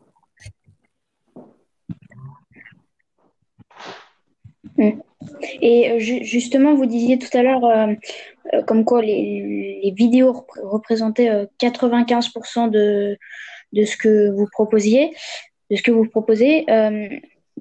Et 5.61 5.91
euh, 5.91 5.99
justement, 5.99 6.75
vous 6.75 6.87
disiez 6.87 7.19
tout 7.19 7.37
à 7.37 7.43
l'heure, 7.43 7.65
euh, 7.65 7.95
euh, 8.53 8.63
comme 8.63 8.85
quoi 8.85 9.03
les, 9.03 9.93
vidéos 9.97 10.47
représentaient 10.63 11.47
95% 11.61 12.71
de, 12.71 13.17
de 13.73 13.85
ce 13.85 13.97
que 13.97 14.31
vous 14.31 14.47
proposiez, 14.51 15.11
de 15.71 15.77
ce 15.77 15.83
que 15.83 15.91
vous 15.91 16.07
proposez. 16.07 16.67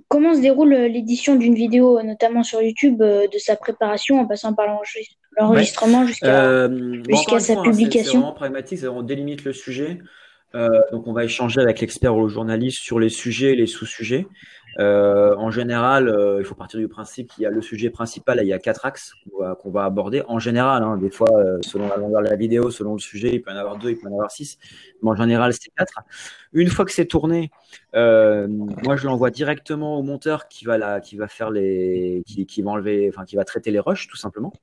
comment 0.08 0.34
se 0.34 0.42
déroule 0.42 0.74
l'édition 0.74 1.36
d'une 1.36 1.54
vidéo, 1.54 2.02
notamment 2.02 2.44
sur 2.44 2.62
YouTube, 2.62 2.98
de 3.00 3.38
sa 3.38 3.56
préparation 3.56 4.20
en 4.20 4.26
passant 4.26 4.54
par 4.54 4.68
l'enregistrement 5.38 6.08
jusqu'à 6.08 6.28
sa 7.40 7.54
hein, 7.54 7.64
publication 7.64 8.12
C'est 8.12 8.18
vraiment 8.18 8.34
pragmatique, 8.34 8.80
on 8.90 9.04
délimite 9.04 9.44
le 9.44 9.54
sujet. 9.54 10.00
Donc 10.92 11.08
on 11.08 11.14
va 11.14 11.24
échanger 11.24 11.62
avec 11.62 11.82
l'expert 11.82 12.16
ou 12.16 12.24
le 12.24 12.28
journaliste 12.30 12.80
sur 12.80 13.00
les 13.00 13.10
sujets 13.10 13.54
et 13.54 13.56
les 13.56 13.68
sous-sujets. 13.68 14.28
Euh, 14.80 15.36
en 15.36 15.52
général, 15.52 16.08
euh, 16.10 16.38
il 16.40 16.46
faut 16.46 16.56
partir 16.56 16.80
du 16.80 16.88
principe 16.88 17.32
qu'il 17.32 17.44
y 17.44 17.46
a 17.46 17.50
le 17.50 17.62
sujet 17.62 17.90
principal, 17.90 18.40
il 18.42 18.48
y 18.48 18.54
a 18.54 18.60
quatre 18.60 18.86
axes 18.86 19.14
qu'on 19.62 19.72
va, 19.72 19.84
aborder. 19.84 20.24
En 20.28 20.40
général, 20.40 20.84
hein, 20.84 20.98
des 20.98 21.12
fois, 21.12 21.30
euh, 21.38 21.60
selon 21.62 21.88
la 21.88 21.98
longueur 21.98 22.22
de 22.22 22.28
la 22.28 22.36
vidéo, 22.36 22.72
selon 22.72 22.94
le 22.94 23.00
sujet, 23.00 23.30
il 23.34 23.42
peut 23.42 23.52
y 23.52 23.54
en 23.54 23.58
avoir 23.58 23.78
deux, 23.78 23.92
il 23.92 23.98
peut 23.98 24.08
y 24.08 24.12
en 24.12 24.16
avoir 24.16 24.32
six, 24.32 24.58
mais 25.02 25.12
en 25.12 25.16
général, 25.16 25.54
c'est 25.54 25.70
quatre. 25.78 26.00
Une 26.54 26.70
fois 26.70 26.86
que 26.86 26.92
c'est 26.92 27.06
tourné, 27.06 27.52
moi, 27.94 28.96
je 28.96 29.06
l'envoie 29.06 29.30
directement 29.30 29.98
au 29.98 30.04
monteur 30.04 30.48
qui 30.48 30.66
va 30.66 30.78
la, 30.78 31.02
qui 31.02 31.18
va 31.18 31.28
faire 31.28 31.52
les, 31.52 32.24
qui, 32.26 32.46
qui 32.46 32.62
va 32.62 32.72
enlever, 32.72 33.10
enfin, 33.10 33.26
qui 33.26 33.36
va 33.36 33.44
traiter 33.44 33.72
les 33.72 33.80
rushs, 33.80 34.08
tout 34.08 34.18
simplement. 34.18 34.54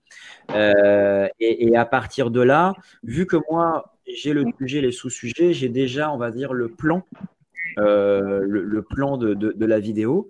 Et, 0.53 1.68
et, 1.68 1.76
à 1.76 1.85
partir 1.85 2.31
de 2.31 2.40
là, 2.40 2.74
vu 3.03 3.26
que 3.26 3.37
moi, 3.50 3.94
j'ai 4.16 4.32
le 4.32 4.44
sujet, 4.58 4.80
les 4.80 4.92
sous-sujets, 4.92 5.52
j'ai 5.52 5.68
déjà, 5.68 6.12
on 6.12 6.18
va 6.18 6.30
dire, 6.30 6.52
le 6.52 6.68
plan 6.68 7.04
euh, 7.78 8.40
le, 8.46 8.82
plan 8.82 9.16
de, 9.16 9.64
la 9.64 9.80
vidéo. 9.80 10.28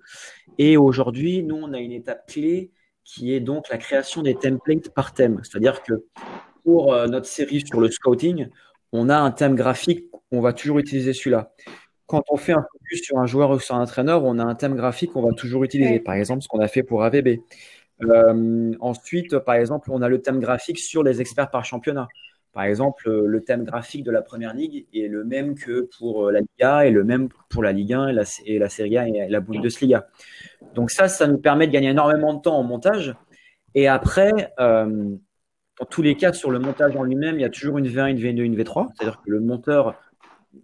Et 0.59 0.77
aujourd'hui, 0.77 1.43
nous, 1.43 1.57
on 1.57 1.73
a 1.73 1.79
une 1.79 1.93
étape 1.93 2.27
clé 2.27 2.71
qui 3.05 3.33
est 3.33 3.41
donc 3.41 3.69
la 3.71 3.79
création 3.79 4.23
des 4.23 4.35
templates 4.35 4.91
par 4.91 5.15
thème. 5.15 5.41
C'est-à-dire 5.43 5.83
que 5.83 6.05
pour 6.65 6.93
euh, 6.93 7.07
notre 7.07 7.27
série 7.27 7.65
sur 7.67 7.81
le 7.81 7.91
scouting, 7.91 8.49
on 8.93 9.09
a 9.09 9.17
un 9.17 9.31
thème 9.31 9.55
graphique, 9.55 10.05
on 10.31 10.41
va 10.41 10.53
toujours 10.53 10.79
utiliser 10.79 11.13
celui-là. 11.13 11.53
Quand 12.07 12.23
on 12.31 12.37
fait 12.37 12.53
un 12.53 12.65
focus 12.73 13.03
sur 13.03 13.19
un 13.19 13.27
joueur 13.27 13.51
ou 13.51 13.59
sur 13.59 13.75
un 13.75 13.83
entraîneur, 13.83 14.25
on 14.25 14.39
a 14.39 14.45
un 14.45 14.55
thème 14.55 14.75
graphique 14.75 15.13
qu'on 15.13 15.23
va 15.23 15.33
toujours 15.33 15.65
utiliser. 15.65 16.01
Par 16.01 16.15
exemple, 16.15 16.43
ce 16.43 16.49
qu'on 16.49 16.61
a 16.61 16.69
fait 16.69 16.83
pour 16.83 17.03
AVB. 17.05 17.41
Euh, 18.03 18.73
ensuite, 18.81 19.39
par 19.39 19.55
exemple, 19.55 19.91
on 19.93 20.03
a 20.03 20.09
le 20.09 20.21
thème 20.21 20.41
graphique 20.41 20.79
sur 20.79 21.03
les 21.03 21.21
experts 21.21 21.51
par 21.51 21.65
championnat. 21.65 22.09
Par 22.53 22.65
exemple, 22.65 23.09
euh, 23.09 23.27
le 23.27 23.43
thème 23.43 23.65
graphique 23.65 24.03
de 24.03 24.11
la 24.11 24.23
première 24.23 24.55
ligue 24.55 24.87
est 24.93 25.07
le 25.07 25.25
même 25.25 25.55
que 25.55 25.89
pour 25.99 26.27
euh, 26.27 26.33
la 26.33 26.41
Liga 26.41 26.85
et 26.87 26.91
le 26.91 27.05
même 27.05 27.29
pour 27.49 27.63
la 27.63 27.73
Ligue 27.73 27.93
1 27.93 28.09
et 28.09 28.59
la, 28.59 28.69
Serie 28.69 28.99
A 28.99 29.07
et 29.07 29.29
la 29.29 29.41
Bundesliga. 29.41 30.09
Donc 30.75 30.91
ça, 30.91 31.07
ça 31.07 31.29
nous 31.29 31.39
permet 31.39 31.69
de 31.69 31.73
gagner 31.73 31.91
énormément 31.91 32.35
de 32.35 32.41
temps 32.41 32.59
en 32.59 32.65
montage. 32.65 33.15
Et 33.77 33.87
après, 33.87 34.53
euh, 34.59 35.15
dans 35.79 35.87
tous 35.87 36.03
les 36.03 36.17
cas, 36.17 36.33
sur 36.33 36.51
le 36.51 36.59
montage 36.59 36.97
en 36.97 37.05
lui-même, 37.05 37.37
il 37.37 37.43
y 37.43 37.45
a 37.45 37.51
toujours 37.51 37.79
une 37.79 37.87
V1, 37.87 38.11
une 38.11 38.19
V2, 38.19 38.41
une 38.41 38.57
V3. 38.57 38.89
C'est-à-dire 38.95 39.21
que 39.25 39.31
le 39.31 39.41
monteur 39.41 39.95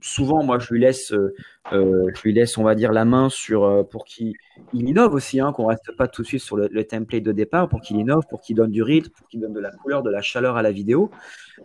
souvent, 0.00 0.42
moi, 0.42 0.58
je 0.58 0.72
lui 0.72 0.80
laisse, 0.80 1.12
euh, 1.12 1.34
euh, 1.72 2.10
je 2.14 2.22
lui 2.22 2.32
laisse, 2.32 2.58
on 2.58 2.64
va 2.64 2.74
dire, 2.74 2.92
la 2.92 3.04
main 3.04 3.28
sur 3.28 3.64
euh, 3.64 3.82
pour 3.82 4.04
qu'il 4.04 4.34
innove 4.72 5.14
aussi, 5.14 5.40
hein, 5.40 5.52
qu'on 5.52 5.66
reste 5.66 5.92
pas 5.96 6.08
tout 6.08 6.22
de 6.22 6.26
suite 6.26 6.40
sur 6.40 6.56
le, 6.56 6.84
template 6.84 7.22
de 7.22 7.32
départ, 7.32 7.68
pour 7.68 7.80
qu'il 7.80 7.96
innove, 7.96 8.24
pour 8.28 8.40
qu'il 8.40 8.56
donne 8.56 8.70
du 8.70 8.82
rythme, 8.82 9.10
pour 9.10 9.26
qu'il 9.28 9.40
donne 9.40 9.52
de 9.52 9.60
la 9.60 9.70
couleur, 9.70 10.02
de 10.02 10.10
la 10.10 10.22
chaleur 10.22 10.56
à 10.56 10.62
la 10.62 10.72
vidéo. 10.72 11.10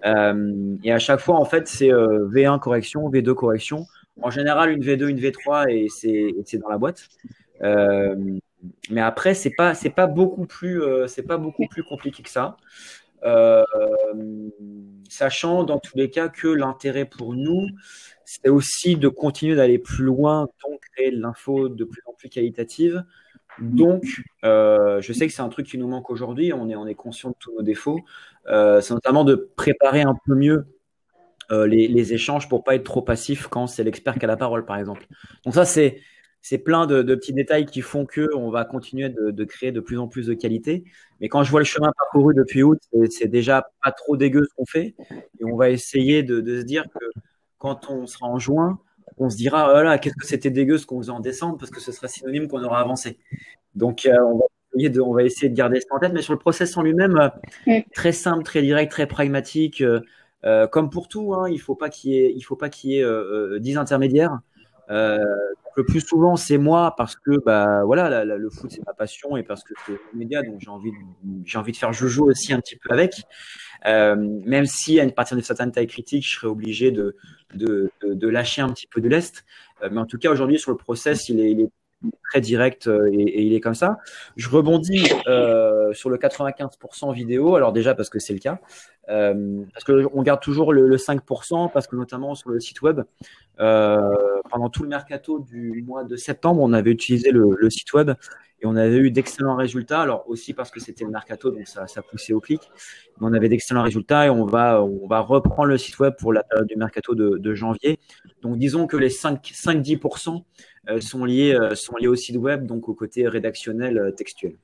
et 0.03 0.91
à 0.91 0.99
chaque 0.99 1.19
fois, 1.19 1.35
en 1.35 1.45
fait, 1.45 1.67
c'est 1.67 1.89
V1 1.89 2.59
correction, 2.59 3.09
V2 3.09 3.33
correction. 3.33 3.85
En 4.21 4.29
général, 4.29 4.71
une 4.71 4.83
V2, 4.83 5.07
une 5.07 5.19
V3 5.19 5.69
et 5.69 5.87
c'est 5.89 6.57
dans 6.57 6.69
la 6.69 6.77
boîte. 6.77 7.07
mais 7.61 9.01
après, 9.01 9.33
c'est 9.33 9.51
pas 9.51 9.73
pas 9.95 10.07
beaucoup 10.07 10.47
pas 11.27 11.37
beaucoup 11.37 11.67
plus 11.67 11.83
compliqué 11.83 12.23
que 12.23 12.29
ça. 12.29 12.57
Sachant 15.09 15.63
dans 15.63 15.79
tous 15.79 15.97
les 15.97 16.09
cas 16.09 16.29
que 16.29 16.47
l'intérêt 16.47 17.05
pour 17.05 17.33
nous, 17.33 17.67
c'est 18.25 18.49
aussi 18.49 18.95
de 18.95 19.09
continuer 19.09 19.55
d'aller 19.55 19.77
plus 19.77 20.05
loin, 20.05 20.47
donc 20.63 20.79
créer 20.93 21.11
de 21.11 21.19
l'info 21.19 21.69
de 21.69 21.83
plus 21.83 22.01
en 22.05 22.13
plus 22.13 22.29
qualitative. 22.29 23.03
Donc, 23.59 24.03
euh, 24.43 25.01
je 25.01 25.13
sais 25.13 25.27
que 25.27 25.33
c'est 25.33 25.41
un 25.41 25.49
truc 25.49 25.67
qui 25.67 25.77
nous 25.77 25.87
manque 25.87 26.09
aujourd'hui, 26.09 26.53
on 26.53 26.69
est, 26.69 26.75
on 26.75 26.87
est 26.87 26.95
conscient 26.95 27.29
de 27.29 27.35
tous 27.39 27.53
nos 27.53 27.61
défauts. 27.61 27.99
Euh, 28.47 28.81
c'est 28.81 28.93
notamment 28.93 29.23
de 29.23 29.35
préparer 29.55 30.01
un 30.01 30.15
peu 30.25 30.35
mieux 30.35 30.65
euh, 31.51 31.67
les, 31.67 32.13
échanges 32.13 32.47
pour 32.47 32.63
pas 32.63 32.75
être 32.75 32.83
trop 32.83 33.01
passif 33.01 33.47
quand 33.47 33.67
c'est 33.67 33.83
l'expert 33.83 34.15
qui 34.15 34.25
a 34.25 34.27
la 34.27 34.37
parole, 34.37 34.65
par 34.65 34.77
exemple. 34.77 35.05
Donc 35.45 35.53
ça, 35.53 35.65
c'est 35.65 35.99
c'est 36.41 36.57
plein 36.57 36.87
de, 36.87 37.03
petits 37.15 37.33
détails 37.33 37.65
qui 37.65 37.81
font 37.81 38.05
que 38.05 38.29
on 38.35 38.49
va 38.49 38.65
continuer 38.65 39.09
de, 39.09 39.43
créer 39.43 39.71
de 39.71 39.79
plus 39.79 39.99
en 39.99 40.07
plus 40.07 40.27
de 40.27 40.33
qualité. 40.33 40.83
Mais 41.19 41.29
quand 41.29 41.43
je 41.43 41.51
vois 41.51 41.59
le 41.61 41.65
chemin 41.65 41.91
parcouru 41.97 42.33
depuis 42.33 42.63
août, 42.63 42.79
c'est 43.09 43.27
déjà 43.27 43.69
pas 43.83 43.91
trop 43.91 44.17
dégueu 44.17 44.43
ce 44.43 44.53
qu'on 44.55 44.65
fait, 44.65 44.95
et 45.39 45.45
on 45.45 45.55
va 45.55 45.69
essayer 45.69 46.23
de, 46.23 46.41
de 46.41 46.61
se 46.61 46.65
dire 46.65 46.85
que 46.85 47.05
quand 47.57 47.91
on 47.91 48.07
sera 48.07 48.27
en 48.27 48.39
juin, 48.39 48.79
on 49.17 49.29
se 49.29 49.37
dira, 49.37 49.71
oh 49.75 49.83
là, 49.83 49.99
qu'est-ce 49.99 50.15
que 50.15 50.25
c'était 50.25 50.49
dégueu 50.49 50.77
ce 50.77 50.85
qu'on 50.85 50.99
faisait 50.99 51.11
en 51.11 51.19
décembre, 51.19 51.57
parce 51.59 51.69
que 51.69 51.79
ce 51.79 51.91
sera 51.91 52.07
synonyme 52.07 52.47
qu'on 52.47 52.63
aura 52.63 52.79
avancé. 52.79 53.19
Donc, 53.75 54.05
euh, 54.05 54.15
on, 54.19 54.37
va 54.37 54.45
essayer 54.73 54.89
de, 54.89 55.01
on 55.01 55.13
va 55.13 55.23
essayer 55.23 55.49
de 55.49 55.55
garder 55.55 55.79
ça 55.79 55.87
en 55.91 55.99
tête, 55.99 56.11
mais 56.13 56.23
sur 56.23 56.33
le 56.33 56.39
process 56.39 56.75
en 56.75 56.81
lui-même, 56.81 57.31
euh, 57.67 57.79
très 57.93 58.11
simple, 58.11 58.43
très 58.43 58.61
direct, 58.61 58.91
très 58.91 59.05
pragmatique. 59.05 59.81
Euh, 60.43 60.67
comme 60.67 60.89
pour 60.89 61.07
tout, 61.07 61.35
hein, 61.35 61.47
il 61.49 61.59
faut 61.59 61.75
pas 61.75 61.89
qu'il 61.89 62.13
y 62.13 62.17
ait, 62.17 62.33
il 62.35 62.41
faut 62.41 62.55
pas 62.55 62.69
qu'il 62.69 62.91
y 62.91 62.99
ait 62.99 63.59
10 63.59 63.77
intermédiaires. 63.77 64.39
Le 64.91 65.85
plus 65.85 66.01
souvent, 66.01 66.35
c'est 66.35 66.57
moi 66.57 66.93
parce 66.97 67.15
que 67.15 67.31
bah 67.45 67.83
voilà, 67.85 68.23
le 68.25 68.49
foot 68.49 68.71
c'est 68.71 68.85
ma 68.85 68.93
passion 68.93 69.37
et 69.37 69.43
parce 69.43 69.63
que 69.63 69.73
c'est 69.85 69.93
le 69.93 69.99
média, 70.13 70.41
donc 70.41 70.59
j'ai 70.59 70.69
envie, 70.69 70.91
envie 71.55 71.71
de 71.71 71.77
faire 71.77 71.93
joujou 71.93 72.25
aussi 72.25 72.53
un 72.53 72.59
petit 72.59 72.75
peu 72.75 72.91
avec. 72.91 73.23
Euh, 73.87 74.15
même 74.15 74.65
si 74.65 74.99
à 74.99 75.09
partir 75.09 75.37
de 75.37 75.41
certaine 75.41 75.71
taille 75.71 75.87
critique, 75.87 76.25
je 76.25 76.35
serais 76.35 76.47
obligé 76.47 76.91
de, 76.91 77.15
de, 77.53 78.27
lâcher 78.27 78.61
un 78.61 78.69
petit 78.69 78.87
peu 78.87 79.01
de 79.01 79.09
l'est. 79.09 79.43
Euh, 79.81 79.89
mais 79.91 79.99
en 79.99 80.05
tout 80.05 80.17
cas, 80.17 80.31
aujourd'hui, 80.31 80.59
sur 80.59 80.71
le 80.71 80.77
process, 80.77 81.29
il 81.29 81.39
est, 81.39 81.69
très 82.29 82.41
direct 82.41 82.87
euh, 82.87 83.09
et, 83.11 83.43
il 83.43 83.53
est 83.53 83.59
comme 83.59 83.75
ça. 83.75 83.97
Je 84.35 84.49
rebondis 84.49 85.07
euh, 85.27 85.93
sur 85.93 86.09
le 86.09 86.17
95% 86.17 87.13
vidéo. 87.13 87.55
Alors 87.55 87.73
déjà 87.73 87.93
parce 87.93 88.09
que 88.09 88.19
c'est 88.19 88.33
le 88.33 88.39
cas, 88.39 88.59
euh, 89.09 89.63
parce 89.73 89.83
que 89.83 90.07
on 90.13 90.23
garde 90.23 90.41
toujours 90.41 90.73
le, 90.73 90.87
le, 90.87 90.97
5%, 90.97 91.71
parce 91.71 91.87
que 91.87 91.95
notamment 91.95 92.35
sur 92.35 92.49
le 92.49 92.59
site 92.59 92.81
web, 92.81 93.01
euh, 93.01 93.03
pendant 94.49 94.69
tout 94.69 94.83
le 94.83 94.89
mercato 94.89 95.39
du 95.39 95.83
mois 95.85 96.03
de 96.03 96.15
septembre, 96.15 96.61
on 96.61 96.73
avait 96.73 96.91
utilisé 96.91 97.31
le, 97.31 97.69
site 97.69 97.93
web 97.93 98.11
et 98.61 98.65
on 98.65 98.75
avait 98.75 98.97
eu 98.97 99.11
d'excellents 99.11 99.55
résultats. 99.55 100.01
Alors 100.01 100.27
aussi 100.27 100.53
parce 100.53 100.71
que 100.71 100.79
c'était 100.79 101.03
le 101.03 101.11
mercato, 101.11 101.51
donc 101.51 101.67
ça, 101.67 101.85
poussait 102.01 102.33
au 102.33 102.39
clic. 102.39 102.61
Mais 103.19 103.27
on 103.27 103.33
avait 103.33 103.49
d'excellents 103.49 103.83
résultats 103.83 104.25
et 104.25 104.29
on 104.29 104.45
va, 104.45 104.83
on 104.83 105.07
va 105.07 105.19
reprendre 105.19 105.69
le 105.69 105.77
site 105.77 105.99
web 105.99 106.13
pour 106.19 106.33
la 106.33 106.43
période 106.43 106.67
du 106.67 106.75
mercato 106.75 107.15
de, 107.15 107.37
de 107.37 107.53
janvier. 107.53 107.99
Donc 108.41 108.57
disons 108.57 108.87
que 108.87 108.97
les 108.97 109.09
5-10% 109.09 110.43
euh, 110.89 110.99
sont 110.99 111.25
liés, 111.25 111.53
euh, 111.53 111.75
sont 111.75 111.95
liés 111.95 112.07
au 112.07 112.15
site 112.15 112.37
web, 112.37 112.65
donc 112.65 112.89
au 112.89 112.95
côté 112.95 113.27
rédactionnel 113.27 113.99
euh, 113.99 114.11
textuel. 114.11 114.57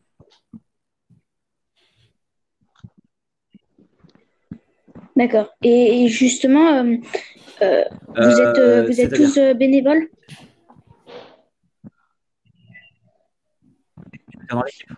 D'accord. 5.16 5.50
Et 5.62 6.08
justement, 6.08 6.84
vous 7.60 8.42
êtes, 8.42 8.88
vous 8.88 9.02
êtes 9.02 9.14
tous 9.14 9.40
bénévoles 9.56 10.08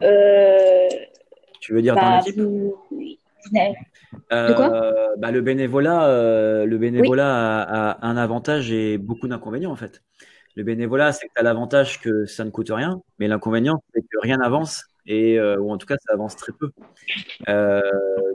euh, 0.02 0.88
Tu 1.62 1.74
veux 1.74 1.82
dire 1.82 1.96
dans 1.96 2.02
bah, 2.02 2.22
l'équipe 2.26 2.40
euh, 4.32 5.16
bah, 5.18 5.32
le 5.32 5.42
bénévolat, 5.42 6.08
euh, 6.08 6.66
le 6.66 6.78
bénévolat 6.78 7.62
a, 7.62 8.08
un 8.08 8.18
avantage 8.18 8.72
et 8.72 8.98
beaucoup 8.98 9.28
d'inconvénients 9.28 9.72
en 9.72 9.76
fait. 9.76 10.02
Le 10.56 10.64
bénévolat, 10.64 11.14
c'est 11.14 11.28
que 11.28 11.34
tu 11.34 11.40
as 11.40 11.44
l'avantage 11.44 12.02
que 12.02 12.26
ça 12.26 12.44
ne 12.44 12.50
coûte 12.50 12.70
rien, 12.70 13.02
mais 13.18 13.28
l'inconvénient, 13.28 13.82
c'est 13.94 14.02
que 14.02 14.20
rien 14.22 14.38
n'avance 14.38 14.86
et 15.10 15.42
ou 15.42 15.72
en 15.72 15.78
tout 15.78 15.88
cas 15.88 15.98
ça 15.98 16.14
avance 16.14 16.36
très 16.38 16.54
peu. 16.54 16.72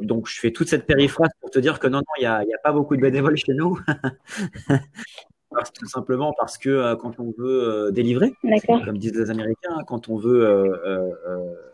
donc 0.02 0.28
je 0.28 0.38
fais 0.38 0.50
toute 0.50 0.68
cette 0.68 0.86
périphrase 0.86 1.30
pour 1.40 1.50
te 1.50 1.58
dire 1.58 1.78
que 1.78 1.86
non, 1.86 1.98
non, 1.98 2.04
il 2.18 2.22
n'y 2.22 2.26
a, 2.26 2.38
a, 2.38 2.62
pas 2.62 2.72
beaucoup 2.72 2.96
de 2.96 3.00
bénévoles 3.00 3.36
chez 3.36 3.54
nous. 3.54 3.78
parce, 5.50 5.72
tout 5.72 5.86
simplement 5.86 6.34
parce 6.36 6.58
que 6.58 6.94
quand 6.96 7.20
on 7.20 7.32
veut 7.38 7.90
délivrer, 7.92 8.34
comme 8.66 8.98
disent 8.98 9.14
les 9.14 9.30
Américains, 9.30 9.78
quand 9.86 10.08
on 10.08 10.16
veut 10.16 10.74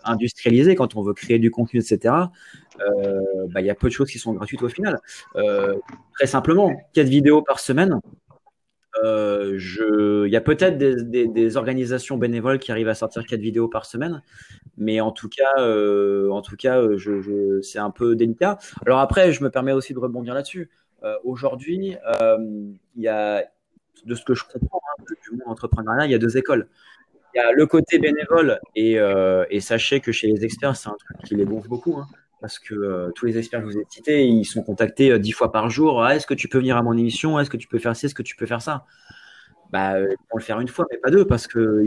industrialiser, 0.04 0.74
quand 0.74 0.96
on 0.96 1.02
veut 1.02 1.14
créer 1.14 1.38
du 1.38 1.50
contenu, 1.50 1.80
etc., 1.80 2.14
bah, 2.78 3.60
il 3.60 3.64
y 3.64 3.70
a 3.70 3.74
peu 3.74 3.88
de 3.88 3.92
choses 3.92 4.10
qui 4.10 4.18
sont 4.18 4.34
gratuites 4.34 4.62
au 4.62 4.68
final. 4.68 4.98
très 6.12 6.26
simplement, 6.26 6.72
4 6.92 7.08
vidéos 7.08 7.40
par 7.42 7.58
semaine, 7.58 8.00
euh. 9.04 9.58
Il 10.26 10.32
y 10.32 10.36
a 10.36 10.40
peut-être 10.40 10.78
des, 10.78 11.56
organisations 11.56 12.16
bénévoles 12.16 12.58
qui 12.58 12.70
arrivent 12.72 12.88
à 12.88 12.94
sortir 12.94 13.24
quatre 13.26 13.40
vidéos 13.40 13.68
par 13.68 13.86
semaine, 13.86 14.22
mais 14.76 15.00
en 15.00 15.12
tout 15.12 15.28
cas, 15.28 15.58
euh, 15.58 16.30
en 16.30 16.42
tout 16.42 16.56
cas, 16.56 16.80
euh, 16.80 16.96
je, 16.96 17.60
c'est 17.62 17.78
un 17.78 17.90
peu 17.90 18.14
délicat. 18.16 18.58
Alors 18.86 19.00
après, 19.00 19.32
je 19.32 19.42
me 19.42 19.50
permets 19.50 19.72
aussi 19.72 19.94
de 19.94 19.98
rebondir 19.98 20.34
là-dessus. 20.34 20.70
Aujourd'hui, 21.24 21.96
il 22.34 23.02
y 23.02 23.08
a, 23.08 23.44
de 24.04 24.14
ce 24.14 24.24
que 24.24 24.34
je 24.34 24.44
comprends 24.44 24.80
hein, 24.98 25.04
du 25.08 25.36
monde 25.36 25.42
entrepreneuriat, 25.46 26.04
il 26.04 26.12
y 26.12 26.14
a 26.14 26.18
deux 26.18 26.36
écoles. 26.36 26.68
Il 27.34 27.38
y 27.38 27.40
a 27.40 27.52
le 27.52 27.66
côté 27.66 27.98
bénévole 27.98 28.60
et, 28.74 28.98
et 29.50 29.60
sachez 29.60 30.00
que 30.00 30.12
chez 30.12 30.26
les 30.26 30.44
experts, 30.44 30.76
c'est 30.76 30.90
un 30.90 30.96
truc 30.98 31.16
qui 31.24 31.36
les 31.36 31.46
gonfle 31.46 31.68
beaucoup. 31.68 31.96
Hein 31.96 32.06
parce 32.40 32.58
que 32.58 32.74
euh, 32.74 33.10
tous 33.14 33.26
les 33.26 33.38
experts 33.38 33.60
que 33.60 33.66
vous 33.66 33.76
avez 33.76 33.86
cités, 33.88 34.26
ils 34.26 34.44
sont 34.44 34.62
contactés 34.62 35.10
euh, 35.10 35.18
dix 35.18 35.32
fois 35.32 35.52
par 35.52 35.70
jour. 35.70 36.02
Ah, 36.02 36.16
est-ce 36.16 36.26
que 36.26 36.34
tu 36.34 36.48
peux 36.48 36.58
venir 36.58 36.76
à 36.76 36.82
mon 36.82 36.96
émission? 36.96 37.38
Est-ce 37.38 37.50
que 37.50 37.56
tu 37.56 37.68
peux 37.68 37.78
faire 37.78 37.94
ci? 37.94 38.06
Est-ce 38.06 38.14
que 38.14 38.22
tu 38.22 38.36
peux 38.36 38.46
faire 38.46 38.62
ça? 38.62 38.84
Bah, 39.70 39.94
euh, 39.94 40.08
ils 40.10 40.16
vont 40.30 40.38
le 40.38 40.42
faire 40.42 40.60
une 40.60 40.68
fois, 40.68 40.86
mais 40.90 40.98
pas 40.98 41.10
deux, 41.10 41.26
parce 41.26 41.46
que 41.46 41.84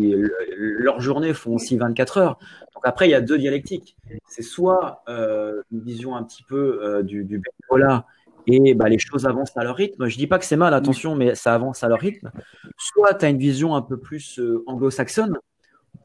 leurs 0.57 1.01
journées 1.01 1.33
font 1.33 1.55
aussi 1.55 1.77
24 1.77 2.17
heures. 2.17 2.39
Donc 2.73 2.83
après, 2.85 3.07
il 3.07 3.11
y 3.11 3.15
a 3.15 3.21
deux 3.21 3.37
dialectiques. 3.37 3.97
C'est 4.27 4.43
soit 4.43 5.03
une 5.07 5.81
vision 5.81 6.15
un 6.15 6.23
petit 6.23 6.43
peu 6.43 7.01
du, 7.03 7.25
du 7.25 7.41
bénévolat 7.41 8.05
et 8.47 8.73
bah, 8.73 8.89
les 8.89 8.99
choses 8.99 9.25
avancent 9.25 9.55
à 9.57 9.63
leur 9.63 9.75
rythme. 9.75 10.07
Je 10.07 10.17
dis 10.17 10.27
pas 10.27 10.39
que 10.39 10.45
c'est 10.45 10.55
mal, 10.55 10.73
attention, 10.73 11.15
mais 11.15 11.35
ça 11.35 11.53
avance 11.53 11.83
à 11.83 11.89
leur 11.89 11.99
rythme. 11.99 12.31
Soit 12.77 13.15
tu 13.15 13.25
as 13.25 13.29
une 13.29 13.37
vision 13.37 13.75
un 13.75 13.81
peu 13.81 13.97
plus 13.97 14.39
anglo-saxonne, 14.65 15.37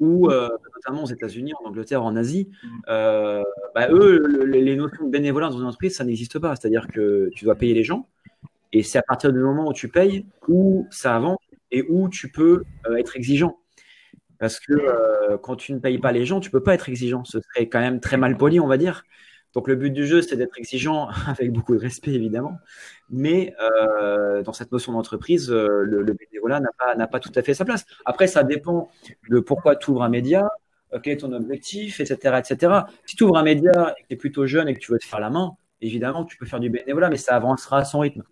ou 0.01 0.31
euh, 0.31 0.49
notamment 0.77 1.05
aux 1.05 1.09
États-Unis, 1.09 1.53
en 1.63 1.69
Angleterre, 1.69 2.03
en 2.03 2.17
Asie, 2.17 2.51
euh, 2.89 3.43
bah, 3.75 3.89
eux, 3.91 4.45
les 4.47 4.77
notions 4.77 5.05
de 5.05 5.11
bénévolat 5.11 5.49
dans 5.49 5.59
une 5.59 5.67
entreprise, 5.67 5.97
ça 5.97 6.05
n'existe 6.05 6.39
pas. 6.39 6.55
C'est-à-dire 6.57 6.87
que 6.89 7.31
tu 7.35 7.45
dois 7.45 7.55
payer 7.55 7.75
les 7.75 7.85
gens, 7.85 8.07
et 8.73 8.83
c'est 8.83 8.99
à 8.99 9.03
partir 9.03 9.33
du 9.33 9.39
moment 9.39 9.69
où 9.69 9.73
tu 9.73 9.89
payes 9.89 10.27
où 10.47 10.87
ça 10.91 11.17
avance 11.17 11.39
et 11.71 11.85
où 11.89 12.09
tu 12.09 12.31
peux 12.31 12.65
euh, 12.87 12.97
être 12.97 13.17
exigeant. 13.17 13.59
Parce 14.39 14.61
que 14.61 15.37
quand 15.43 15.57
tu 15.57 15.73
ne 15.73 15.81
payes 15.81 15.99
pas 15.99 16.13
les 16.13 16.25
gens, 16.25 16.39
tu 16.39 16.53
peux 16.53 16.63
pas 16.63 16.73
être 16.73 16.89
exigeant. 16.89 17.25
Ce 17.25 17.41
serait 17.41 17.69
quand 17.69 17.81
même 17.81 17.99
très 17.99 18.17
mal 18.17 18.37
poli, 18.37 18.61
on 18.61 18.69
va 18.69 18.77
dire. 18.77 19.03
Donc 19.55 19.69
le 19.69 19.77
but 19.77 19.91
du 19.91 20.07
jeu, 20.07 20.23
c'est 20.23 20.37
d'être 20.37 20.59
exigeant 20.59 21.09
avec 21.27 21.53
beaucoup 21.53 21.75
de 21.75 21.81
respect, 21.81 22.13
évidemment. 22.13 22.59
Mais 23.11 23.55
euh, 23.61 24.43
dans 24.43 24.53
cette 24.53 24.73
notion 24.73 24.93
d'entreprise, 24.93 25.51
euh, 25.51 25.83
le, 25.85 26.13
bénévolat 26.13 26.61
n'a 26.61 26.71
pas, 26.79 27.07
pas 27.07 27.21
tout 27.21 27.33
à 27.35 27.43
fait 27.43 27.55
sa 27.55 27.65
place. 27.65 27.87
Après, 28.05 28.27
ça 28.27 28.43
dépend 28.45 28.91
de 29.31 29.41
pourquoi 29.41 29.77
tu 29.77 29.91
ouvres 29.91 30.03
un 30.03 30.09
média, 30.09 30.51
euh, 30.93 30.99
quel 31.03 31.15
est 31.15 31.19
ton 31.19 31.33
objectif, 31.33 32.01
etc. 32.01 32.39
etc. 32.39 32.73
Si 33.07 33.17
tu 33.17 33.25
ouvres 33.25 33.39
un 33.39 33.43
média 33.43 33.95
et 33.99 34.03
que 34.03 34.09
tu 34.09 34.15
es 34.15 34.17
plutôt 34.17 34.47
jeune 34.47 34.69
et 34.69 34.75
que 34.75 34.81
tu 34.81 34.93
veux 34.93 34.99
te 34.99 35.07
faire 35.07 35.21
la 35.21 35.31
main, 35.31 35.53
évidemment, 35.81 36.25
tu 36.25 36.37
peux 36.37 36.47
faire 36.47 36.61
du 36.61 36.71
bénévolat, 36.71 37.09
mais 37.09 37.17
ça 37.17 37.35
avancera 37.35 37.79
à 37.79 37.85
son 37.85 38.01
rythme. 38.01 38.23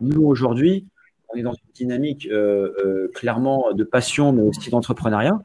Nous, 0.00 0.22
aujourd'hui, 0.22 0.86
on 1.30 1.36
est 1.36 1.42
dans 1.42 1.54
une 1.54 1.72
dynamique 1.74 2.28
euh 2.30 3.08
clairement 3.14 3.72
de 3.72 3.84
passion, 3.84 4.32
mais 4.32 4.42
aussi 4.42 4.70
d'entrepreneuriat 4.70 5.40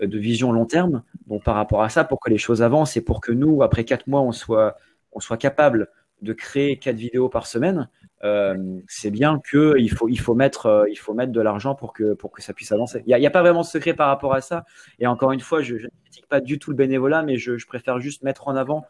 de 0.00 0.18
vision 0.18 0.52
long 0.52 0.66
terme. 0.66 1.02
Donc 1.26 1.42
par 1.42 1.54
rapport 1.54 1.82
à 1.82 1.88
ça, 1.88 2.04
pour 2.04 2.20
que 2.20 2.30
les 2.30 2.38
choses 2.38 2.62
avancent 2.62 2.96
et 2.96 3.00
pour 3.00 3.20
que 3.20 3.32
nous, 3.32 3.62
après 3.62 3.84
quatre 3.84 4.06
mois, 4.06 4.20
on 4.20 4.32
soit, 4.32 4.76
on 5.12 5.20
soit 5.20 5.36
capable 5.36 5.88
de 6.22 6.32
créer 6.32 6.78
quatre 6.78 6.96
vidéos 6.96 7.28
par 7.28 7.46
semaine, 7.46 7.88
euh, 8.24 8.78
c'est 8.88 9.10
bien 9.10 9.40
que 9.44 9.74
il 9.78 9.90
faut, 9.90 10.08
il 10.08 10.18
faut 10.18 10.34
mettre, 10.34 10.66
euh, 10.66 10.90
il 10.90 10.96
faut 10.96 11.12
mettre 11.12 11.32
de 11.32 11.40
l'argent 11.40 11.74
pour 11.74 11.92
que, 11.92 12.14
pour 12.14 12.30
que 12.30 12.42
ça 12.42 12.54
puisse 12.54 12.72
avancer. 12.72 13.02
Il 13.06 13.14
n'y 13.14 13.26
a, 13.26 13.28
a, 13.28 13.30
pas 13.30 13.42
vraiment 13.42 13.60
de 13.60 13.66
secret 13.66 13.92
par 13.92 14.08
rapport 14.08 14.32
à 14.32 14.40
ça. 14.40 14.64
Et 14.98 15.06
encore 15.06 15.32
une 15.32 15.40
fois, 15.40 15.60
je, 15.60 15.74
ne 15.74 15.88
critique 16.04 16.26
pas 16.26 16.40
du 16.40 16.58
tout 16.58 16.70
le 16.70 16.76
bénévolat, 16.76 17.22
mais 17.22 17.36
je, 17.36 17.58
je 17.58 17.66
préfère 17.66 18.00
juste 18.00 18.22
mettre 18.22 18.48
en 18.48 18.56
avant 18.56 18.86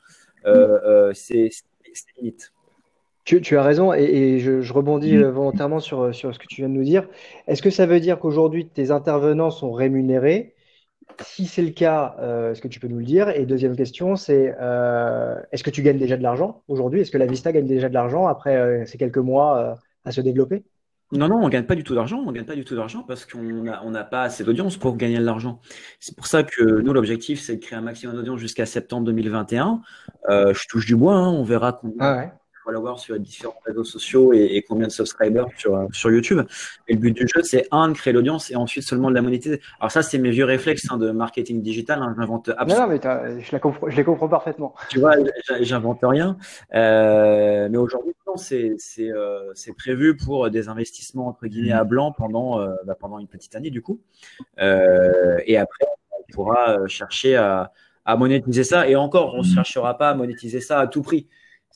euh, 0.46 0.78
euh 0.84 1.12
ces, 1.12 1.50
limites. 2.18 2.52
Tu, 3.24 3.40
tu, 3.40 3.58
as 3.58 3.62
raison 3.64 3.92
et, 3.92 4.04
et 4.04 4.38
je, 4.38 4.60
je, 4.60 4.72
rebondis 4.72 5.16
euh, 5.16 5.32
volontairement 5.32 5.80
sur, 5.80 6.14
sur 6.14 6.32
ce 6.32 6.38
que 6.38 6.46
tu 6.46 6.60
viens 6.60 6.68
de 6.68 6.74
nous 6.74 6.84
dire. 6.84 7.08
Est-ce 7.48 7.62
que 7.62 7.70
ça 7.70 7.84
veut 7.86 7.98
dire 7.98 8.20
qu'aujourd'hui 8.20 8.68
tes 8.68 8.92
intervenants 8.92 9.50
sont 9.50 9.72
rémunérés 9.72 10.54
si 11.22 11.46
c'est 11.46 11.62
le 11.62 11.70
cas, 11.70 12.16
euh, 12.20 12.52
est-ce 12.52 12.60
que 12.60 12.68
tu 12.68 12.80
peux 12.80 12.88
nous 12.88 12.98
le 12.98 13.04
dire? 13.04 13.28
Et 13.28 13.46
deuxième 13.46 13.76
question, 13.76 14.16
c'est 14.16 14.54
euh, 14.60 15.40
est-ce 15.52 15.64
que 15.64 15.70
tu 15.70 15.82
gagnes 15.82 15.98
déjà 15.98 16.16
de 16.16 16.22
l'argent 16.22 16.62
aujourd'hui? 16.68 17.00
Est-ce 17.00 17.10
que 17.10 17.18
la 17.18 17.26
Vista 17.26 17.52
gagne 17.52 17.66
déjà 17.66 17.88
de 17.88 17.94
l'argent 17.94 18.26
après 18.26 18.56
euh, 18.56 18.84
ces 18.86 18.98
quelques 18.98 19.18
mois 19.18 19.78
à 20.04 20.12
se 20.12 20.20
développer? 20.20 20.64
Non, 21.12 21.28
non, 21.28 21.36
on 21.36 21.48
gagne 21.48 21.64
pas 21.64 21.76
du 21.76 21.84
tout 21.84 21.94
d'argent. 21.94 22.22
On 22.26 22.32
gagne 22.32 22.44
pas 22.44 22.56
du 22.56 22.64
tout 22.64 22.74
d'argent 22.74 23.04
parce 23.06 23.24
qu'on 23.24 23.40
n'a 23.62 23.82
on 23.84 23.92
pas 24.10 24.22
assez 24.22 24.42
d'audience 24.42 24.76
pour 24.76 24.96
gagner 24.96 25.18
de 25.18 25.24
l'argent. 25.24 25.60
C'est 26.00 26.16
pour 26.16 26.26
ça 26.26 26.42
que 26.42 26.80
nous, 26.80 26.92
l'objectif, 26.92 27.40
c'est 27.40 27.56
de 27.56 27.60
créer 27.60 27.78
un 27.78 27.82
maximum 27.82 28.16
d'audience 28.16 28.40
jusqu'à 28.40 28.66
septembre 28.66 29.06
2021. 29.06 29.82
je 30.28 30.68
touche 30.68 30.86
du 30.86 30.96
bois, 30.96 31.14
hein, 31.14 31.28
on 31.28 31.44
verra 31.44 31.72
combien, 31.72 31.96
ah 32.00 32.16
ouais 32.16 32.32
followers 32.66 32.98
sur 32.98 33.14
les 33.14 33.20
différents 33.20 33.60
réseaux 33.64 33.84
sociaux 33.84 34.32
et, 34.32 34.64
combien 34.68 34.88
de 34.88 34.92
subscribers 34.92 35.46
sur, 35.56 35.76
euh, 35.76 35.86
sur 35.92 36.10
YouTube. 36.10 36.40
Et 36.88 36.94
le 36.94 36.98
but 36.98 37.12
du 37.12 37.26
jeu, 37.28 37.42
c'est 37.42 37.68
un, 37.70 37.88
de 37.88 37.94
créer 37.94 38.12
l'audience 38.12 38.50
et 38.50 38.56
ensuite 38.56 38.84
seulement 38.84 39.08
de 39.08 39.14
la 39.14 39.22
monétiser. 39.22 39.60
Alors 39.80 39.90
ça, 39.90 40.02
c'est 40.02 40.18
mes 40.18 40.30
vieux 40.30 40.44
réflexes 40.44 40.86
hein, 40.90 40.98
de 40.98 41.10
marketing 41.10 41.62
digital. 41.62 42.02
Hein, 42.02 42.14
j'invente 42.18 42.50
absolument. 42.50 42.86
Non, 42.86 42.92
non, 42.92 43.34
mais 43.34 43.40
je, 43.40 43.52
la 43.52 43.60
comprends, 43.60 43.88
je 43.88 43.96
les 43.96 44.04
comprends 44.04 44.28
parfaitement. 44.28 44.74
Tu 44.88 44.98
vois, 44.98 45.14
j'invente 45.60 46.00
rien. 46.02 46.36
Euh, 46.74 47.68
mais 47.70 47.78
aujourd'hui, 47.78 48.12
non, 48.26 48.36
c'est 48.36 48.74
c'est 48.78 49.10
euh, 49.10 49.52
prévu 49.78 50.16
pour 50.16 50.50
des 50.50 50.68
investissements 50.68 51.28
entre 51.28 51.46
guillemets 51.46 51.72
à 51.72 51.84
blanc 51.84 52.12
pendant 52.12 52.60
euh, 52.60 52.74
bah, 52.84 52.96
pendant 52.98 53.18
une 53.18 53.28
petite 53.28 53.54
année 53.54 53.70
du 53.70 53.82
coup. 53.82 54.00
Euh, 54.58 55.38
et 55.46 55.56
après, 55.56 55.86
on 56.18 56.32
pourra 56.32 56.86
chercher 56.88 57.36
à 57.36 57.72
à 58.04 58.16
monétiser 58.16 58.64
ça. 58.64 58.88
Et 58.88 58.96
encore, 58.96 59.34
on 59.34 59.38
ne 59.38 59.44
cherchera 59.44 59.98
pas 59.98 60.10
à 60.10 60.14
monétiser 60.14 60.60
ça 60.60 60.80
à 60.80 60.86
tout 60.86 61.02
prix. 61.02 61.26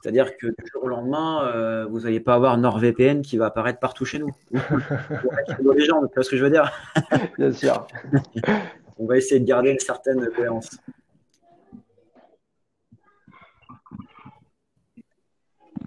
C'est-à-dire 0.01 0.37
que 0.39 0.47
du 0.47 0.71
jour 0.73 0.85
au 0.85 0.89
lendemain, 0.89 1.47
euh, 1.55 1.87
vous 1.87 2.01
n'allez 2.01 2.21
pas 2.21 2.35
avoir 2.35 2.57
NordVPN 2.57 3.21
qui 3.21 3.37
va 3.37 3.47
apparaître 3.47 3.79
partout 3.79 4.07
chez 4.07 4.19
nous. 4.19 4.31
les 4.51 5.85
gens, 5.85 6.01
tu 6.07 6.15
vois 6.15 6.23
ce 6.23 6.31
que 6.31 6.37
je 6.39 6.45
veux 6.45 6.51
dire? 6.51 6.73
Bien 7.39 7.53
sûr. 7.53 7.87
On 8.99 9.07
va 9.07 9.19
essayer 9.19 9.41
de 9.41 9.47
garder 9.47 9.71
une 9.71 9.79
certaine 9.79 10.27
cohérence. 10.35 10.71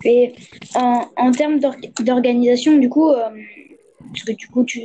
Et 0.06 0.36
en, 0.76 1.32
termes 1.32 1.60
d'organisation, 2.00 2.78
du 2.78 2.90
coup, 2.90 3.10
euh, 3.10 3.30
parce 4.12 4.24
que 4.26 4.34
du 4.34 4.48
coup, 4.48 4.64
tu, 4.64 4.82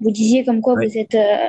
vous 0.00 0.10
disiez 0.10 0.44
comme 0.44 0.60
quoi 0.60 0.74
vous 0.74 0.98
êtes 0.98 1.14
euh, 1.14 1.46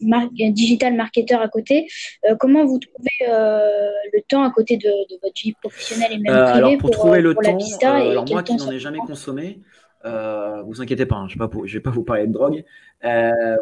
digital 0.00 0.94
marketeur 0.94 1.40
à 1.40 1.48
côté. 1.48 1.88
Euh, 2.28 2.36
comment 2.38 2.64
vous 2.64 2.78
trouvez 2.78 3.28
euh, 3.28 3.90
le 4.12 4.20
temps 4.22 4.44
à 4.44 4.50
côté 4.50 4.76
de, 4.76 4.90
votre 5.22 5.42
vie 5.42 5.54
professionnelle 5.54 6.12
et 6.12 6.18
même 6.18 6.34
euh, 6.34 6.44
privée 6.44 6.58
alors 6.58 6.78
pour, 6.78 6.90
trouver 6.90 7.20
le 7.20 7.34
temps, 7.34 7.58
alors 7.94 8.24
moi 8.28 8.42
qui 8.42 8.56
n'en 8.56 8.70
ai 8.70 8.78
jamais 8.78 8.98
consommé, 8.98 9.60
euh, 10.04 10.62
vous 10.62 10.80
inquiétez 10.80 11.06
pas, 11.06 11.16
hein, 11.16 11.26
je 11.28 11.38
ne 11.38 11.72
vais, 11.72 11.80
pas 11.80 11.90
vous 11.90 12.04
parler 12.04 12.26
de 12.26 12.32
drogue. 12.32 12.64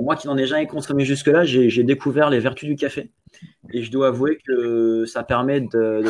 moi 0.01 0.17
qui 0.17 0.27
n'en 0.27 0.37
ai 0.37 0.47
jamais 0.47 0.67
consommé 0.67 1.05
jusque-là, 1.05 1.45
j'ai 1.45 1.83
découvert 1.83 2.31
les 2.31 2.41
vertus 2.41 2.69
du 2.69 2.77
café. 2.77 3.11
Et 3.73 3.83
je 3.83 3.91
dois 3.91 4.09
avouer 4.09 4.39
que 4.47 5.05
ça 5.07 5.25
permet 5.25 5.61
de, 5.61 6.03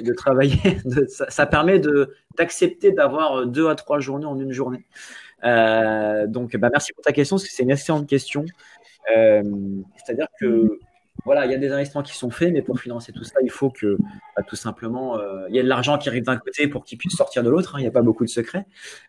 de, 0.00 0.14
travailler, 0.14 0.58
ça, 1.08 1.46
permet 1.46 1.80
d'accepter 2.36 2.92
d'avoir 2.92 3.46
deux 3.46 3.68
à 3.68 3.74
trois 3.74 3.98
journées 3.98 4.26
en 4.26 4.38
une 4.38 4.52
journée. 4.52 4.84
donc, 5.42 6.56
bah, 6.56 6.68
merci 6.70 6.92
pour 6.92 7.02
ta 7.02 7.12
question, 7.12 7.36
parce 7.36 7.44
que 7.44 7.52
c'est 7.52 7.64
une 7.64 7.70
excellente 7.70 8.08
question. 8.08 8.44
Euh, 9.16 9.42
c'est-à-dire 9.96 10.26
que 10.40 10.78
voilà, 11.24 11.46
il 11.46 11.52
y 11.52 11.54
a 11.54 11.58
des 11.58 11.70
investissements 11.72 12.04
qui 12.04 12.16
sont 12.16 12.30
faits, 12.30 12.52
mais 12.52 12.62
pour 12.62 12.78
financer 12.78 13.12
tout 13.12 13.24
ça, 13.24 13.34
il 13.42 13.50
faut 13.50 13.70
que 13.70 13.98
bah, 14.36 14.44
tout 14.46 14.56
simplement, 14.56 15.18
euh, 15.18 15.46
il 15.48 15.56
y 15.56 15.58
ait 15.58 15.64
de 15.64 15.68
l'argent 15.68 15.98
qui 15.98 16.08
arrive 16.08 16.24
d'un 16.24 16.36
côté 16.36 16.68
pour 16.68 16.84
qu'il 16.84 16.96
puisse 16.96 17.16
sortir 17.16 17.42
de 17.42 17.50
l'autre. 17.50 17.74
Hein, 17.74 17.80
il 17.80 17.82
n'y 17.82 17.88
a 17.88 17.92
pas 17.92 18.02
beaucoup 18.02 18.24
de 18.24 18.30
secrets. 18.30 18.66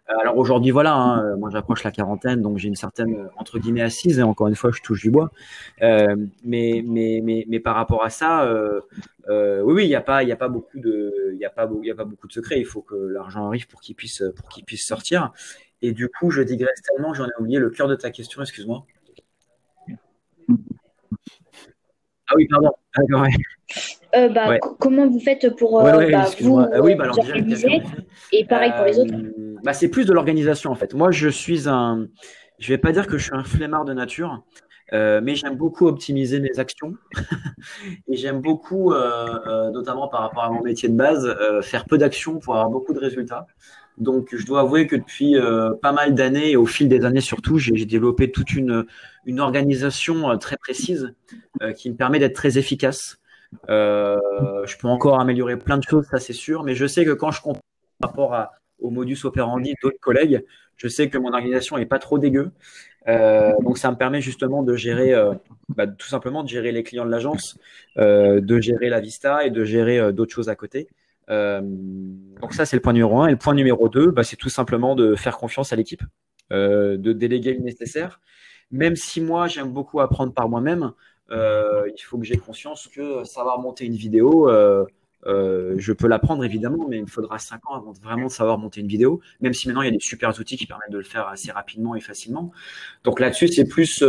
Euh, 0.10 0.14
alors 0.20 0.38
aujourd'hui, 0.38 0.72
voilà, 0.72 0.96
hein, 0.96 1.36
moi 1.38 1.50
j'approche 1.52 1.84
la 1.84 1.92
quarantaine, 1.92 2.42
donc 2.42 2.58
j'ai 2.58 2.68
une 2.68 2.76
certaine 2.76 3.30
entre 3.38 3.60
guillemets 3.60 3.84
assise. 3.84 4.20
Et 4.20 4.24
encore 4.24 4.48
une 4.48 4.56
fois, 4.56 4.72
je 4.72 4.82
touche 4.82 5.02
du 5.02 5.12
bois. 5.12 5.32
Mais, 5.80 6.08
mais, 6.44 7.22
mais, 7.24 7.46
mais 7.48 7.60
par 7.60 7.76
rapport 7.76 8.04
à 8.04 8.10
ça, 8.10 8.52
oui, 9.30 9.62
oui, 9.64 9.86
il 9.86 9.90
n'y 9.90 9.96
a 9.96 10.02
pas, 10.02 10.24
il 10.24 10.32
a 10.32 10.36
pas 10.36 10.50
beaucoup 10.50 10.80
de, 10.80 11.36
il 11.36 11.46
a 11.46 11.52
pas, 11.52 11.70
il 11.84 11.92
a 11.92 11.96
pas 11.96 12.06
beaucoup 12.06 12.28
de 12.28 12.34
secrets. 12.34 12.60
Il 12.60 12.66
faut 12.66 12.82
que 12.82 12.96
l'argent 12.96 13.46
arrive 13.46 13.68
pour 13.68 13.82
qu'il 13.82 13.96
puisse, 13.96 14.24
pour 14.36 14.50
qu'il 14.50 14.66
puisse 14.66 14.86
sortir. 14.86 15.32
Et 15.82 15.94
du 15.94 16.10
coup, 16.10 16.32
je 16.32 16.42
digresse 16.42 16.82
tellement, 16.82 17.14
j'en 17.14 17.26
ai 17.26 17.40
oublié 17.40 17.60
le 17.60 17.70
cœur 17.70 17.88
de 17.88 17.96
ta 17.96 18.12
question. 18.12 18.42
Excuse-moi. 18.42 18.86
Ah 22.30 22.34
oui, 22.36 22.48
pardon. 22.48 22.72
Euh, 24.16 24.30
bah, 24.30 24.58
Comment 24.80 25.08
vous 25.08 25.20
faites 25.20 25.56
pour 25.56 25.80
euh, 25.80 26.10
bah, 26.10 26.26
vous 26.42 26.60
ah 26.60 26.82
oui, 26.82 26.96
bah, 26.96 27.10
organiser 27.10 27.82
Et 28.32 28.46
pareil 28.46 28.72
pour 28.76 28.86
les 28.86 29.00
autres 29.00 29.14
euh, 29.14 29.56
bah, 29.64 29.74
C'est 29.74 29.90
plus 29.90 30.06
de 30.06 30.14
l'organisation 30.14 30.72
en 30.72 30.76
fait. 30.76 30.94
Moi, 30.94 31.12
je 31.12 31.30
suis 31.30 31.68
un. 31.68 32.08
Je 32.60 32.70
vais 32.70 32.78
pas 32.78 32.92
dire 32.92 33.08
que 33.08 33.18
je 33.18 33.24
suis 33.24 33.36
un 33.36 33.44
flemmard 33.44 33.86
de 33.86 33.94
nature, 33.94 34.44
mais 34.92 35.36
j'aime 35.36 35.56
beaucoup 35.56 35.88
optimiser 35.88 36.40
mes 36.40 36.60
actions 36.60 36.96
et 38.08 38.18
j'aime 38.18 38.42
beaucoup, 38.42 38.94
notamment 39.72 40.10
par 40.10 40.22
rapport 40.22 40.44
à 40.44 40.50
mon 40.50 40.62
métier 40.62 40.90
de 40.90 40.96
base, 40.96 41.34
faire 41.62 41.86
peu 41.86 41.98
d'actions 41.98 42.40
pour 42.40 42.56
avoir 42.56 42.70
beaucoup 42.70 42.94
de 42.94 43.00
résultats. 43.00 43.48
Donc, 44.00 44.30
je 44.34 44.46
dois 44.46 44.62
avouer 44.62 44.88
que 44.88 44.96
depuis 44.96 45.36
euh, 45.36 45.72
pas 45.82 45.92
mal 45.92 46.16
d'années, 46.16 46.52
et 46.52 46.56
au 46.56 46.66
fil 46.66 46.88
des 46.88 47.04
années 47.04 47.22
surtout, 47.22 47.58
j'ai 47.58 47.86
développé 47.86 48.32
toute 48.32 48.54
une, 48.54 48.86
organisation 49.38 50.32
euh, 50.32 50.38
très 50.38 50.58
précise 50.58 51.14
euh, 51.62 51.74
qui 51.74 51.90
me 51.90 51.96
permet 51.96 52.18
d'être 52.18 52.36
très 52.36 52.58
efficace. 52.58 53.20
je 53.68 54.78
peux 54.78 54.88
encore 54.88 55.20
améliorer 55.20 55.58
plein 55.58 55.78
de 55.78 55.84
choses, 55.84 56.06
ça 56.06 56.20
c'est 56.20 56.34
sûr, 56.34 56.64
mais 56.64 56.76
je 56.76 56.88
sais 56.88 57.04
que 57.04 57.12
quand 57.12 57.32
je 57.32 57.42
compare 57.42 57.62
par 58.00 58.10
rapport 58.12 58.48
au 58.80 58.90
modus 58.90 59.26
operandi 59.26 59.74
d'autres 59.84 60.00
collègues, 60.00 60.46
je 60.78 60.88
sais 60.88 61.10
que 61.10 61.18
mon 61.18 61.34
organisation 61.34 61.78
est 61.78 61.86
pas 61.86 62.00
trop 62.00 62.18
dégueu. 62.18 62.52
donc 63.06 63.78
ça 63.78 63.92
me 63.92 63.98
permet 63.98 64.22
justement 64.22 64.64
de 64.64 64.76
gérer, 64.78 65.14
bah, 65.76 65.88
tout 65.88 66.08
simplement 66.08 66.44
de 66.44 66.48
gérer 66.48 66.72
les 66.72 66.84
clients 66.84 67.06
de 67.06 67.12
l'agence, 67.12 67.58
de 67.98 68.60
gérer 68.62 68.88
la 68.88 69.02
vista 69.02 69.46
et 69.46 69.50
de 69.50 69.66
gérer 69.66 70.14
d'autres 70.14 70.34
choses 70.34 70.48
à 70.48 70.56
côté. 70.56 70.88
Euh, 71.30 71.62
donc 72.42 72.54
ça, 72.54 72.66
c'est 72.66 72.76
le 72.76 72.82
point 72.82 72.94
numéro 72.94 73.22
un. 73.22 73.28
Et 73.28 73.32
le 73.32 73.38
point 73.38 73.54
numéro 73.54 73.90
deux, 73.90 74.12
bah, 74.12 74.24
c'est 74.24 74.36
tout 74.36 74.50
simplement 74.50 74.96
de 74.96 75.16
faire 75.16 75.38
confiance 75.38 75.74
à 75.74 75.76
l'équipe, 75.76 76.04
euh, 76.52 76.98
de 76.98 77.14
déléguer 77.14 77.54
le 77.54 77.62
nécessaire. 77.62 78.20
Même 78.72 78.96
si 78.96 79.22
moi, 79.22 79.48
j'aime 79.48 79.72
beaucoup 79.72 80.00
apprendre 80.00 80.34
par 80.34 80.50
moi-même, 80.50 80.92
euh, 81.32 81.90
il 81.96 82.02
faut 82.02 82.18
que 82.18 82.26
j'ai 82.26 82.38
conscience 82.38 82.88
que 82.88 83.24
savoir 83.24 83.60
monter 83.60 83.86
une 83.86 83.96
vidéo, 83.96 84.50
je 85.26 85.92
peux 85.92 86.08
l'apprendre 86.08 86.44
évidemment, 86.44 86.88
mais 86.88 86.98
il 86.98 87.04
me 87.04 87.08
faudra 87.08 87.40
5 87.40 87.70
ans 87.70 87.76
avant 87.76 87.94
de 87.94 88.00
vraiment 88.00 88.30
savoir 88.30 88.58
monter 88.58 88.82
une 88.82 88.88
vidéo, 88.88 89.22
même 89.42 89.54
si 89.54 89.68
maintenant 89.68 89.82
il 89.82 89.86
y 89.86 89.90
a 89.90 89.92
des 89.92 90.00
super 90.00 90.30
outils 90.40 90.58
qui 90.58 90.66
permettent 90.66 90.92
de 90.92 90.98
le 90.98 91.04
faire 91.04 91.28
assez 91.28 91.52
rapidement 91.52 91.96
et 91.96 92.00
facilement. 92.00 92.52
Donc 93.04 93.20
là-dessus, 93.20 93.48
c'est 93.48 93.68
plus 93.68 94.04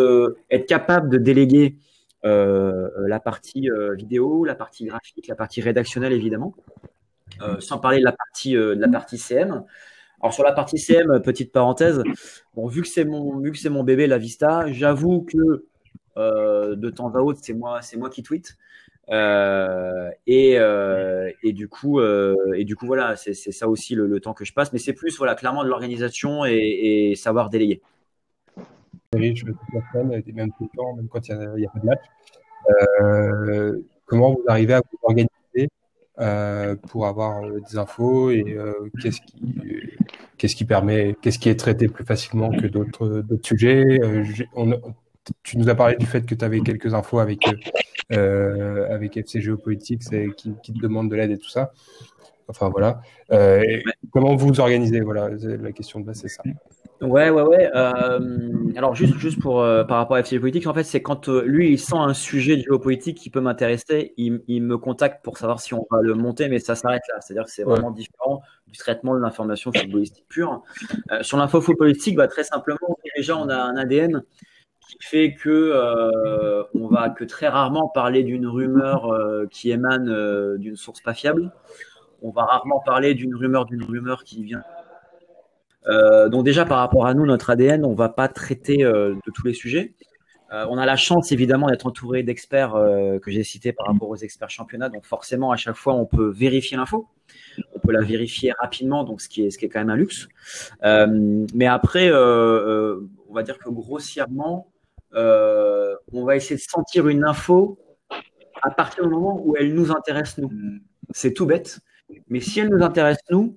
être 0.51 0.67
capable 0.67 1.09
de 1.11 1.19
déléguer 1.19 1.77
la 2.23 3.21
partie 3.21 3.69
vidéo, 3.97 4.45
la 4.45 4.55
partie 4.55 4.85
graphique, 4.85 5.27
la 5.27 5.37
partie 5.37 5.63
rédactionnelle 5.63 6.13
évidemment, 6.13 6.55
sans 7.61 7.79
parler 7.79 7.99
de 7.99 8.05
la 8.05 8.13
partie 8.13 8.57
euh, 8.57 8.75
de 8.75 8.81
la 8.81 8.89
partie 8.89 9.19
CM. 9.19 9.65
Alors 10.23 10.35
sur 10.35 10.45
la 10.45 10.53
partie 10.53 10.79
CM, 10.79 11.21
petite 11.23 11.51
parenthèse, 11.51 12.03
bon 12.55 12.67
vu 12.67 12.83
que 12.83 12.89
c'est 12.89 13.05
mon 13.05 13.39
vu 13.39 13.53
que 13.53 13.59
c'est 13.59 13.71
mon 13.71 13.85
bébé 13.85 14.07
la 14.07 14.19
Vista, 14.19 14.71
j'avoue 14.71 15.23
que 15.23 15.67
euh, 16.17 16.77
de 16.77 16.91
temps 16.91 17.09
à 17.15 17.21
autre 17.21 17.39
c'est 17.43 17.55
moi 17.55 17.81
c'est 17.83 17.97
moi 17.97 18.11
qui 18.11 18.23
tweet 18.23 18.59
euh, 19.11 20.11
et, 20.27 20.59
euh, 20.59 21.31
et 21.43 21.53
du 21.53 21.69
coup 21.69 22.01
et 22.03 22.65
du 22.65 22.77
coup 22.77 22.87
voilà 22.87 23.17
c'est 23.17 23.33
ça 23.33 23.69
aussi 23.69 23.95
le, 23.95 24.07
le, 24.07 24.21
temps 24.21 24.35
que 24.35 24.45
je 24.45 24.53
passe, 24.53 24.73
mais 24.73 24.79
c'est 24.79 24.93
plus 24.93 25.17
voilà 25.17 25.35
clairement 25.35 25.65
de 25.65 25.69
l'organisation 25.69 26.45
et, 26.45 27.11
et, 27.11 27.15
savoir 27.15 27.49
déléguer. 27.49 27.81
Je 29.15 29.45
toute 29.45 29.57
la 29.73 29.81
semaine, 29.93 30.23
même 30.35 30.51
tout 30.59 30.69
le 30.73 30.77
temps, 30.77 30.95
même 30.95 31.09
quand 31.09 31.27
il 31.29 31.37
n'y 31.37 31.67
a, 31.67 31.71
a, 31.71 31.73
pas 31.73 31.81
de 31.81 31.87
match. 31.87 33.85
comment 34.05 34.33
vous 34.33 34.45
arrivez 34.49 34.75
à 34.75 34.81
vous 34.81 34.99
organiser 35.03 35.30
euh, 36.19 36.77
pour 36.89 37.07
avoir 37.07 37.43
euh, 37.43 37.61
des 37.71 37.79
infos 37.79 38.31
et 38.31 38.45
euh, 38.49 38.73
qu'est-ce 39.01 39.21
qui 39.21 40.57
qui 40.57 40.65
permet 40.65 41.17
qu'est-ce 41.23 41.39
qui 41.39 41.49
est 41.49 41.59
traité 41.59 41.89
plus 41.89 42.05
facilement 42.05 42.51
que 42.51 42.67
d'autres 42.67 43.25
sujets. 43.43 44.01
Tu 45.43 45.59
nous 45.59 45.69
as 45.69 45.75
parlé 45.75 45.97
du 45.97 46.07
fait 46.07 46.27
que 46.27 46.35
tu 46.35 46.45
avais 46.45 46.61
quelques 46.61 46.95
infos 46.95 47.21
avec 47.21 47.45
avec 48.11 49.17
FC 49.17 49.41
Géopolitique 49.41 50.03
qui, 50.37 50.53
qui 50.63 50.73
te 50.73 50.81
demande 50.81 51.11
de 51.11 51.17
l'aide 51.17 51.31
et 51.31 51.39
tout 51.39 51.49
ça 51.49 51.73
enfin 52.51 52.69
voilà 52.69 53.01
euh, 53.33 53.63
comment 54.13 54.37
vous 54.37 54.49
vous 54.49 54.61
organisez 54.61 55.01
voilà 55.01 55.31
la 55.31 55.73
question 55.73 56.01
de 56.01 56.07
base 56.07 56.21
c'est 56.21 56.29
ça 56.29 56.43
Ouais, 57.01 57.31
ouais, 57.31 57.43
ouais. 57.43 57.71
Euh, 57.75 58.19
alors 58.77 58.95
juste, 58.95 59.17
juste 59.17 59.41
pour 59.41 59.63
euh, 59.63 59.85
par 59.85 59.97
rapport 59.97 60.17
à 60.17 60.21
FC 60.21 60.39
Politique, 60.39 60.67
en 60.67 60.75
fait, 60.75 60.83
c'est 60.85 61.01
quand 61.01 61.29
lui 61.29 61.73
il 61.73 61.79
sent 61.79 61.97
un 61.97 62.13
sujet 62.13 62.57
de 62.57 62.63
géopolitique 62.63 63.17
qui 63.17 63.31
peut 63.31 63.41
m'intéresser, 63.41 64.13
il, 64.19 64.43
il, 64.49 64.63
me 64.63 64.77
contacte 64.77 65.25
pour 65.25 65.39
savoir 65.39 65.61
si 65.61 65.73
on 65.73 65.87
va 65.91 66.03
le 66.03 66.15
monter, 66.15 66.51
mais 66.51 66.59
ça 66.59 66.75
s'arrête 66.75 67.01
là. 67.09 67.19
C'est-à-dire 67.23 67.45
que 67.45 67.51
c'est 67.51 67.63
vraiment 67.63 67.91
différent 67.91 68.43
du 68.67 68.77
traitement 68.77 69.15
de 69.15 69.21
l'information 69.21 69.73
footballistique 69.73 70.27
pure. 70.29 70.63
Sur 71.23 71.39
l'info 71.39 71.63
footballistique, 71.63 72.17
bah, 72.17 72.29
très 72.29 72.45
simplement, 72.45 72.99
déjà 73.17 73.35
on 73.39 73.49
a 73.49 73.57
un 73.57 73.77
ADN 73.77 74.23
qui 74.91 74.99
fait 75.01 75.33
que 75.33 75.73
on 76.75 76.89
va 76.89 77.09
que 77.09 77.25
très 77.25 77.49
rarement 77.49 77.89
parler 77.89 78.25
d'une 78.25 78.47
rumeur 78.47 79.11
qui 79.51 79.71
émane 79.71 80.59
d'une 80.59 80.77
source 80.77 81.01
pas 81.01 81.15
fiable. 81.15 81.51
On 82.23 82.31
va 82.31 82.45
rarement 82.45 82.81
parler 82.85 83.15
d'une 83.15 83.35
rumeur 83.35 83.67
d'une 83.67 83.83
rumeur 83.83 84.25
qui 84.25 84.45
vient 84.45 84.63
euh, 85.87 86.29
donc 86.29 86.45
déjà 86.45 86.65
par 86.65 86.79
rapport 86.79 87.07
à 87.07 87.15
nous, 87.15 87.27
notre 87.27 87.51
ADN, 87.51 87.85
on 87.85 87.95
va 87.95 88.09
pas 88.09 88.29
traiter 88.29 88.85
euh, 88.85 89.15
de 89.15 89.33
tous 89.33 89.47
les 89.47 89.55
sujets. 89.55 89.95
Euh, 90.53 90.67
on 90.69 90.79
a 90.79 90.85
la 90.85 90.97
chance 90.97 91.31
évidemment 91.31 91.69
d'être 91.69 91.87
entouré 91.87 92.25
d'experts 92.25 92.73
que 93.23 93.31
j'ai 93.31 93.45
cités 93.45 93.73
par 93.73 93.87
rapport 93.87 94.09
aux 94.09 94.17
experts 94.17 94.51
championnats. 94.51 94.89
Donc 94.89 95.05
forcément, 95.05 95.53
à 95.53 95.57
chaque 95.57 95.77
fois, 95.77 95.95
on 95.95 96.07
peut 96.07 96.29
vérifier 96.29 96.77
l'info. 96.77 97.09
On 97.75 97.79
peut 97.79 97.93
la 97.93 98.01
vérifier 98.01 98.53
rapidement, 98.59 99.05
donc 99.05 99.21
ce 99.21 99.29
qui 99.29 99.45
est 99.45 99.51
ce 99.51 99.59
qui 99.59 99.67
est 99.67 99.69
quand 99.69 99.79
même 99.79 99.91
un 99.91 99.97
luxe. 99.97 100.29
mais 100.83 101.67
après, 101.67 102.11
on 102.13 103.33
va 103.33 103.43
dire 103.45 103.59
que 103.59 103.71
grossièrement, 103.71 104.73
on 105.15 106.25
va 106.25 106.35
essayer 106.35 106.57
de 106.57 106.61
sentir 106.61 107.07
une 107.07 107.25
info 107.25 107.79
à 108.63 108.71
partir 108.71 109.05
du 109.05 109.11
moment 109.11 109.41
où 109.45 109.55
elle 109.57 109.73
nous 109.73 109.93
intéresse 109.93 110.37
nous. 110.39 110.51
C'est 111.13 111.33
tout 111.33 111.47
bête, 111.47 111.81
mais 112.29 112.41
si 112.41 112.61
elle 112.61 112.69
nous 112.69 112.83
intéresse 112.83 113.19
nous, 113.31 113.57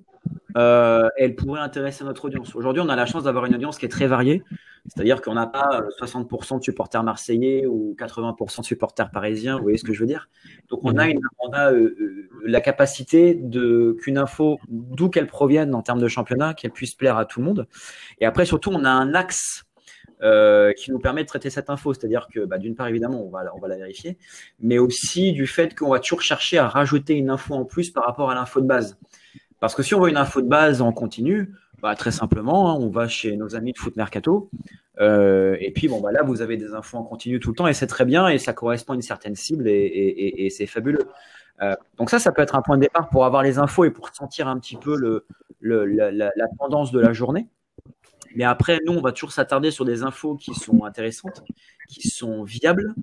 euh, 0.58 1.10
elle 1.18 1.36
pourrait 1.36 1.62
intéresser 1.62 2.04
notre 2.04 2.26
audience. 2.26 2.56
Aujourd'hui, 2.56 2.82
on 2.82 2.90
a 2.90 2.96
la 2.96 3.06
chance 3.06 3.24
d'avoir 3.24 3.46
une 3.46 3.56
audience 3.56 3.78
qui 3.78 3.86
est 3.86 3.90
très 3.90 4.08
variée, 4.08 4.44
c'est-à-dire 4.88 5.22
qu'on 5.22 5.34
n'a 5.34 5.48
pas 5.48 5.82
60% 6.00 6.60
de 6.60 6.64
supporters 6.64 7.04
marseillais 7.04 7.66
ou 7.66 7.96
80% 7.98 8.62
de 8.62 8.66
supporters 8.66 9.10
parisiens, 9.12 9.58
vous 9.58 9.64
voyez 9.64 9.78
ce 9.78 9.84
que 9.84 9.94
je 9.94 10.00
veux 10.00 10.06
dire? 10.06 10.30
Donc 10.70 10.82
on 10.84 10.98
a, 10.98 11.08
une, 11.08 11.22
on 11.40 11.52
a 11.54 11.72
euh, 11.72 11.96
euh, 12.00 12.30
la 12.46 12.62
capacité 12.62 13.42
qu'une 14.00 14.18
info, 14.18 14.60
d'où 14.68 15.10
qu'elle 15.10 15.28
provienne 15.28 15.74
en 15.74 15.82
termes 15.82 16.02
de 16.02 16.08
championnat, 16.08 16.54
qu'elle 16.54 16.72
puisse 16.72 16.96
plaire 16.96 17.18
à 17.18 17.26
tout 17.26 17.40
le 17.40 17.46
monde. 17.46 17.68
Et 18.20 18.26
après, 18.26 18.46
surtout, 18.46 18.72
on 18.72 18.84
a 18.84 18.90
un 18.90 19.14
axe 19.14 19.66
euh, 20.22 20.74
qui 20.74 20.92
nous 20.92 21.00
permet 21.00 21.24
de 21.24 21.28
traiter 21.28 21.50
cette 21.50 21.70
info. 21.70 21.94
C'est-à-dire 21.94 22.28
que, 22.34 22.46
bah, 22.46 22.58
d'une 22.58 22.76
part, 22.76 22.88
évidemment, 22.88 23.26
on 23.26 23.30
va, 23.30 23.44
on 23.56 23.60
va 23.60 23.68
la 23.68 23.78
vérifier, 23.78 24.18
mais 24.60 24.78
aussi 24.78 25.34
du 25.34 25.48
fait 25.48 25.76
qu'on 25.76 25.90
va 25.90 26.00
toujours 26.00 26.22
chercher 26.22 26.58
à 26.58 26.68
rajouter 26.68 27.14
une 27.14 27.30
info 27.30 27.54
en 27.54 27.66
plus 27.66 27.92
par 27.92 28.06
rapport 28.06 28.30
à 28.30 28.36
l'info 28.36 28.62
de 28.62 28.68
base. 28.68 28.98
Parce 29.60 29.76
que 29.76 29.84
si 29.84 29.96
on 29.96 30.02
veut 30.02 30.10
une 30.10 30.18
info 30.18 30.42
de 30.42 30.48
base 30.48 30.82
en 30.82 30.92
continu, 30.92 31.54
bah, 31.82 31.96
très 31.96 32.12
simplement, 32.12 32.72
hein, 32.72 32.78
on 32.80 32.90
va 32.90 33.08
chez 33.08 33.36
nos 33.36 33.56
amis 33.56 33.74
de 33.74 33.78
Foot 33.78 33.96
Mercato. 33.96 34.50
Euh, 35.00 35.58
et 35.60 35.72
puis, 35.72 35.88
bon, 35.88 36.02
bah, 36.02 36.12
là, 36.12 36.24
vous 36.24 36.42
avez 36.42 36.58
des 36.58 36.74
infos 36.74 36.98
en 36.98 37.04
continu 37.04 37.40
tout 37.40 37.50
le 37.50 37.56
temps 37.56 37.68
et 37.68 37.74
c'est 37.74 37.88
très 37.88 38.06
bien 38.06 38.28
et 38.28 38.38
ça 38.38 38.54
correspond 38.54 38.94
à 38.94 38.96
une 38.96 39.02
certaine 39.02 39.36
cible 39.36 39.68
et, 39.68 39.72
et, 39.72 40.46
et 40.46 40.50
c'est 40.50 40.68
fabuleux. 40.68 41.08
Euh, 41.62 41.76
donc 41.98 42.10
ça, 42.10 42.20
ça 42.20 42.32
peut 42.32 42.42
être 42.42 42.56
un 42.56 42.62
point 42.62 42.78
de 42.78 42.82
départ 42.82 43.10
pour 43.10 43.26
avoir 43.26 43.44
les 43.44 43.58
infos 43.58 43.86
et 43.86 43.92
pour 43.92 44.10
sentir 44.10 44.48
un 44.48 44.58
petit 44.60 44.76
peu 44.76 44.96
le, 44.96 45.26
le 45.60 45.86
la, 45.86 46.12
la, 46.12 46.32
la, 46.36 46.48
tendance 46.60 46.92
de 46.92 47.00
la 47.00 47.14
journée. 47.14 47.48
Mais 48.36 48.44
après, 48.44 48.80
nous, 48.86 48.94
on 48.94 49.02
va 49.02 49.12
toujours 49.12 49.32
s'attarder 49.32 49.72
sur 49.72 49.86
des 49.86 50.04
infos 50.04 50.36
qui 50.36 50.54
sont 50.54 50.84
intéressantes, 50.84 51.44
qui 51.88 52.10
sont 52.10 52.44
viables 52.44 52.94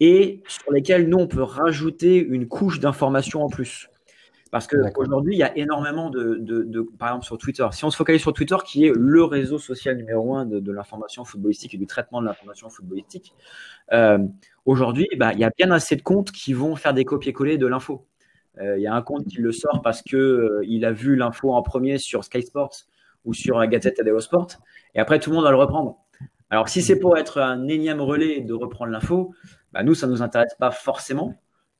et 0.00 0.42
sur 0.48 0.72
lesquelles 0.72 1.08
nous, 1.08 1.18
on 1.18 1.26
peut 1.26 1.42
rajouter 1.42 2.18
une 2.18 2.48
couche 2.48 2.80
d'informations 2.80 3.42
en 3.42 3.48
plus. 3.48 3.88
Parce 4.50 4.68
qu'aujourd'hui, 4.68 5.34
il 5.34 5.38
y 5.38 5.42
a 5.42 5.56
énormément 5.58 6.10
de, 6.10 6.36
de, 6.36 6.62
de, 6.62 6.82
par 6.82 7.08
exemple 7.08 7.24
sur 7.24 7.38
Twitter. 7.38 7.66
Si 7.72 7.84
on 7.84 7.90
se 7.90 7.96
focalise 7.96 8.22
sur 8.22 8.32
Twitter, 8.32 8.54
qui 8.64 8.86
est 8.86 8.92
le 8.94 9.24
réseau 9.24 9.58
social 9.58 9.96
numéro 9.96 10.36
un 10.36 10.46
de, 10.46 10.60
de 10.60 10.70
l'information 10.70 11.24
footballistique 11.24 11.74
et 11.74 11.76
du 11.76 11.88
traitement 11.88 12.20
de 12.20 12.26
l'information 12.26 12.68
footballistique, 12.70 13.34
euh, 13.92 14.18
aujourd'hui, 14.64 15.08
bah, 15.16 15.32
il 15.32 15.40
y 15.40 15.44
a 15.44 15.50
bien 15.50 15.72
assez 15.72 15.96
de 15.96 16.02
comptes 16.02 16.30
qui 16.30 16.52
vont 16.52 16.76
faire 16.76 16.94
des 16.94 17.04
copier-coller 17.04 17.58
de 17.58 17.66
l'info. 17.66 18.06
Euh, 18.60 18.78
il 18.78 18.82
y 18.82 18.86
a 18.86 18.94
un 18.94 19.02
compte 19.02 19.26
qui 19.26 19.38
le 19.38 19.50
sort 19.50 19.82
parce 19.82 20.02
que 20.02 20.16
euh, 20.16 20.64
il 20.68 20.84
a 20.84 20.92
vu 20.92 21.16
l'info 21.16 21.52
en 21.52 21.62
premier 21.62 21.98
sur 21.98 22.22
Sky 22.22 22.42
Sports 22.42 22.84
ou 23.24 23.34
sur 23.34 23.58
la 23.58 23.66
Gazette 23.66 24.00
dello 24.04 24.20
Sport, 24.20 24.48
et 24.94 25.00
après 25.00 25.18
tout 25.18 25.30
le 25.30 25.36
monde 25.36 25.44
va 25.44 25.50
le 25.50 25.56
reprendre. 25.56 25.98
Alors 26.50 26.68
si 26.68 26.82
c'est 26.82 26.98
pour 26.98 27.16
être 27.18 27.40
un 27.40 27.68
énième 27.68 28.00
relais 28.00 28.40
de 28.40 28.54
reprendre 28.54 28.92
l'info, 28.92 29.34
bah, 29.72 29.82
nous 29.82 29.94
ça 29.94 30.06
nous 30.06 30.22
intéresse 30.22 30.54
pas 30.58 30.70
forcément. 30.70 31.34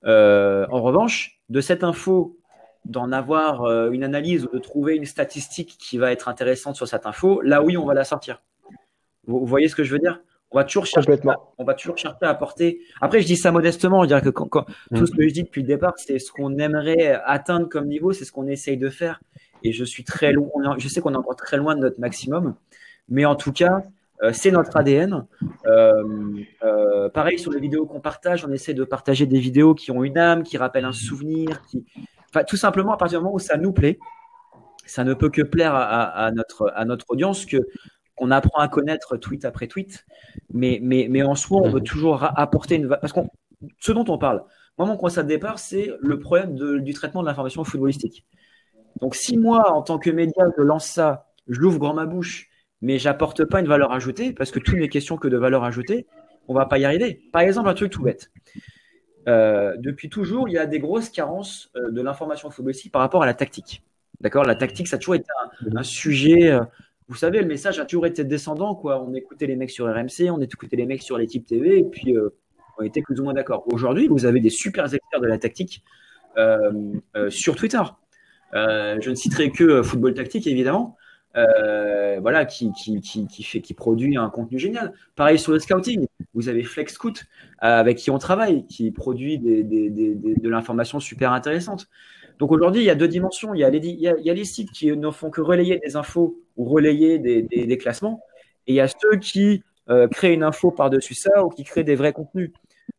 Euh, 0.04 0.66
en 0.70 0.82
revanche, 0.82 1.40
de 1.48 1.60
cette 1.60 1.84
info 1.84 2.36
d'en 2.84 3.12
avoir 3.12 3.64
euh, 3.64 3.90
une 3.90 4.04
analyse 4.04 4.44
ou 4.44 4.48
de 4.54 4.58
trouver 4.58 4.96
une 4.96 5.06
statistique 5.06 5.76
qui 5.78 5.96
va 5.96 6.12
être 6.12 6.28
intéressante 6.28 6.76
sur 6.76 6.86
cette 6.86 7.06
info, 7.06 7.40
là 7.40 7.62
oui, 7.62 7.76
on 7.76 7.86
va 7.86 7.94
la 7.94 8.04
sortir. 8.04 8.42
Vous, 9.26 9.46
voyez 9.46 9.68
ce 9.68 9.76
que 9.76 9.84
je 9.84 9.92
veux 9.92 9.98
dire? 9.98 10.20
On 10.50 10.58
va 10.58 10.64
toujours 10.64 10.86
chercher, 10.86 11.12
à, 11.12 11.36
on 11.58 11.64
va 11.64 11.74
toujours 11.74 11.96
chercher 11.96 12.18
à 12.20 12.28
apporter. 12.28 12.80
Après, 13.00 13.20
je 13.20 13.26
dis 13.26 13.36
ça 13.36 13.50
modestement, 13.50 14.02
je 14.02 14.08
dirais 14.08 14.20
que 14.20 14.28
quand, 14.28 14.46
quand, 14.46 14.64
tout 14.94 15.02
mm. 15.02 15.06
ce 15.06 15.12
que 15.12 15.28
je 15.28 15.32
dis 15.32 15.42
depuis 15.42 15.62
le 15.62 15.66
départ, 15.66 15.94
c'est 15.96 16.18
ce 16.18 16.30
qu'on 16.30 16.58
aimerait 16.58 17.20
atteindre 17.24 17.68
comme 17.68 17.88
niveau, 17.88 18.12
c'est 18.12 18.24
ce 18.24 18.30
qu'on 18.30 18.46
essaye 18.46 18.76
de 18.76 18.88
faire. 18.90 19.20
Et 19.62 19.72
je 19.72 19.82
suis 19.82 20.04
très 20.04 20.32
loin, 20.32 20.76
je 20.78 20.88
sais 20.88 21.00
qu'on 21.00 21.14
est 21.14 21.16
encore 21.16 21.36
très 21.36 21.56
loin 21.56 21.74
de 21.74 21.80
notre 21.80 21.98
maximum, 21.98 22.54
mais 23.08 23.24
en 23.24 23.36
tout 23.36 23.52
cas, 23.52 23.82
euh, 24.22 24.32
c'est 24.32 24.50
notre 24.50 24.76
ADN. 24.76 25.26
Euh, 25.66 26.42
euh, 26.62 27.08
pareil 27.08 27.38
sur 27.38 27.50
les 27.50 27.60
vidéos 27.60 27.86
qu'on 27.86 28.00
partage, 28.00 28.44
on 28.44 28.52
essaie 28.52 28.74
de 28.74 28.84
partager 28.84 29.26
des 29.26 29.38
vidéos 29.38 29.74
qui 29.74 29.90
ont 29.90 30.04
une 30.04 30.18
âme, 30.18 30.42
qui 30.42 30.56
rappellent 30.56 30.84
un 30.84 30.92
souvenir, 30.92 31.62
qui, 31.66 31.84
tout 32.48 32.56
simplement, 32.56 32.92
à 32.92 32.96
partir 32.96 33.18
du 33.18 33.24
moment 33.24 33.36
où 33.36 33.40
ça 33.40 33.56
nous 33.56 33.72
plaît, 33.72 33.98
ça 34.86 35.04
ne 35.04 35.14
peut 35.14 35.30
que 35.30 35.42
plaire 35.42 35.74
à, 35.74 36.04
à, 36.04 36.30
notre, 36.30 36.72
à 36.74 36.84
notre 36.84 37.06
audience 37.08 37.46
que 37.46 37.58
qu'on 38.16 38.30
apprend 38.30 38.60
à 38.60 38.68
connaître 38.68 39.16
tweet 39.16 39.44
après 39.44 39.66
tweet, 39.66 40.04
mais, 40.52 40.78
mais, 40.80 41.08
mais 41.10 41.24
en 41.24 41.34
soi, 41.34 41.60
on 41.62 41.68
veut 41.68 41.80
mhm. 41.80 41.86
toujours 41.86 42.22
apporter 42.38 42.76
une... 42.76 42.88
Parce 42.88 43.12
que 43.12 43.20
ce 43.80 43.90
dont 43.90 44.04
on 44.06 44.18
parle, 44.18 44.44
moi, 44.78 44.86
mon 44.86 44.96
constat 44.96 45.24
de 45.24 45.28
départ, 45.28 45.58
c'est 45.58 45.90
le 46.00 46.20
problème 46.20 46.54
de, 46.54 46.78
du 46.78 46.94
traitement 46.94 47.22
de 47.22 47.26
l'information 47.26 47.64
footballistique. 47.64 48.24
Donc 49.00 49.16
si 49.16 49.36
moi, 49.36 49.72
en 49.72 49.82
tant 49.82 49.98
que 49.98 50.10
média, 50.10 50.44
je 50.56 50.62
lance 50.62 50.86
ça, 50.86 51.26
je 51.48 51.58
l'ouvre 51.60 51.80
grand 51.80 51.94
ma 51.94 52.06
bouche, 52.06 52.48
mais 52.84 52.98
j'apporte 52.98 53.46
pas 53.46 53.60
une 53.60 53.66
valeur 53.66 53.92
ajoutée, 53.92 54.34
parce 54.34 54.50
que 54.50 54.58
tout 54.58 54.76
n'est 54.76 54.90
question 54.90 55.16
que 55.16 55.26
de 55.26 55.38
valeur 55.38 55.64
ajoutée, 55.64 56.06
on 56.48 56.54
va 56.54 56.66
pas 56.66 56.76
y 56.76 56.84
arriver. 56.84 57.22
Par 57.32 57.40
exemple, 57.40 57.70
un 57.70 57.74
truc 57.74 57.90
tout 57.90 58.02
bête. 58.02 58.30
Euh, 59.26 59.74
depuis 59.78 60.10
toujours, 60.10 60.50
il 60.50 60.52
y 60.52 60.58
a 60.58 60.66
des 60.66 60.80
grosses 60.80 61.08
carences 61.08 61.70
euh, 61.76 61.90
de 61.90 62.02
l'information 62.02 62.50
footballistique 62.50 62.92
par 62.92 63.00
rapport 63.00 63.22
à 63.22 63.26
la 63.26 63.32
tactique. 63.32 63.82
D'accord? 64.20 64.44
La 64.44 64.54
tactique, 64.54 64.86
ça 64.86 64.96
a 64.96 64.98
toujours 64.98 65.14
été 65.14 65.24
un, 65.74 65.82
sujet. 65.82 66.52
Euh, 66.52 66.60
vous 67.08 67.14
savez, 67.14 67.40
le 67.40 67.46
message 67.46 67.80
a 67.80 67.86
toujours 67.86 68.04
été 68.04 68.22
descendant. 68.22 68.74
Quoi. 68.74 69.02
On 69.02 69.14
écoutait 69.14 69.46
les 69.46 69.56
mecs 69.56 69.70
sur 69.70 69.86
RMC, 69.86 70.30
on 70.30 70.42
écoutait 70.42 70.76
les 70.76 70.84
mecs 70.84 71.02
sur 71.02 71.16
les 71.16 71.26
TV, 71.26 71.78
et 71.78 71.84
puis 71.84 72.14
on 72.78 72.82
était 72.82 73.00
plus 73.00 73.18
ou 73.18 73.24
moins 73.24 73.32
d'accord. 73.32 73.64
Aujourd'hui, 73.72 74.08
vous 74.08 74.26
avez 74.26 74.40
des 74.40 74.50
super 74.50 74.92
experts 74.92 75.20
de 75.22 75.26
la 75.26 75.38
tactique 75.38 75.82
sur 77.30 77.56
Twitter. 77.56 77.82
je 78.52 79.08
ne 79.08 79.14
citerai 79.14 79.50
que 79.50 79.82
Football 79.82 80.12
Tactique, 80.12 80.46
évidemment. 80.46 80.98
Voilà, 81.34 82.44
qui, 82.44 82.72
qui, 82.72 83.00
qui, 83.00 83.42
fait, 83.42 83.60
qui 83.60 83.74
produit 83.74 84.16
un 84.16 84.30
contenu 84.30 84.58
génial. 84.58 84.92
Pareil 85.16 85.38
sur 85.38 85.52
le 85.52 85.58
scouting, 85.58 86.06
vous 86.34 86.48
avez 86.48 86.62
Flex 86.62 86.94
Scout 86.94 87.24
avec 87.58 87.98
qui 87.98 88.10
on 88.10 88.18
travaille, 88.18 88.66
qui 88.66 88.90
produit 88.90 89.38
des, 89.38 89.62
des, 89.62 89.90
des, 89.90 90.14
de 90.14 90.48
l'information 90.48 91.00
super 91.00 91.32
intéressante. 91.32 91.88
Donc 92.38 92.52
aujourd'hui, 92.52 92.82
il 92.82 92.84
y 92.86 92.90
a 92.90 92.94
deux 92.94 93.08
dimensions. 93.08 93.54
Il 93.54 93.60
y 93.60 93.64
a 93.64 93.70
les, 93.70 93.78
il 93.78 94.00
y 94.00 94.08
a, 94.08 94.16
il 94.18 94.24
y 94.24 94.30
a 94.30 94.34
les 94.34 94.44
sites 94.44 94.70
qui 94.72 94.90
ne 94.90 95.10
font 95.10 95.30
que 95.30 95.40
relayer 95.40 95.78
des 95.78 95.96
infos 95.96 96.40
ou 96.56 96.64
relayer 96.64 97.18
des, 97.18 97.78
classements, 97.78 98.20
et 98.66 98.72
il 98.72 98.76
y 98.76 98.80
a 98.80 98.88
ceux 98.88 99.18
qui 99.18 99.62
euh, 99.90 100.08
créent 100.08 100.34
une 100.34 100.42
info 100.42 100.70
par-dessus 100.70 101.14
ça 101.14 101.44
ou 101.44 101.48
qui 101.48 101.64
créent 101.64 101.84
des 101.84 101.94
vrais 101.94 102.12
contenus. 102.12 102.52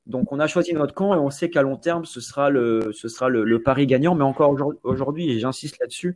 Donc 0.07 0.31
on 0.31 0.39
a 0.39 0.47
choisi 0.47 0.73
notre 0.73 0.93
camp 0.93 1.15
et 1.15 1.17
on 1.17 1.29
sait 1.29 1.49
qu'à 1.49 1.63
long 1.63 1.77
terme, 1.77 2.05
ce 2.05 2.21
sera 2.21 2.49
le, 2.49 2.91
ce 2.93 3.07
sera 3.07 3.29
le, 3.29 3.43
le 3.43 3.61
pari 3.61 3.87
gagnant. 3.87 4.13
Mais 4.15 4.23
encore 4.23 4.55
aujourd'hui, 4.83 5.31
et 5.31 5.39
j'insiste 5.39 5.79
là-dessus, 5.79 6.15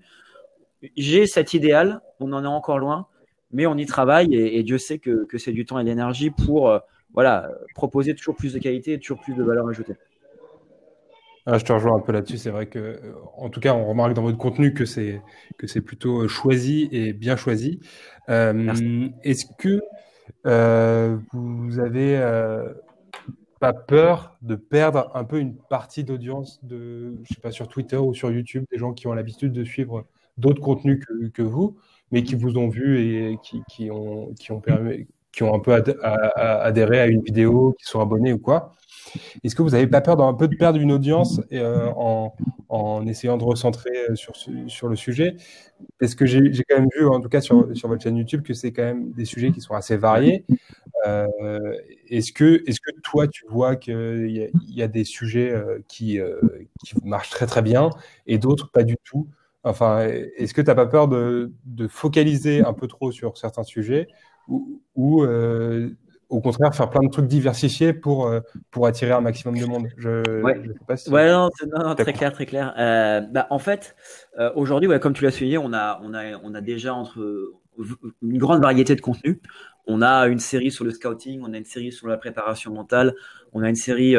j'ai 0.96 1.28
cet 1.28 1.54
idéal, 1.54 2.02
on 2.20 2.32
en 2.34 2.44
est 2.44 2.48
encore 2.48 2.80
loin, 2.80 3.08
mais 3.52 3.66
on 3.66 3.76
y 3.76 3.86
travaille 3.86 4.36
et, 4.36 4.62
Dieu 4.64 4.78
sait 4.78 5.00
que, 5.00 5.26
que 5.26 5.38
c'est 5.38 5.52
du 5.52 5.66
temps 5.66 5.80
et 5.80 5.84
de 5.84 5.90
l'énergie 5.90 6.30
pour 6.30 6.70
euh, 6.70 6.80
voilà, 7.14 7.50
proposer 7.76 8.16
toujours 8.16 8.36
plus 8.36 8.54
de 8.54 8.60
qualité 8.60 8.94
et 8.94 9.00
toujours 9.00 9.20
plus 9.20 9.34
de 9.34 9.44
valeur 9.44 9.68
ajoutée. 9.68 9.96
Ah, 11.46 11.58
je 11.58 11.66
te 11.66 11.74
rejoins 11.74 11.96
un 11.96 12.00
peu 12.00 12.12
là-dessus. 12.12 12.38
C'est 12.38 12.52
vrai 12.52 12.68
que, 12.68 12.78
euh, 12.78 13.14
en 13.38 13.50
tout 13.50 13.60
cas, 13.60 13.74
on 13.74 13.86
remarque 13.86 14.14
dans 14.14 14.22
votre 14.22 14.38
contenu 14.38 14.74
que 14.74 14.86
c'est 14.86 15.22
que 15.58 15.66
c'est 15.66 15.82
plutôt 15.82 16.24
euh, 16.24 16.28
choisi 16.28 16.88
et 16.92 17.12
bien 17.12 17.36
choisi. 17.36 17.80
Euh, 18.30 19.10
Est-ce 19.24 19.46
que 19.58 19.82
euh, 20.46 21.18
vous 21.34 21.80
avez 21.80 22.22
pas 23.60 23.74
peur 23.74 24.38
de 24.42 24.56
perdre 24.56 25.10
un 25.16 25.24
peu 25.24 25.40
une 25.40 25.56
partie 25.56 26.04
d'audience 26.04 26.64
de, 26.64 27.18
je 27.24 27.34
sais 27.34 27.42
pas, 27.42 27.52
sur 27.52 27.68
Twitter 27.68 27.98
ou 27.98 28.14
sur 28.14 28.32
YouTube, 28.32 28.66
des 28.72 28.78
gens 28.78 28.94
qui 28.94 29.08
ont 29.08 29.14
l'habitude 29.14 29.52
de 29.52 29.64
suivre 29.64 30.06
d'autres 30.40 30.62
contenus 30.62 31.04
que, 31.06 31.28
que, 31.28 31.42
vous, 31.42 31.78
mais 32.12 32.24
qui 32.24 32.36
vous 32.36 32.58
ont 32.58 32.70
vu 32.70 33.00
et 33.00 33.38
qui, 33.44 33.62
qui 33.70 33.92
ont 33.92 34.34
qui 34.36 34.52
ont 34.52 34.62
permis 34.62 35.08
qui 35.32 35.44
ont 35.44 35.54
un 35.54 35.60
peu 35.60 35.74
adhéré 35.74 37.00
à 37.00 37.08
une 37.08 37.22
vidéo, 37.22 37.76
qui 37.80 37.86
sont 37.86 38.02
abonnés 38.02 38.34
ou 38.34 38.40
quoi. 38.40 38.74
Est-ce 39.44 39.56
que 39.56 39.62
vous 39.62 39.72
n'avez 39.72 39.88
pas 39.88 40.02
peur 40.02 40.18
d'un 40.18 40.34
peu 40.34 40.48
de 40.48 40.56
perdre 40.56 40.80
une 40.80 40.92
audience 40.92 41.42
euh, 41.52 41.88
en, 41.96 42.34
en, 42.68 43.08
essayant 43.08 43.38
de 43.38 43.44
recentrer 43.44 43.92
euh, 44.10 44.16
sur, 44.16 44.34
sur 44.68 44.88
le 44.88 44.96
sujet? 44.96 45.36
Parce 46.00 46.16
que 46.16 46.26
j'ai 46.26 46.52
quand 46.68 46.80
même 46.80 46.90
vu, 46.96 47.08
en 47.08 47.22
tout 47.22 47.30
cas 47.30 47.42
sur, 47.42 47.76
sur 47.76 47.88
votre 47.88 48.04
chaîne 48.04 48.18
YouTube, 48.18 48.42
que 48.44 48.54
c'est 48.54 48.72
quand 48.72 48.84
même 48.84 49.12
des 49.12 49.26
sujets 49.26 49.52
qui 49.52 49.62
sont 49.62 49.74
assez 49.74 49.98
variés. 49.98 50.46
Euh, 51.08 51.28
est-ce 52.10 52.34
que, 52.34 52.64
est 52.68 52.80
que 52.80 52.92
toi, 53.02 53.28
tu 53.28 53.46
vois 53.48 53.76
qu'il 53.76 54.30
y, 54.30 54.74
y, 54.74 54.84
a 54.84 54.88
des 54.88 55.06
sujets 55.06 55.54
qui, 55.88 56.20
qui 56.86 56.96
marchent 57.04 57.30
très 57.30 57.46
très 57.46 57.62
bien 57.62 57.90
et 58.28 58.38
d'autres 58.38 58.70
pas 58.72 58.84
du 58.84 58.98
tout? 59.04 59.28
Enfin, 59.64 60.08
est-ce 60.38 60.54
que 60.54 60.62
tu 60.62 60.68
n'as 60.68 60.76
pas 60.76 60.86
peur 60.86 61.08
de, 61.08 61.52
de, 61.66 61.88
focaliser 61.88 62.64
un 62.64 62.74
peu 62.74 62.88
trop 62.88 63.12
sur 63.12 63.38
certains 63.38 63.64
sujets 63.64 64.08
ou, 64.48 64.82
ou 64.96 65.24
euh, 65.24 65.90
au 66.30 66.42
contraire 66.42 66.74
faire 66.74 66.90
plein 66.90 67.06
de 67.06 67.12
trucs 67.12 67.28
diversifiés 67.28 67.92
pour, 67.92 68.28
euh, 68.28 68.40
pour 68.72 68.86
attirer 68.86 69.12
un 69.12 69.22
maximum 69.22 69.58
de 69.58 69.66
monde? 69.66 69.88
Je, 69.98 70.42
ouais. 70.42 70.62
sais 70.64 70.86
pas 70.88 70.98
si 70.98 71.10
ouais, 71.10 71.30
non, 71.30 71.50
non, 71.76 71.96
très 71.96 72.14
clair, 72.14 72.32
très 72.32 72.46
clair. 72.46 72.74
Euh, 72.78 73.22
bah, 73.22 73.48
en 73.50 73.60
fait, 73.60 73.96
euh, 74.38 74.52
aujourd'hui, 74.56 74.88
ouais, 74.88 75.00
comme 75.00 75.14
tu 75.14 75.24
l'as 75.24 75.32
souligné, 75.32 75.58
on 75.58 75.74
a, 75.74 76.00
on, 76.04 76.14
a, 76.14 76.38
on 76.44 76.54
a 76.54 76.62
déjà 76.62 76.94
entre 76.94 77.20
une 78.22 78.38
grande 78.38 78.62
variété 78.62 78.96
de 78.96 79.02
contenus. 79.02 79.40
On 79.88 80.04
a 80.04 80.28
une 80.28 80.40
série 80.40 80.70
sur 80.70 80.86
le 80.86 80.92
scouting, 80.92 81.42
on 81.44 81.54
a 81.54 81.58
une 81.58 81.66
série 81.66 81.92
sur 81.92 82.08
la 82.08 82.18
préparation 82.18 82.72
mentale, 82.72 83.16
on 83.54 83.64
a 83.64 83.70
une 83.70 83.76
série 83.76 84.16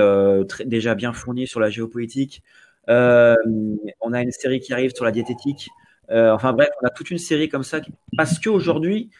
très, 0.49 0.65
déjà 0.65 0.97
bien 0.97 1.13
fournie 1.13 1.47
sur 1.47 1.61
la 1.61 1.71
géopolitique, 1.71 2.43
on 2.91 4.13
a 4.13 4.23
une 4.23 4.33
série 4.33 4.61
qui 4.61 4.73
arrive 4.73 4.93
sur 4.95 5.05
la 5.05 5.13
diététique. 5.13 5.69
enfin 6.11 6.53
bref, 6.53 6.71
on 6.83 6.87
a 6.87 6.91
toute 6.91 7.11
une 7.11 7.19
série 7.19 7.49
comme 7.49 7.65
ça 7.65 7.81
parce 8.17 8.39
qu'aujourd'hui, 8.39 9.11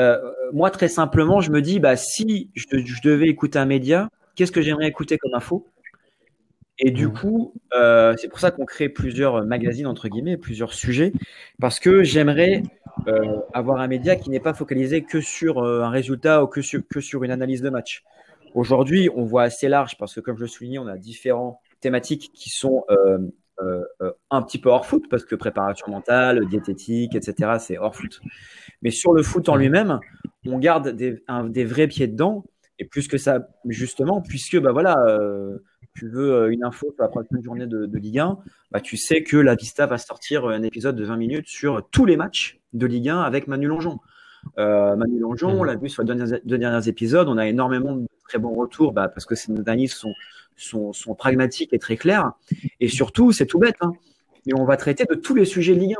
euh, 0.00 0.18
moi, 0.52 0.70
très 0.70 0.88
simplement, 0.88 1.40
je 1.40 1.50
me 1.50 1.62
dis, 1.62 1.78
bah, 1.78 1.96
si 1.96 2.50
je, 2.54 2.64
je 2.78 3.02
devais 3.02 3.28
écouter 3.28 3.58
un 3.58 3.64
média, 3.64 4.08
qu'est-ce 4.34 4.52
que 4.52 4.62
j'aimerais 4.62 4.88
écouter 4.88 5.18
comme 5.18 5.34
info? 5.34 5.66
Et 6.80 6.90
du 6.90 7.06
mmh. 7.06 7.12
coup, 7.12 7.54
euh, 7.74 8.14
c'est 8.18 8.28
pour 8.28 8.40
ça 8.40 8.50
qu'on 8.50 8.64
crée 8.64 8.88
plusieurs 8.88 9.44
magazines, 9.44 9.86
entre 9.86 10.08
guillemets, 10.08 10.36
plusieurs 10.36 10.72
sujets, 10.72 11.12
parce 11.60 11.78
que 11.78 12.02
j'aimerais 12.02 12.62
euh, 13.06 13.38
avoir 13.52 13.80
un 13.80 13.86
média 13.86 14.16
qui 14.16 14.30
n'est 14.30 14.40
pas 14.40 14.54
focalisé 14.54 15.02
que 15.02 15.20
sur 15.20 15.58
euh, 15.58 15.82
un 15.82 15.90
résultat 15.90 16.42
ou 16.42 16.48
que 16.48 16.62
sur, 16.62 16.80
que 16.88 17.00
sur 17.00 17.22
une 17.22 17.30
analyse 17.30 17.62
de 17.62 17.70
match. 17.70 18.02
Aujourd'hui, 18.54 19.08
on 19.14 19.24
voit 19.24 19.44
assez 19.44 19.68
large, 19.68 19.96
parce 19.98 20.14
que 20.14 20.20
comme 20.20 20.36
je 20.36 20.42
le 20.42 20.48
soulignais, 20.48 20.78
on 20.78 20.88
a 20.88 20.96
différentes 20.96 21.58
thématiques 21.84 22.30
qui 22.34 22.48
sont 22.48 22.84
euh, 22.90 23.18
euh, 23.60 23.84
euh, 24.02 24.10
un 24.30 24.42
petit 24.42 24.58
peu 24.58 24.68
hors 24.68 24.84
foot, 24.84 25.04
parce 25.08 25.24
que 25.24 25.36
préparation 25.36 25.86
mentale, 25.88 26.46
diététique, 26.46 27.14
etc., 27.14 27.52
c'est 27.60 27.78
hors 27.78 27.94
foot. 27.94 28.20
Mais 28.82 28.90
sur 28.90 29.12
le 29.12 29.22
foot 29.22 29.48
en 29.48 29.54
lui-même, 29.54 30.00
on 30.46 30.58
garde 30.58 30.88
des, 30.88 31.22
des, 31.50 31.64
vrais 31.64 31.86
pieds 31.86 32.08
dedans, 32.08 32.44
et 32.80 32.84
plus 32.84 33.06
que 33.06 33.16
ça, 33.16 33.46
justement, 33.66 34.22
puisque 34.22 34.58
bah 34.58 34.72
voilà, 34.72 34.98
euh, 35.06 35.58
tu 35.94 36.08
veux 36.08 36.50
une 36.50 36.64
info 36.64 36.92
sur 36.94 37.02
la 37.02 37.08
prochaine 37.08 37.42
journée 37.42 37.66
de, 37.66 37.86
de, 37.86 37.98
Ligue 37.98 38.18
1, 38.18 38.38
bah, 38.72 38.80
tu 38.80 38.96
sais 38.96 39.22
que 39.22 39.36
la 39.36 39.54
Vista 39.54 39.86
va 39.86 39.98
sortir 39.98 40.46
un 40.46 40.62
épisode 40.64 40.96
de 40.96 41.04
20 41.04 41.16
minutes 41.16 41.48
sur 41.48 41.88
tous 41.90 42.06
les 42.06 42.16
matchs 42.16 42.58
de 42.72 42.86
Ligue 42.86 43.10
1 43.10 43.20
avec 43.20 43.46
Manu 43.46 43.68
Longeon. 43.68 44.00
Euh, 44.58 44.96
Manu 44.96 45.20
Longeon, 45.20 45.60
on 45.60 45.62
l'a 45.62 45.76
vu 45.76 45.88
sur 45.88 46.02
les 46.02 46.08
deux 46.08 46.14
derniers, 46.16 46.40
deux 46.44 46.58
derniers, 46.58 46.88
épisodes, 46.88 47.28
on 47.28 47.38
a 47.38 47.46
énormément 47.46 47.94
de 47.94 48.06
très 48.34 48.40
bons 48.40 48.54
retours 48.54 48.92
bah, 48.92 49.08
parce 49.08 49.26
que 49.26 49.36
ces 49.36 49.52
analyses 49.52 49.94
sont 50.56 51.14
pragmatiques 51.14 51.72
et 51.72 51.78
très 51.78 51.96
clairs. 51.96 52.32
Et 52.80 52.88
surtout, 52.88 53.30
c'est 53.30 53.46
tout 53.46 53.60
bête, 53.60 53.76
hein, 53.80 53.92
mais 54.46 54.54
on 54.58 54.64
va 54.64 54.76
traiter 54.76 55.04
de 55.08 55.14
tous 55.14 55.34
les 55.36 55.44
sujets 55.44 55.74
1. 55.76 55.94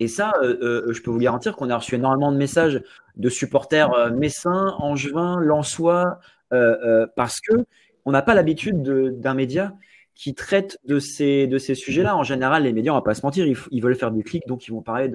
Et 0.00 0.08
ça, 0.08 0.32
euh, 0.42 0.56
euh, 0.62 0.92
je 0.92 1.02
peux 1.02 1.10
vous 1.10 1.18
garantir 1.18 1.56
qu'on 1.56 1.68
a 1.68 1.76
reçu 1.76 1.96
énormément 1.96 2.32
de 2.32 2.36
messages 2.36 2.82
de 3.16 3.28
supporters 3.28 3.92
euh, 3.92 4.10
messins, 4.10 4.74
angevins, 4.78 5.38
lensois, 5.40 6.18
euh, 6.52 7.06
parce 7.16 7.40
que 7.40 7.66
on 8.06 8.12
n'a 8.12 8.22
pas 8.22 8.34
l'habitude 8.34 8.82
d'un 8.82 9.34
média 9.34 9.74
qui 10.14 10.34
traite 10.34 10.78
de 10.84 10.98
ces, 10.98 11.48
sujets-là. 11.58 12.16
En 12.16 12.22
général, 12.22 12.62
les 12.62 12.72
médias, 12.72 12.92
on 12.92 12.96
va 12.96 13.02
pas 13.02 13.14
se 13.14 13.26
mentir, 13.26 13.46
ils, 13.46 13.82
veulent 13.82 13.96
faire 13.96 14.12
du 14.12 14.22
clic, 14.22 14.46
donc 14.46 14.66
ils 14.68 14.70
vont 14.70 14.82
parler 14.82 15.10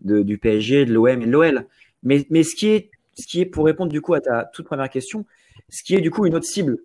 du 0.00 0.38
PSG, 0.38 0.84
de 0.84 0.92
l'OM 0.92 1.22
et 1.22 1.26
de 1.26 1.30
l'OL. 1.30 1.66
Mais, 2.02 2.26
mais 2.28 2.42
ce 2.42 2.54
qui 2.54 2.68
est, 2.68 2.90
ce 3.14 3.26
qui 3.26 3.40
est, 3.40 3.46
pour 3.46 3.64
répondre 3.64 3.90
du 3.90 4.00
coup 4.00 4.14
à 4.14 4.20
ta 4.20 4.44
toute 4.52 4.66
première 4.66 4.90
question, 4.90 5.24
ce 5.68 5.82
qui 5.82 5.94
est 5.94 6.00
du 6.00 6.10
coup 6.10 6.26
une 6.26 6.34
autre 6.34 6.46
cible, 6.46 6.78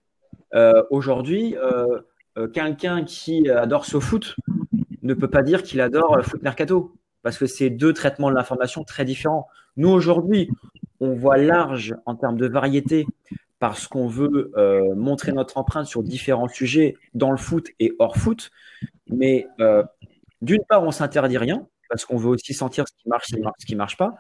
euh, 0.55 0.83
Aujourd'hui, 0.89 1.55
euh, 1.57 1.99
euh, 2.37 2.47
quelqu'un 2.47 3.03
qui 3.03 3.49
adore 3.49 3.85
ce 3.85 3.99
foot 3.99 4.35
ne 5.03 5.13
peut 5.13 5.29
pas 5.29 5.43
dire 5.43 5.63
qu'il 5.63 5.81
adore 5.81 6.23
foot 6.23 6.41
mercato 6.41 6.95
parce 7.21 7.37
que 7.37 7.45
c'est 7.45 7.69
deux 7.69 7.93
traitements 7.93 8.29
de 8.29 8.35
l'information 8.35 8.83
très 8.83 9.05
différents. 9.05 9.47
Nous 9.77 9.89
aujourd'hui, 9.89 10.49
on 10.99 11.13
voit 11.13 11.37
large 11.37 11.95
en 12.05 12.15
termes 12.15 12.37
de 12.37 12.47
variété 12.47 13.05
parce 13.59 13.87
qu'on 13.87 14.07
veut 14.07 14.53
montrer 14.95 15.33
notre 15.33 15.57
empreinte 15.57 15.85
sur 15.85 16.01
différents 16.01 16.47
sujets 16.47 16.95
dans 17.13 17.31
le 17.31 17.37
foot 17.37 17.67
et 17.79 17.93
hors 17.99 18.15
foot. 18.15 18.51
Mais 19.09 19.47
d'une 20.41 20.63
part, 20.67 20.83
on 20.83 20.91
s'interdit 20.91 21.37
rien 21.37 21.67
parce 21.89 22.05
qu'on 22.05 22.17
veut 22.17 22.29
aussi 22.29 22.53
sentir 22.53 22.87
ce 22.87 22.93
qui 22.93 23.09
marche, 23.09 23.25
ce 23.57 23.65
qui 23.65 23.75
marche 23.75 23.97
pas. 23.97 24.15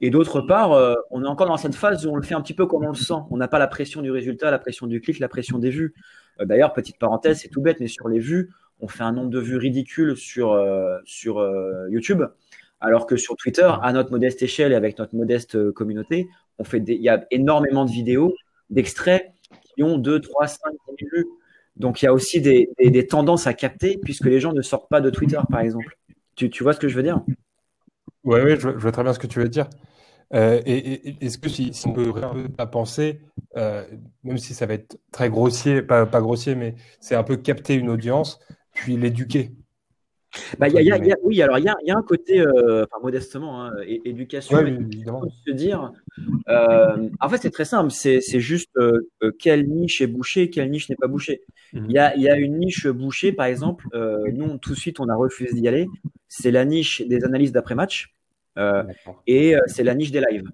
Et 0.00 0.10
d'autre 0.10 0.42
part, 0.42 0.72
euh, 0.72 0.94
on 1.10 1.24
est 1.24 1.26
encore 1.26 1.48
dans 1.48 1.56
cette 1.56 1.74
phase 1.74 2.06
où 2.06 2.10
on 2.10 2.16
le 2.16 2.22
fait 2.22 2.34
un 2.34 2.42
petit 2.42 2.54
peu 2.54 2.66
comme 2.66 2.84
on 2.84 2.90
le 2.90 2.94
sent. 2.94 3.14
On 3.30 3.38
n'a 3.38 3.48
pas 3.48 3.58
la 3.58 3.66
pression 3.66 4.02
du 4.02 4.10
résultat, 4.10 4.50
la 4.50 4.58
pression 4.58 4.86
du 4.86 5.00
clic, 5.00 5.18
la 5.18 5.28
pression 5.28 5.58
des 5.58 5.70
vues. 5.70 5.94
Euh, 6.40 6.44
D'ailleurs, 6.44 6.74
petite 6.74 6.98
parenthèse, 6.98 7.40
c'est 7.40 7.48
tout 7.48 7.62
bête, 7.62 7.80
mais 7.80 7.88
sur 7.88 8.08
les 8.08 8.18
vues, 8.18 8.50
on 8.80 8.88
fait 8.88 9.02
un 9.02 9.12
nombre 9.12 9.30
de 9.30 9.40
vues 9.40 9.56
ridicule 9.56 10.14
sur 10.16 10.52
euh, 10.52 10.98
YouTube, 11.88 12.22
alors 12.80 13.06
que 13.06 13.16
sur 13.16 13.34
Twitter, 13.36 13.70
à 13.82 13.92
notre 13.94 14.10
modeste 14.10 14.42
échelle 14.42 14.72
et 14.72 14.74
avec 14.74 14.98
notre 14.98 15.14
modeste 15.14 15.72
communauté, 15.72 16.28
on 16.58 16.64
fait 16.64 16.82
il 16.86 17.02
y 17.02 17.08
a 17.08 17.24
énormément 17.30 17.86
de 17.86 17.90
vidéos, 17.90 18.34
d'extraits 18.68 19.32
qui 19.74 19.82
ont 19.82 19.96
2, 19.96 20.20
3, 20.20 20.46
5, 20.46 20.58
10 20.98 21.04
vues. 21.10 21.26
Donc 21.76 22.02
il 22.02 22.04
y 22.04 22.08
a 22.08 22.12
aussi 22.12 22.40
des 22.40 23.06
tendances 23.06 23.46
à 23.46 23.54
capter 23.54 23.98
puisque 24.02 24.26
les 24.26 24.40
gens 24.40 24.52
ne 24.52 24.62
sortent 24.62 24.90
pas 24.90 25.00
de 25.00 25.08
Twitter, 25.08 25.40
par 25.50 25.60
exemple. 25.60 25.96
Tu, 26.36 26.50
tu, 26.50 26.62
vois 26.62 26.72
ce 26.74 26.80
que 26.80 26.88
je 26.88 26.96
veux 26.96 27.02
dire? 27.02 27.20
Oui, 28.24 28.40
ouais, 28.40 28.56
je, 28.56 28.60
je, 28.60 28.68
vois 28.68 28.92
très 28.92 29.02
bien 29.02 29.12
ce 29.12 29.18
que 29.18 29.26
tu 29.26 29.40
veux 29.40 29.48
dire. 29.48 29.68
Euh, 30.34 30.60
et, 30.66 31.08
et 31.08 31.24
est-ce 31.24 31.38
que 31.38 31.48
si, 31.48 31.72
si, 31.72 31.86
on 31.86 31.92
peut 31.92 32.12
à 32.58 32.66
penser, 32.66 33.20
euh, 33.56 33.84
même 34.24 34.38
si 34.38 34.54
ça 34.54 34.66
va 34.66 34.74
être 34.74 34.98
très 35.12 35.30
grossier, 35.30 35.82
pas, 35.82 36.04
pas 36.06 36.20
grossier, 36.20 36.54
mais 36.54 36.74
c'est 37.00 37.14
un 37.14 37.22
peu 37.22 37.36
capter 37.36 37.74
une 37.74 37.88
audience, 37.88 38.40
puis 38.72 38.96
l'éduquer? 38.96 39.52
Bah, 40.58 40.68
y 40.68 40.76
a, 40.76 40.82
y 40.82 40.90
a, 40.90 41.16
oui, 41.22 41.40
alors 41.42 41.58
il 41.58 41.64
y 41.64 41.68
a, 41.68 41.76
y 41.84 41.90
a, 41.90 41.96
un 41.96 42.02
côté, 42.02 42.40
euh, 42.40 42.84
enfin, 42.84 43.02
modestement, 43.02 43.64
hein, 43.64 43.72
éducation, 44.04 44.56
ouais, 44.58 44.68
évidemment. 44.68 45.22
se 45.46 45.52
dire. 45.52 45.92
Euh, 46.48 47.08
en 47.20 47.28
fait, 47.28 47.38
c'est 47.38 47.50
très 47.50 47.64
simple, 47.64 47.90
c'est 47.90 48.20
juste 48.40 48.70
euh, 48.76 49.00
quelle 49.38 49.68
niche 49.68 50.00
est 50.00 50.06
bouchée, 50.06 50.50
quelle 50.50 50.70
niche 50.70 50.88
n'est 50.90 50.96
pas 50.96 51.06
bouchée. 51.06 51.42
Il 51.72 51.82
mm 51.82 51.86
-hmm. 51.86 51.92
y, 51.92 51.98
a, 51.98 52.16
y 52.16 52.28
a 52.28 52.36
une 52.36 52.58
niche 52.58 52.86
bouchée, 52.86 53.32
par 53.32 53.46
exemple, 53.46 53.86
nous, 54.32 54.58
tout 54.58 54.72
de 54.74 54.78
suite, 54.78 55.00
on 55.00 55.08
a 55.08 55.16
refusé 55.16 55.52
d'y 55.54 55.68
aller. 55.68 55.86
C'est 56.38 56.50
la 56.50 56.64
niche 56.64 57.02
des 57.02 57.24
analyses 57.24 57.52
d'après-match 57.52 58.14
et 59.26 59.54
c'est 59.66 59.84
la 59.84 59.94
niche 59.94 60.10
des 60.10 60.20
lives. 60.20 60.50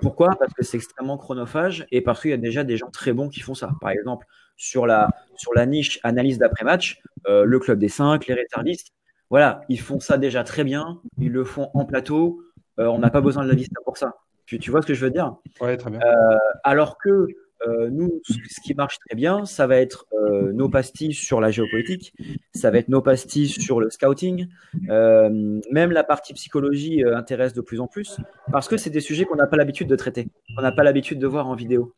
pourquoi? 0.00 0.36
Parce 0.38 0.52
que 0.52 0.64
c'est 0.64 0.76
extrêmement 0.76 1.16
chronophage 1.16 1.86
et 1.90 2.00
parce 2.00 2.20
qu'il 2.20 2.30
y 2.30 2.34
a 2.34 2.38
déjà 2.38 2.64
des 2.64 2.76
gens 2.76 2.90
très 2.90 3.12
bons 3.12 3.28
qui 3.28 3.40
font 3.40 3.54
ça. 3.54 3.70
Par 3.80 3.90
exemple, 3.90 4.26
sur 4.58 4.86
la, 4.86 5.08
sur 5.36 5.54
la 5.54 5.64
niche 5.64 5.98
analyse 6.02 6.36
d'après-match, 6.36 7.00
euh, 7.28 7.44
le 7.44 7.58
club 7.58 7.78
des 7.78 7.88
cinq, 7.88 8.26
les 8.26 8.34
réservistes, 8.34 8.92
voilà, 9.30 9.62
ils 9.68 9.80
font 9.80 10.00
ça 10.00 10.18
déjà 10.18 10.44
très 10.44 10.64
bien, 10.64 11.00
ils 11.18 11.32
le 11.32 11.44
font 11.44 11.70
en 11.74 11.84
plateau, 11.84 12.42
euh, 12.78 12.86
on 12.86 12.98
n'a 12.98 13.10
pas 13.10 13.20
besoin 13.20 13.44
de 13.44 13.48
la 13.48 13.54
vista 13.54 13.80
pour 13.84 13.96
ça. 13.96 14.14
Tu, 14.46 14.58
tu, 14.58 14.70
vois 14.70 14.82
ce 14.82 14.86
que 14.86 14.94
je 14.94 15.04
veux 15.04 15.10
dire? 15.10 15.36
Oui, 15.60 15.76
très 15.76 15.90
bien. 15.90 16.00
Euh, 16.00 16.36
alors 16.64 16.98
que 16.98 17.26
euh, 17.66 17.88
nous, 17.90 18.20
ce 18.24 18.60
qui 18.60 18.74
marche 18.74 18.98
très 19.06 19.16
bien, 19.16 19.44
ça 19.44 19.66
va 19.66 19.76
être 19.76 20.06
euh, 20.12 20.52
nos 20.52 20.68
pastilles 20.68 21.14
sur 21.14 21.40
la 21.40 21.50
géopolitique, 21.50 22.14
ça 22.54 22.70
va 22.70 22.78
être 22.78 22.88
nos 22.88 23.02
pastilles 23.02 23.48
sur 23.48 23.80
le 23.80 23.90
scouting, 23.90 24.46
euh, 24.90 25.60
même 25.70 25.90
la 25.90 26.04
partie 26.04 26.34
psychologie 26.34 27.04
euh, 27.04 27.16
intéresse 27.16 27.54
de 27.54 27.60
plus 27.60 27.80
en 27.80 27.86
plus, 27.86 28.18
parce 28.52 28.68
que 28.68 28.76
c'est 28.76 28.90
des 28.90 29.00
sujets 29.00 29.24
qu'on 29.24 29.36
n'a 29.36 29.46
pas 29.46 29.56
l'habitude 29.56 29.88
de 29.88 29.96
traiter, 29.96 30.28
qu'on 30.54 30.62
n'a 30.62 30.72
pas 30.72 30.84
l'habitude 30.84 31.18
de 31.18 31.26
voir 31.26 31.48
en 31.48 31.54
vidéo. 31.54 31.94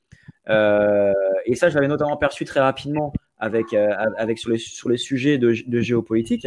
Euh, 0.49 1.13
et 1.45 1.55
ça, 1.55 1.69
je 1.69 1.75
l'avais 1.75 1.89
notamment 1.89 2.17
perçu 2.17 2.45
très 2.45 2.61
rapidement 2.61 3.13
avec, 3.39 3.73
avec 3.73 4.39
sur, 4.39 4.51
les, 4.51 4.59
sur 4.59 4.89
les 4.89 4.99
sujets 4.99 5.39
de, 5.39 5.55
de 5.67 5.81
géopolitique. 5.81 6.47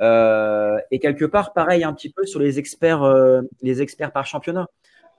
et 0.00 0.98
quelque 1.00 1.24
part, 1.24 1.52
pareil 1.52 1.84
un 1.84 1.92
petit 1.92 2.10
peu 2.10 2.26
sur 2.26 2.40
les 2.40 2.58
experts, 2.58 3.42
les 3.62 3.82
experts 3.82 4.12
par 4.12 4.26
championnat. 4.26 4.68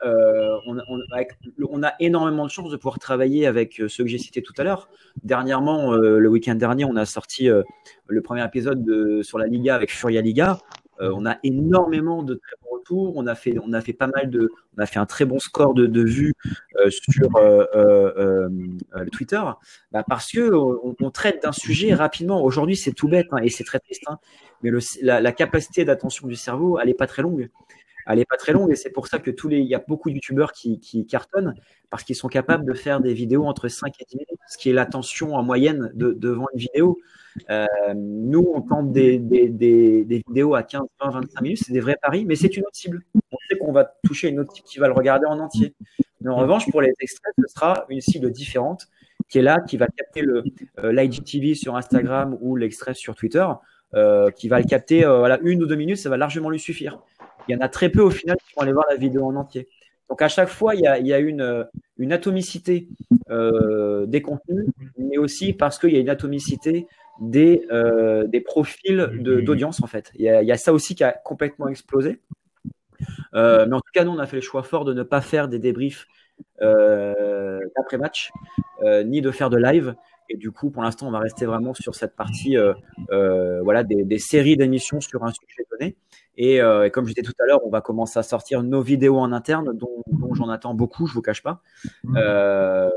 Euh, 0.06 0.58
on, 0.66 1.84
a 1.84 1.94
énormément 2.00 2.46
de 2.46 2.52
chance 2.52 2.70
de 2.70 2.76
pouvoir 2.76 3.00
travailler 3.00 3.48
avec 3.48 3.80
euh, 3.80 3.88
ceux 3.88 4.04
que 4.04 4.10
j'ai 4.10 4.18
cités 4.18 4.42
tout 4.42 4.54
à 4.58 4.64
l'heure. 4.64 4.90
Dernièrement, 5.24 5.94
euh, 5.94 6.20
le 6.20 6.30
week-end 6.30 6.56
dernier, 6.56 6.86
on 6.86 6.96
a 6.96 7.06
sorti 7.06 7.50
le 8.08 8.22
premier 8.22 8.44
épisode 8.46 8.84
de, 8.84 9.22
sur 9.22 9.38
la 9.38 9.48
Liga 9.48 9.76
avec 9.76 9.92
Furia 9.92 10.22
Liga. 10.22 10.60
On 11.00 11.26
a 11.26 11.38
énormément 11.44 12.24
de 12.24 12.36
très 12.36 12.56
bons 12.62 12.78
retours. 12.78 13.14
On 13.18 13.28
a 13.28 13.36
fait, 13.36 13.56
on 13.62 13.74
a 13.74 13.82
fait 13.82 13.94
pas 13.94 14.08
mal 14.08 14.30
de, 14.30 14.52
on 14.78 14.82
a 14.82 14.86
fait 14.86 15.00
un 15.00 15.06
très 15.06 15.26
bon 15.26 15.40
score 15.40 15.74
de, 15.74 16.02
vues 16.02 16.34
sur 16.90 17.30
Twitter, 19.12 19.42
bah 19.92 20.06
parce 20.08 20.32
que 20.32 20.52
on, 20.54 21.10
traite 21.10 21.44
d'un 21.44 21.52
sujet 21.52 21.94
rapidement. 21.94 22.44
Aujourd'hui, 22.44 22.78
c'est 22.78 22.94
tout 22.94 23.10
bête 23.10 23.28
hein, 23.32 23.38
et 23.44 23.50
c'est 23.50 23.66
très 23.66 23.80
triste, 23.80 24.04
hein, 24.08 24.20
mais 24.62 24.70
le, 24.70 24.80
la, 25.02 25.32
capacité 25.34 25.84
d'attention 25.84 26.28
du 26.28 26.36
cerveau, 26.36 26.80
elle 26.80 26.90
est 26.90 26.94
pas 26.94 27.08
très 27.08 27.22
longue 27.22 27.50
elle 28.08 28.20
est 28.20 28.26
pas 28.26 28.38
très 28.38 28.54
longue 28.54 28.72
et 28.72 28.76
c'est 28.76 28.90
pour 28.90 29.08
ça 29.08 29.20
que 29.20 29.32
tous 29.32 29.48
les, 29.48 29.60
il 29.60 29.68
y 29.68 29.76
a 29.76 29.84
beaucoup 29.88 30.10
de 30.10 30.16
youtubeurs 30.16 30.52
qui, 30.52 31.06
cartonnent 31.10 31.54
parce 31.90 32.04
qu'ils 32.04 32.16
sont 32.16 32.28
capables 32.28 32.66
de 32.66 32.74
faire 32.74 33.00
des 33.02 33.14
vidéos 33.14 33.46
entre 33.46 33.68
5 33.68 33.94
et 34.00 34.06
10 34.10 34.16
minutes, 34.16 34.40
ce 34.48 34.58
qui 34.58 34.70
est 34.70 34.74
l'attention 34.74 35.36
en 35.36 35.44
moyenne 35.44 35.92
de, 35.94 36.12
devant 36.14 36.48
une 36.54 36.60
vidéo. 36.60 36.98
Euh, 37.50 37.66
nous, 37.96 38.48
on 38.54 38.62
tente 38.62 38.92
des, 38.92 39.18
vidéos 40.28 40.56
à 40.56 40.64
15, 40.64 40.82
20, 41.02 41.10
25 41.12 41.42
minutes, 41.42 41.62
c'est 41.66 41.74
des 41.74 41.80
vrais 41.80 41.98
paris, 42.02 42.26
mais 42.26 42.36
c'est 42.36 42.56
une 42.58 42.64
autre 42.64 42.76
cible. 42.76 43.04
On 43.32 43.38
sait 43.50 43.58
qu'on 43.58 43.72
va 43.72 43.86
toucher 44.04 44.30
une 44.30 44.40
autre 44.40 44.54
cible 44.54 44.68
qui 44.68 44.80
va 44.80 44.88
le 44.88 44.94
regarder 44.94 45.26
en 45.26 45.40
entier. 45.40 45.76
Mais 46.22 46.30
en 46.30 46.36
revanche, 46.36 46.70
pour 46.72 46.82
les 46.82 46.94
extraits, 47.00 47.34
ce 47.38 47.54
sera 47.54 47.86
une 47.90 48.02
cible 48.02 48.32
différente 48.32 48.88
qui 49.30 49.40
est 49.40 49.42
là, 49.42 49.62
qui 49.62 49.78
va 49.78 49.88
capter 49.88 50.24
euh, 50.24 50.44
l'IGTV 50.92 51.56
sur 51.56 51.76
Instagram 51.76 52.38
ou 52.42 52.56
l'extrait 52.56 52.94
sur 52.94 53.16
Twitter, 53.16 53.46
qui 54.36 54.48
va 54.48 54.60
le 54.60 54.66
capter 54.66 55.06
euh, 55.06 55.20
voilà, 55.20 55.40
une 55.44 55.64
ou 55.64 55.66
deux 55.66 55.76
minutes, 55.76 55.98
ça 55.98 56.10
va 56.10 56.18
largement 56.18 56.50
lui 56.50 56.60
suffire 56.60 57.00
il 57.48 57.54
y 57.54 57.56
en 57.56 57.62
a 57.62 57.70
très 57.70 57.90
peu 57.90 58.02
au 58.02 58.10
final 58.10 58.38
qui 58.38 58.54
vont 58.56 58.62
aller 58.62 58.74
voir 58.74 58.86
la 58.90 58.96
vidéo 58.96 59.26
en 59.26 59.36
entier. 59.36 59.68
Donc 60.10 60.22
à 60.22 60.28
chaque 60.28 60.50
fois, 60.50 60.76
il 60.76 60.82
y 60.82 60.88
a, 60.88 60.94
a 61.16 61.20
une, 61.20 62.12
atomicité 62.12 62.88
euh, 63.30 64.06
des 64.06 64.22
contenus, 64.22 64.68
mais 64.98 65.18
aussi 65.18 65.54
parce 65.54 65.80
qu'il 65.80 65.92
y 65.92 65.98
a 65.98 66.00
une 66.00 66.10
atomicité 66.10 66.88
des, 67.20 67.66
euh, 67.72 68.28
profils 68.46 69.10
d'audience 69.22 69.82
en 69.82 69.88
fait. 69.88 70.12
Il 70.16 70.24
y, 70.24 70.52
a, 70.52 70.58
ça 70.58 70.74
aussi 70.74 70.96
qui 70.96 71.04
a 71.04 71.12
complètement 71.12 71.68
explosé. 71.68 72.20
Euh, 73.34 73.66
mais 73.68 73.76
en 73.76 73.80
tout 73.80 73.92
cas, 73.94 74.04
nous, 74.04 74.12
on 74.12 74.20
a 74.20 74.28
fait 74.28 74.38
le 74.38 74.42
choix 74.42 74.64
fort 74.64 74.86
de 74.86 74.94
ne 74.94 75.04
pas 75.04 75.22
faire 75.22 75.48
des 75.48 75.60
débriefs 75.60 76.08
euh, 76.62 77.60
d'après 77.76 77.98
match, 77.98 78.32
euh, 78.84 79.04
ni 79.04 79.22
de 79.22 79.32
faire 79.32 79.50
de 79.50 79.58
live. 79.58 79.96
Et 80.34 80.38
du 80.38 80.52
coup, 80.52 80.72
pour 80.72 80.82
l'instant, 80.82 81.08
on 81.08 81.12
va 81.12 81.20
rester 81.20 81.46
vraiment 81.46 81.76
sur 81.76 81.94
cette 81.94 82.16
partie, 82.16 82.58
euh, 82.58 82.74
euh, 83.12 83.62
voilà, 83.62 83.84
des, 83.84 84.04
des 84.04 84.18
séries 84.18 84.58
d'émissions 84.58 85.00
sur 85.00 85.24
un 85.24 85.32
sujet 85.32 85.64
donné. 85.70 85.96
Et, 86.36 86.60
euh, 86.60 86.86
et, 86.88 86.90
comme 86.90 87.06
je 87.06 87.14
disais 87.14 87.22
tout 87.22 87.34
à 87.40 87.46
l'heure, 87.46 87.60
on 87.64 87.70
va 87.70 87.82
commencer 87.82 88.18
à 88.18 88.24
sortir 88.24 88.64
nos 88.64 88.82
vidéos 88.82 89.20
en 89.20 89.32
interne, 89.32 89.78
dont, 89.78 90.04
dont 90.08 90.34
j'en 90.34 90.50
attends 90.50 90.74
beaucoup, 90.74 91.06
je 91.06 91.14
vous 91.14 91.22
cache 91.22 91.44
pas, 91.44 91.62
euh, 92.16 92.90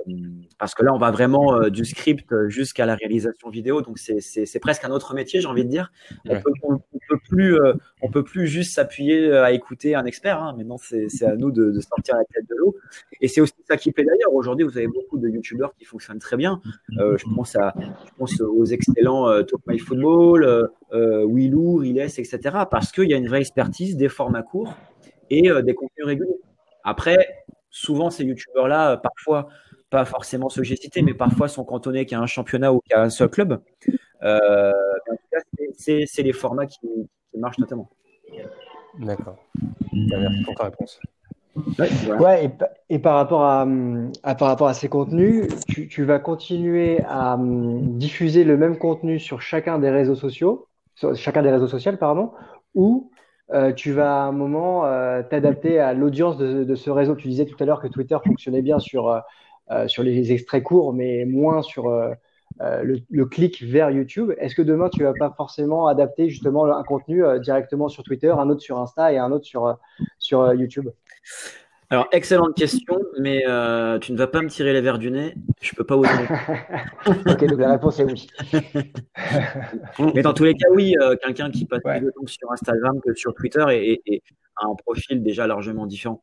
parce 0.58 0.74
que 0.74 0.82
là, 0.82 0.94
on 0.94 0.98
va 0.98 1.10
vraiment 1.10 1.54
euh, 1.54 1.68
du 1.68 1.84
script 1.84 2.34
jusqu'à 2.48 2.86
la 2.86 2.94
réalisation 2.94 3.50
vidéo, 3.50 3.82
donc 3.82 3.98
c'est 3.98 4.60
presque 4.60 4.84
un 4.84 4.90
autre 4.90 5.12
métier, 5.12 5.42
j'ai 5.42 5.48
envie 5.48 5.64
de 5.64 5.68
dire. 5.68 5.92
On 6.26 6.40
peut 6.40 6.52
plus, 7.28 7.60
euh, 7.60 7.74
on 8.02 8.10
peut 8.10 8.24
plus 8.24 8.46
juste 8.46 8.74
s'appuyer 8.74 9.32
à 9.32 9.52
écouter 9.52 9.94
un 9.94 10.04
expert. 10.04 10.42
Hein. 10.42 10.54
Maintenant, 10.56 10.78
c'est 10.78 11.24
à 11.24 11.36
nous 11.36 11.50
de, 11.50 11.78
sortir 11.80 12.16
la 12.16 12.24
tête 12.24 12.48
de 12.48 12.54
l'eau. 12.56 12.76
Et 13.20 13.28
c'est 13.28 13.40
aussi 13.40 13.54
ça 13.68 13.76
qui 13.76 13.92
plaît 13.92 14.04
d'ailleurs. 14.04 14.32
Aujourd'hui, 14.32 14.64
vous 14.64 14.76
avez 14.76 14.88
beaucoup 14.88 15.18
de 15.18 15.28
youtubeurs 15.28 15.74
qui 15.74 15.84
fonctionnent 15.84 16.18
très 16.18 16.36
bien. 16.36 16.60
Euh, 16.98 17.16
je 17.16 17.24
pense 17.26 17.56
aux 18.40 18.64
excellents 18.64 19.28
euh, 19.28 19.42
Talk 19.42 19.60
My 19.66 19.78
Football, 19.78 20.70
euh, 20.92 21.26
Willou, 21.28 21.76
Riles, 21.76 21.98
etc. 21.98 22.38
Parce 22.70 22.92
qu'il 22.92 23.10
y 23.10 23.14
a 23.14 23.16
une 23.16 23.28
vraie 23.28 23.40
expertise, 23.40 23.96
des 23.96 24.08
formats 24.08 24.42
courts 24.42 24.76
et 25.30 25.50
euh, 25.50 25.62
des 25.62 25.74
contenus 25.74 26.06
réguliers. 26.06 26.40
Après, 26.84 27.44
souvent 27.70 28.10
ces 28.10 28.24
youtubeurs-là, 28.24 28.92
euh, 28.92 28.96
parfois, 28.96 29.48
pas 29.90 30.04
forcément 30.04 30.48
ceux 30.48 30.62
que 30.62 30.68
j'ai 30.68 30.76
cités, 30.76 31.02
mais 31.02 31.14
parfois 31.14 31.48
sont 31.48 31.64
cantonnés 31.64 32.06
qu'à 32.06 32.20
un 32.20 32.26
championnat 32.26 32.72
ou 32.72 32.80
qu'à 32.88 33.02
un 33.02 33.10
seul 33.10 33.28
club. 33.28 33.60
Euh, 34.22 34.72
en 35.10 35.16
tout 35.16 35.22
cas, 35.30 35.38
c'est 35.78 36.22
les 36.22 36.32
formats 36.32 36.66
qui, 36.66 36.78
qui, 37.30 37.38
marchent 37.38 37.58
notamment. 37.58 37.88
D'accord. 38.98 39.36
Merci 39.92 40.44
pour 40.44 40.54
ta 40.54 40.64
réponse. 40.64 41.00
Ouais, 41.78 41.88
voilà. 42.04 42.22
ouais 42.22 42.44
et, 42.44 42.94
et, 42.94 42.98
par 42.98 43.14
rapport 43.14 43.42
à, 43.42 43.66
à, 44.22 44.34
par 44.34 44.48
rapport 44.48 44.68
à 44.68 44.74
ces 44.74 44.88
contenus, 44.88 45.48
tu, 45.66 45.88
tu 45.88 46.04
vas 46.04 46.18
continuer 46.18 47.00
à 47.08 47.34
um, 47.34 47.98
diffuser 47.98 48.44
le 48.44 48.58
même 48.58 48.76
contenu 48.76 49.18
sur 49.18 49.40
chacun 49.40 49.78
des 49.78 49.88
réseaux 49.88 50.16
sociaux, 50.16 50.66
sur 50.94 51.14
chacun 51.16 51.42
des 51.42 51.50
réseaux 51.50 51.68
sociaux, 51.68 51.92
pardon, 51.98 52.32
ou 52.74 53.10
euh, 53.52 53.72
tu 53.72 53.92
vas 53.92 54.24
à 54.24 54.26
un 54.26 54.32
moment 54.32 54.84
euh, 54.86 55.22
t'adapter 55.22 55.78
à 55.78 55.94
l'audience 55.94 56.36
de, 56.36 56.64
de, 56.64 56.74
ce 56.74 56.90
réseau. 56.90 57.14
Tu 57.14 57.28
disais 57.28 57.46
tout 57.46 57.56
à 57.60 57.64
l'heure 57.64 57.80
que 57.80 57.88
Twitter 57.88 58.16
fonctionnait 58.24 58.62
bien 58.62 58.78
sur, 58.78 59.08
euh, 59.70 59.86
sur 59.86 60.02
les 60.02 60.32
extraits 60.32 60.62
courts, 60.62 60.92
mais 60.92 61.24
moins 61.24 61.62
sur 61.62 61.84
euh, 62.60 62.82
le, 62.82 62.98
le, 63.10 63.26
clic 63.26 63.62
vers 63.62 63.90
YouTube. 63.90 64.32
Est-ce 64.38 64.54
que 64.54 64.62
demain, 64.62 64.88
tu 64.88 65.02
vas 65.02 65.12
pas 65.12 65.32
forcément 65.36 65.86
adapter 65.86 66.28
justement 66.28 66.64
un 66.64 66.82
contenu 66.84 67.24
euh, 67.24 67.38
directement 67.38 67.88
sur 67.88 68.02
Twitter, 68.02 68.30
un 68.30 68.48
autre 68.48 68.62
sur 68.62 68.78
Insta 68.78 69.12
et 69.12 69.18
un 69.18 69.30
autre 69.32 69.44
sur, 69.44 69.78
sur 70.18 70.54
YouTube? 70.54 70.88
Alors, 71.88 72.08
excellente 72.10 72.56
question, 72.56 72.98
mais 73.20 73.44
euh, 73.46 74.00
tu 74.00 74.10
ne 74.10 74.18
vas 74.18 74.26
pas 74.26 74.42
me 74.42 74.48
tirer 74.48 74.72
les 74.72 74.80
verres 74.80 74.98
du 74.98 75.12
nez. 75.12 75.34
Je 75.60 75.72
peux 75.74 75.84
pas 75.84 75.96
oser. 75.96 76.10
ok, 77.06 77.46
donc 77.46 77.60
la 77.60 77.72
réponse 77.72 78.00
est 78.00 78.04
oui. 78.04 78.28
mais 80.14 80.22
dans 80.22 80.32
tous 80.32 80.44
les 80.44 80.54
cas, 80.54 80.66
oui, 80.72 80.96
euh, 81.00 81.14
quelqu'un 81.22 81.48
qui 81.50 81.64
passe 81.64 81.80
ouais. 81.84 81.98
plus 81.98 82.06
de 82.06 82.10
temps 82.10 82.26
sur 82.26 82.50
Instagram 82.50 83.00
que 83.04 83.14
sur 83.14 83.34
Twitter 83.34 83.64
et, 83.70 83.92
et, 83.92 84.14
et, 84.14 84.22
a 84.56 84.66
un 84.66 84.74
profil 84.74 85.22
déjà 85.22 85.46
largement 85.46 85.86
différent. 85.86 86.22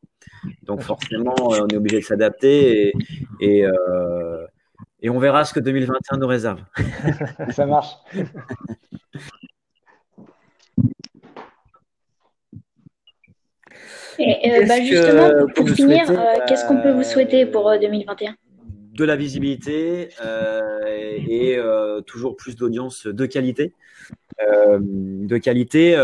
Donc 0.64 0.82
forcément, 0.82 1.36
euh, 1.54 1.62
on 1.62 1.68
est 1.68 1.78
obligé 1.78 2.00
de 2.00 2.04
s'adapter 2.04 2.88
et, 2.88 2.94
et, 3.40 3.66
euh, 3.66 4.46
et 5.04 5.10
on 5.10 5.20
verra 5.20 5.44
ce 5.44 5.54
que 5.54 5.60
2021 5.60 6.18
nous 6.18 6.28
réserve. 6.28 6.62
Ça 7.52 7.66
marche. 7.66 7.96
Et, 14.20 14.52
euh, 14.52 14.66
bah, 14.66 14.80
justement, 14.82 15.48
pour 15.56 15.70
finir, 15.70 16.10
euh, 16.10 16.40
qu'est-ce 16.48 16.66
qu'on 16.68 16.82
peut 16.82 16.92
vous 16.92 17.04
souhaiter 17.04 17.46
pour 17.46 17.72
2021 17.80 18.32
euh, 18.32 18.34
De 18.94 19.04
la 19.04 19.16
visibilité 19.18 20.10
et 21.28 21.58
toujours 22.06 22.38
plus 22.38 22.56
d'audience 22.56 23.06
de 23.06 23.26
qualité. 23.26 23.74
de 24.40 25.38
qualité, 25.38 25.98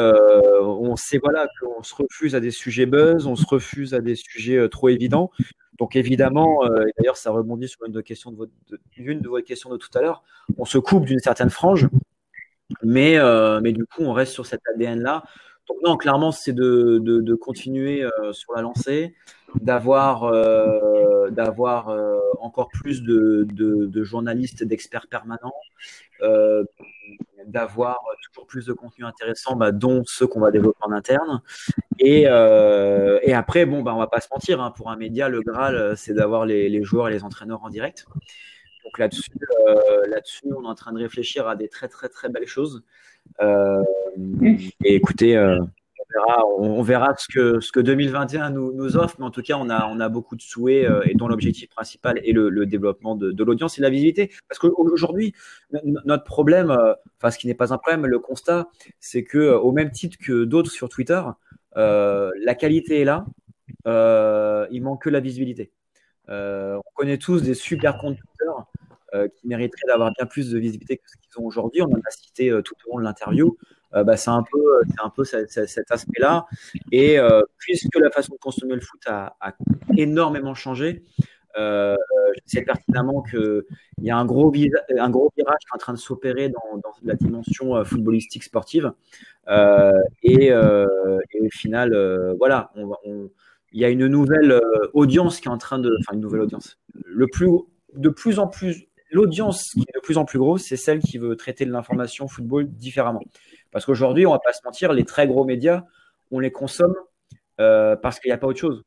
on 0.61 0.95
sait 0.97 1.19
voilà 1.23 1.47
qu'on 1.61 1.83
se 1.83 1.95
refuse 1.95 2.35
à 2.35 2.39
des 2.39 2.51
sujets 2.51 2.85
buzz, 2.85 3.27
on 3.27 3.35
se 3.35 3.45
refuse 3.45 3.93
à 3.93 4.01
des 4.01 4.15
sujets 4.15 4.67
trop 4.69 4.89
évidents. 4.89 5.31
Donc 5.79 5.95
évidemment, 5.95 6.61
d'ailleurs 6.97 7.17
ça 7.17 7.31
rebondit 7.31 7.67
sur 7.67 7.85
une 7.85 7.93
de, 7.93 8.01
de 8.01 8.79
une 8.97 9.21
de 9.21 9.29
vos 9.29 9.41
questions 9.41 9.69
de 9.69 9.77
tout 9.77 9.89
à 9.95 10.01
l'heure, 10.01 10.23
on 10.57 10.65
se 10.65 10.77
coupe 10.77 11.05
d'une 11.05 11.19
certaine 11.19 11.49
frange, 11.49 11.87
mais, 12.83 13.17
mais 13.61 13.71
du 13.71 13.85
coup 13.85 14.01
on 14.01 14.11
reste 14.11 14.33
sur 14.33 14.45
cet 14.45 14.61
ADN 14.75 15.01
là 15.01 15.23
donc 15.69 15.77
non, 15.83 15.97
clairement, 15.97 16.31
c'est 16.31 16.51
de, 16.51 16.99
de, 16.99 17.35
continuer 17.35 18.03
euh, 18.03 18.33
sur 18.33 18.53
la 18.53 18.63
lancée, 18.63 19.15
d'avoir 19.61 20.23
euh, 20.23 21.29
d'avoir 21.29 21.89
euh, 21.89 22.17
encore 22.41 22.69
plus 22.69 23.03
de, 23.03 23.45
de 23.51 24.03
journalistes, 24.03 24.63
d'experts 24.63 25.05
permanents, 25.07 25.53
d'avoir 27.45 27.99
toujours 28.23 28.47
plus 28.47 28.65
de 28.65 28.73
contenu 28.73 29.05
intéressant, 29.05 29.55
bah, 29.55 29.71
dont 29.71 30.03
ceux 30.05 30.27
qu'on 30.27 30.39
va 30.39 30.51
développer 30.51 30.79
en 30.81 30.91
interne. 30.91 31.41
Et, 31.99 32.25
euh, 32.27 33.19
après, 33.33 33.65
bon, 33.65 33.81
bah, 33.81 33.93
va 33.93 34.07
pas 34.07 34.21
se 34.21 34.27
mentir, 34.31 34.61
hein, 34.61 34.71
pour 34.71 34.89
un 34.89 34.95
média, 34.95 35.29
le 35.29 35.41
Graal, 35.41 35.95
c'est 35.97 36.13
d'avoir 36.13 36.45
les, 36.45 36.83
joueurs 36.83 37.07
et 37.09 37.11
les 37.11 37.23
entraîneurs 37.23 37.63
en 37.63 37.69
direct. 37.69 38.05
Donc 38.83 38.97
là-dessus, 38.97 39.31
euh, 39.67 40.07
là-dessus, 40.07 40.47
on 40.55 40.63
est 40.63 40.67
en 40.67 40.75
train 40.75 40.93
de 40.93 40.99
réfléchir 40.99 41.47
à 41.47 41.55
des 41.55 41.67
très 41.67 41.87
très 41.87 42.09
très 42.09 42.29
belles 42.29 42.47
choses. 42.47 42.83
Euh, 43.41 43.83
et 44.83 44.95
écoutez, 44.95 45.37
on 46.57 46.81
verra, 46.81 47.15
ce 47.17 47.27
que 47.27 47.59
ce 47.59 47.71
que 47.71 47.79
2021 47.79 48.49
nous, 48.49 48.97
offre, 48.97 49.15
mais 49.19 49.25
en 49.25 49.31
tout 49.31 49.41
cas, 49.41 49.55
on 49.57 49.69
a 49.69 49.87
on 49.87 49.99
a 49.99 50.09
beaucoup 50.09 50.35
de 50.35 50.41
souhaits 50.41 50.85
euh, 50.85 51.01
et 51.05 51.13
dont 51.13 51.27
l'objectif 51.27 51.69
principal 51.69 52.19
est 52.23 52.31
le, 52.31 52.65
développement 52.65 53.15
de, 53.15 53.43
l'audience 53.43 53.77
et 53.77 53.81
de 53.81 53.83
la 53.83 53.89
visibilité. 53.89 54.31
Parce 54.47 54.59
qu'aujourd'hui, 54.59 55.33
notre 55.83 56.23
problème, 56.23 56.71
euh, 56.71 56.93
enfin 57.17 57.31
ce 57.31 57.37
qui 57.37 57.47
n'est 57.47 57.53
pas 57.53 57.73
un 57.73 57.77
problème, 57.77 58.05
le 58.05 58.19
constat, 58.19 58.67
c'est 58.99 59.23
que 59.23 59.37
euh, 59.37 59.59
au 59.59 59.71
même 59.71 59.91
titre 59.91 60.17
que 60.17 60.45
d'autres 60.45 60.71
sur 60.71 60.89
Twitter, 60.89 61.21
la 61.75 62.55
qualité 62.55 63.01
est 63.01 63.05
là, 63.05 63.25
il 64.71 64.81
manque 64.81 65.03
que 65.03 65.09
la 65.09 65.19
visibilité. 65.19 65.71
on 66.27 66.81
connaît 66.95 67.17
tous 67.17 67.41
des 67.43 67.53
super 67.53 67.97
comptes 67.97 68.17
qui 69.35 69.47
mériteraient 69.47 69.87
d'avoir 69.87 70.11
bien 70.11 70.25
plus 70.27 70.51
de 70.51 70.59
visibilité 70.59 70.97
que 70.97 71.03
ce 71.09 71.15
qu'ils 71.17 71.41
ont 71.41 71.45
aujourd'hui. 71.45 71.81
On 71.81 71.91
en 71.91 71.97
a 71.97 72.11
cité 72.11 72.51
tout 72.63 72.75
au 72.85 72.93
long 72.93 72.99
de 72.99 73.03
l'interview. 73.03 73.57
Euh, 73.95 74.03
bah, 74.03 74.17
c'est 74.17 74.29
un 74.29 74.43
peu, 74.43 74.81
c'est 74.87 75.03
un 75.03 75.09
peu 75.09 75.23
cet 75.23 75.91
aspect-là. 75.91 76.45
Et 76.91 77.17
puisque 77.57 77.95
la 77.95 78.11
façon 78.11 78.33
de 78.33 78.39
consommer 78.39 78.75
le 78.75 78.81
foot 78.81 79.01
a, 79.07 79.35
énormément 79.97 80.53
changé, 80.53 81.03
euh, 81.57 81.95
je 82.35 82.41
sais 82.45 82.61
pertinemment 82.61 83.23
qu'il 83.23 83.63
y 83.99 84.11
a 84.11 84.17
un 84.17 84.25
gros, 84.25 84.53
un 84.97 85.09
gros 85.09 85.31
virage 85.35 85.59
qui 85.59 85.67
est 85.67 85.75
en 85.75 85.79
train 85.79 85.93
de 85.93 85.97
s'opérer 85.97 86.49
dans, 86.49 86.81
la 87.03 87.15
dimension 87.15 87.83
footballistique 87.83 88.43
sportive. 88.43 88.93
Euh, 89.47 89.91
et, 90.21 90.51
euh, 90.51 90.85
au 91.39 91.49
final, 91.49 92.35
voilà, 92.37 92.71
il 92.75 93.79
y 93.81 93.85
a 93.85 93.89
une 93.89 94.07
nouvelle 94.07 94.59
audience 94.93 95.39
qui 95.39 95.47
est 95.47 95.51
en 95.51 95.57
train 95.57 95.79
de, 95.79 95.91
enfin 96.01 96.15
une 96.15 96.21
nouvelle 96.21 96.41
audience. 96.41 96.77
Le 97.05 97.27
plus, 97.27 97.49
de 97.95 98.09
plus 98.09 98.39
en 98.39 98.47
plus 98.47 98.87
l'audience 99.11 99.71
qui 99.71 99.81
est 99.81 99.95
de 99.95 99.99
plus 100.01 100.17
en 100.17 100.25
plus 100.25 100.39
grosse, 100.39 100.63
c'est 100.63 100.77
celle 100.77 100.99
qui 100.99 101.17
veut 101.17 101.35
traiter 101.35 101.65
de 101.65 101.71
l'information 101.71 102.27
football 102.27 102.67
différemment. 102.67 103.21
Parce 103.71 103.85
qu'aujourd'hui, 103.85 104.25
on 104.25 104.31
va 104.31 104.39
pas 104.39 104.53
se 104.53 104.61
mentir, 104.63 104.93
les 104.93 105.05
très 105.05 105.27
gros 105.27 105.45
médias, 105.45 105.83
on 106.31 106.39
les 106.39 106.51
consomme 106.51 106.95
euh, 107.59 107.95
parce 107.95 108.19
qu'il 108.19 108.29
n'y 108.29 108.33
a 108.33 108.37
pas 108.37 108.47
autre 108.47 108.59
chose. 108.59 108.83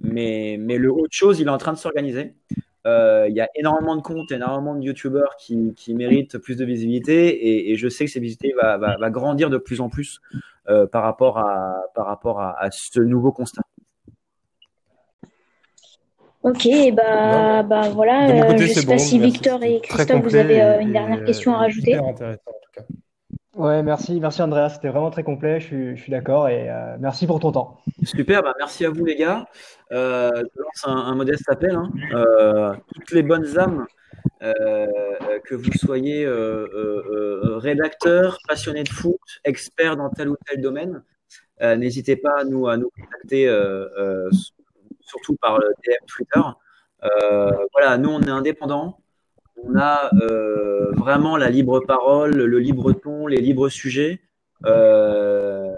Mais, 0.00 0.56
le 0.56 0.90
autre 0.90 1.12
chose, 1.12 1.40
il 1.40 1.46
est 1.46 1.50
en 1.50 1.58
train 1.58 1.72
de 1.72 1.78
s'organiser. 1.78 2.34
Euh, 2.86 3.26
il 3.28 3.34
y 3.34 3.40
a 3.40 3.48
énormément 3.54 3.94
de 3.94 4.00
comptes, 4.00 4.32
énormément 4.32 4.74
de 4.74 4.82
youtubeurs 4.82 5.36
qui, 5.36 5.74
méritent 5.94 6.38
plus 6.38 6.56
de 6.56 6.64
visibilité 6.64 7.70
et, 7.70 7.76
je 7.76 7.88
sais 7.88 8.06
que 8.06 8.10
cette 8.10 8.22
visibilité 8.22 8.54
va, 8.60 9.10
grandir 9.10 9.50
de 9.50 9.58
plus 9.58 9.82
en 9.82 9.90
plus 9.90 10.20
euh, 10.68 10.86
par 10.86 11.02
rapport, 11.02 11.38
à 11.38 12.68
ce 12.70 13.00
nouveau 13.00 13.32
constat. 13.32 13.62
Ok, 16.42 16.66
bah, 16.94 17.62
bah 17.62 17.90
voilà. 17.90 18.30
Euh, 18.30 18.56
je 18.56 18.62
ne 18.62 18.68
sais 18.68 18.86
pas 18.86 18.96
si 18.96 19.18
Victor 19.18 19.62
et 19.62 19.80
Christophe, 19.82 20.22
vous 20.22 20.36
avez 20.36 20.62
euh, 20.62 20.80
une 20.80 20.92
dernière 20.92 21.22
question 21.24 21.54
à 21.54 21.58
rajouter. 21.58 21.94
intéressant 21.96 22.40
en 22.46 22.60
tout 22.62 22.70
cas. 22.72 22.82
Ouais, 23.54 23.82
merci, 23.82 24.18
merci 24.20 24.40
Andrea, 24.40 24.70
c'était 24.70 24.88
vraiment 24.88 25.10
très 25.10 25.22
complet, 25.22 25.60
je 25.60 25.66
suis, 25.66 25.96
je 25.96 26.02
suis 26.02 26.10
d'accord 26.10 26.48
et 26.48 26.70
euh, 26.70 26.96
merci 26.98 27.26
pour 27.26 27.40
ton 27.40 27.52
temps. 27.52 27.78
Super, 28.04 28.42
bah 28.42 28.54
merci 28.58 28.86
à 28.86 28.90
vous 28.90 29.04
les 29.04 29.16
gars. 29.16 29.44
Euh, 29.92 30.30
je 30.34 30.62
lance 30.62 30.84
un, 30.84 30.96
un 30.96 31.14
modeste 31.14 31.44
appel. 31.48 31.74
Hein. 31.74 31.90
Euh, 32.14 32.74
toutes 32.94 33.10
les 33.12 33.22
bonnes 33.22 33.58
âmes, 33.58 33.86
que 34.40 35.54
vous 35.54 35.72
soyez 35.72 36.26
rédacteur, 37.58 38.38
passionné 38.48 38.82
de 38.84 38.88
foot, 38.88 39.18
expert 39.44 39.96
dans 39.98 40.08
tel 40.08 40.30
ou 40.30 40.36
tel 40.46 40.62
domaine, 40.62 41.02
n'hésitez 41.60 42.16
pas 42.16 42.40
à 42.40 42.44
nous, 42.44 42.66
à 42.66 42.78
nous 42.78 42.90
contacter 42.98 43.46
surtout 45.10 45.36
par 45.36 45.58
le 45.58 45.66
DM 45.84 46.06
Twitter. 46.06 46.40
Euh, 47.04 47.50
voilà, 47.72 47.98
nous, 47.98 48.10
on 48.10 48.20
est 48.20 48.30
indépendants. 48.30 48.98
On 49.62 49.76
a 49.76 50.10
euh, 50.14 50.92
vraiment 50.92 51.36
la 51.36 51.50
libre 51.50 51.80
parole, 51.80 52.32
le 52.32 52.58
libre 52.58 52.92
ton, 52.92 53.26
les 53.26 53.40
libres 53.40 53.68
sujets. 53.68 54.20
Euh, 54.66 55.74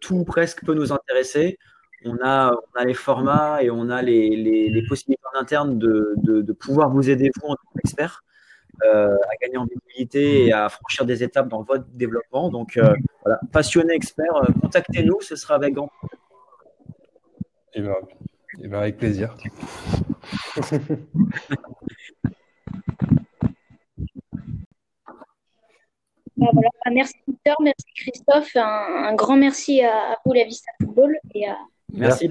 tout 0.00 0.24
presque 0.24 0.64
peut 0.64 0.74
nous 0.74 0.92
intéresser. 0.92 1.58
On 2.04 2.18
a, 2.22 2.52
les 2.84 2.94
formats 2.94 3.62
et 3.62 3.70
on 3.70 3.88
a 3.88 4.02
les, 4.02 4.84
possibilités 4.88 5.22
en 5.34 5.40
interne 5.40 5.78
de, 5.78 6.52
pouvoir 6.52 6.90
vous 6.90 7.08
aider, 7.08 7.30
vous, 7.40 7.48
en 7.48 7.54
tant 7.54 7.62
qu'expert, 7.76 8.22
euh, 8.84 9.16
à 9.16 9.36
gagner 9.40 9.56
en 9.56 9.64
visibilité 9.64 10.46
et 10.46 10.52
à 10.52 10.68
franchir 10.68 11.06
des 11.06 11.22
étapes 11.22 11.48
dans 11.48 11.62
votre 11.62 11.86
développement. 11.94 12.50
Donc, 12.50 12.76
euh, 12.76 12.94
passionné 13.52 13.94
expert, 13.94 14.34
contactez-nous, 14.60 15.22
ce 15.22 15.34
sera 15.34 15.54
avec 15.54 15.74
grand. 15.74 15.90
Et 17.72 17.80
bien, 17.80 17.94
eh 18.62 18.68
ben, 18.68 18.78
avec 18.78 18.96
plaisir. 18.98 19.36
Ah, 26.42 26.50
voilà. 26.52 26.68
Ah, 26.84 26.90
merci 26.90 27.14
Peter, 27.26 27.54
merci 27.62 27.84
Christophe, 27.96 28.56
un, 28.56 29.14
grand 29.14 29.36
merci 29.36 29.82
à, 29.82 30.18
vous 30.26 30.32
la 30.32 30.44
Vista 30.44 30.70
Football 30.80 31.16
et 31.32 31.46
à 31.48 31.56
merci. 31.92 32.28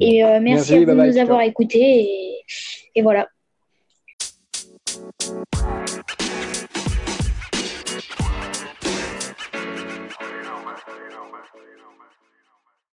Et 0.00 0.24
euh, 0.24 0.38
merci, 0.40 0.74
à 0.74 0.78
vous 0.78 0.84
de 0.86 0.92
nous 0.92 1.18
avoir 1.18 1.42
écoutés 1.42 2.44
et 2.94 3.02
voilà. 3.02 3.28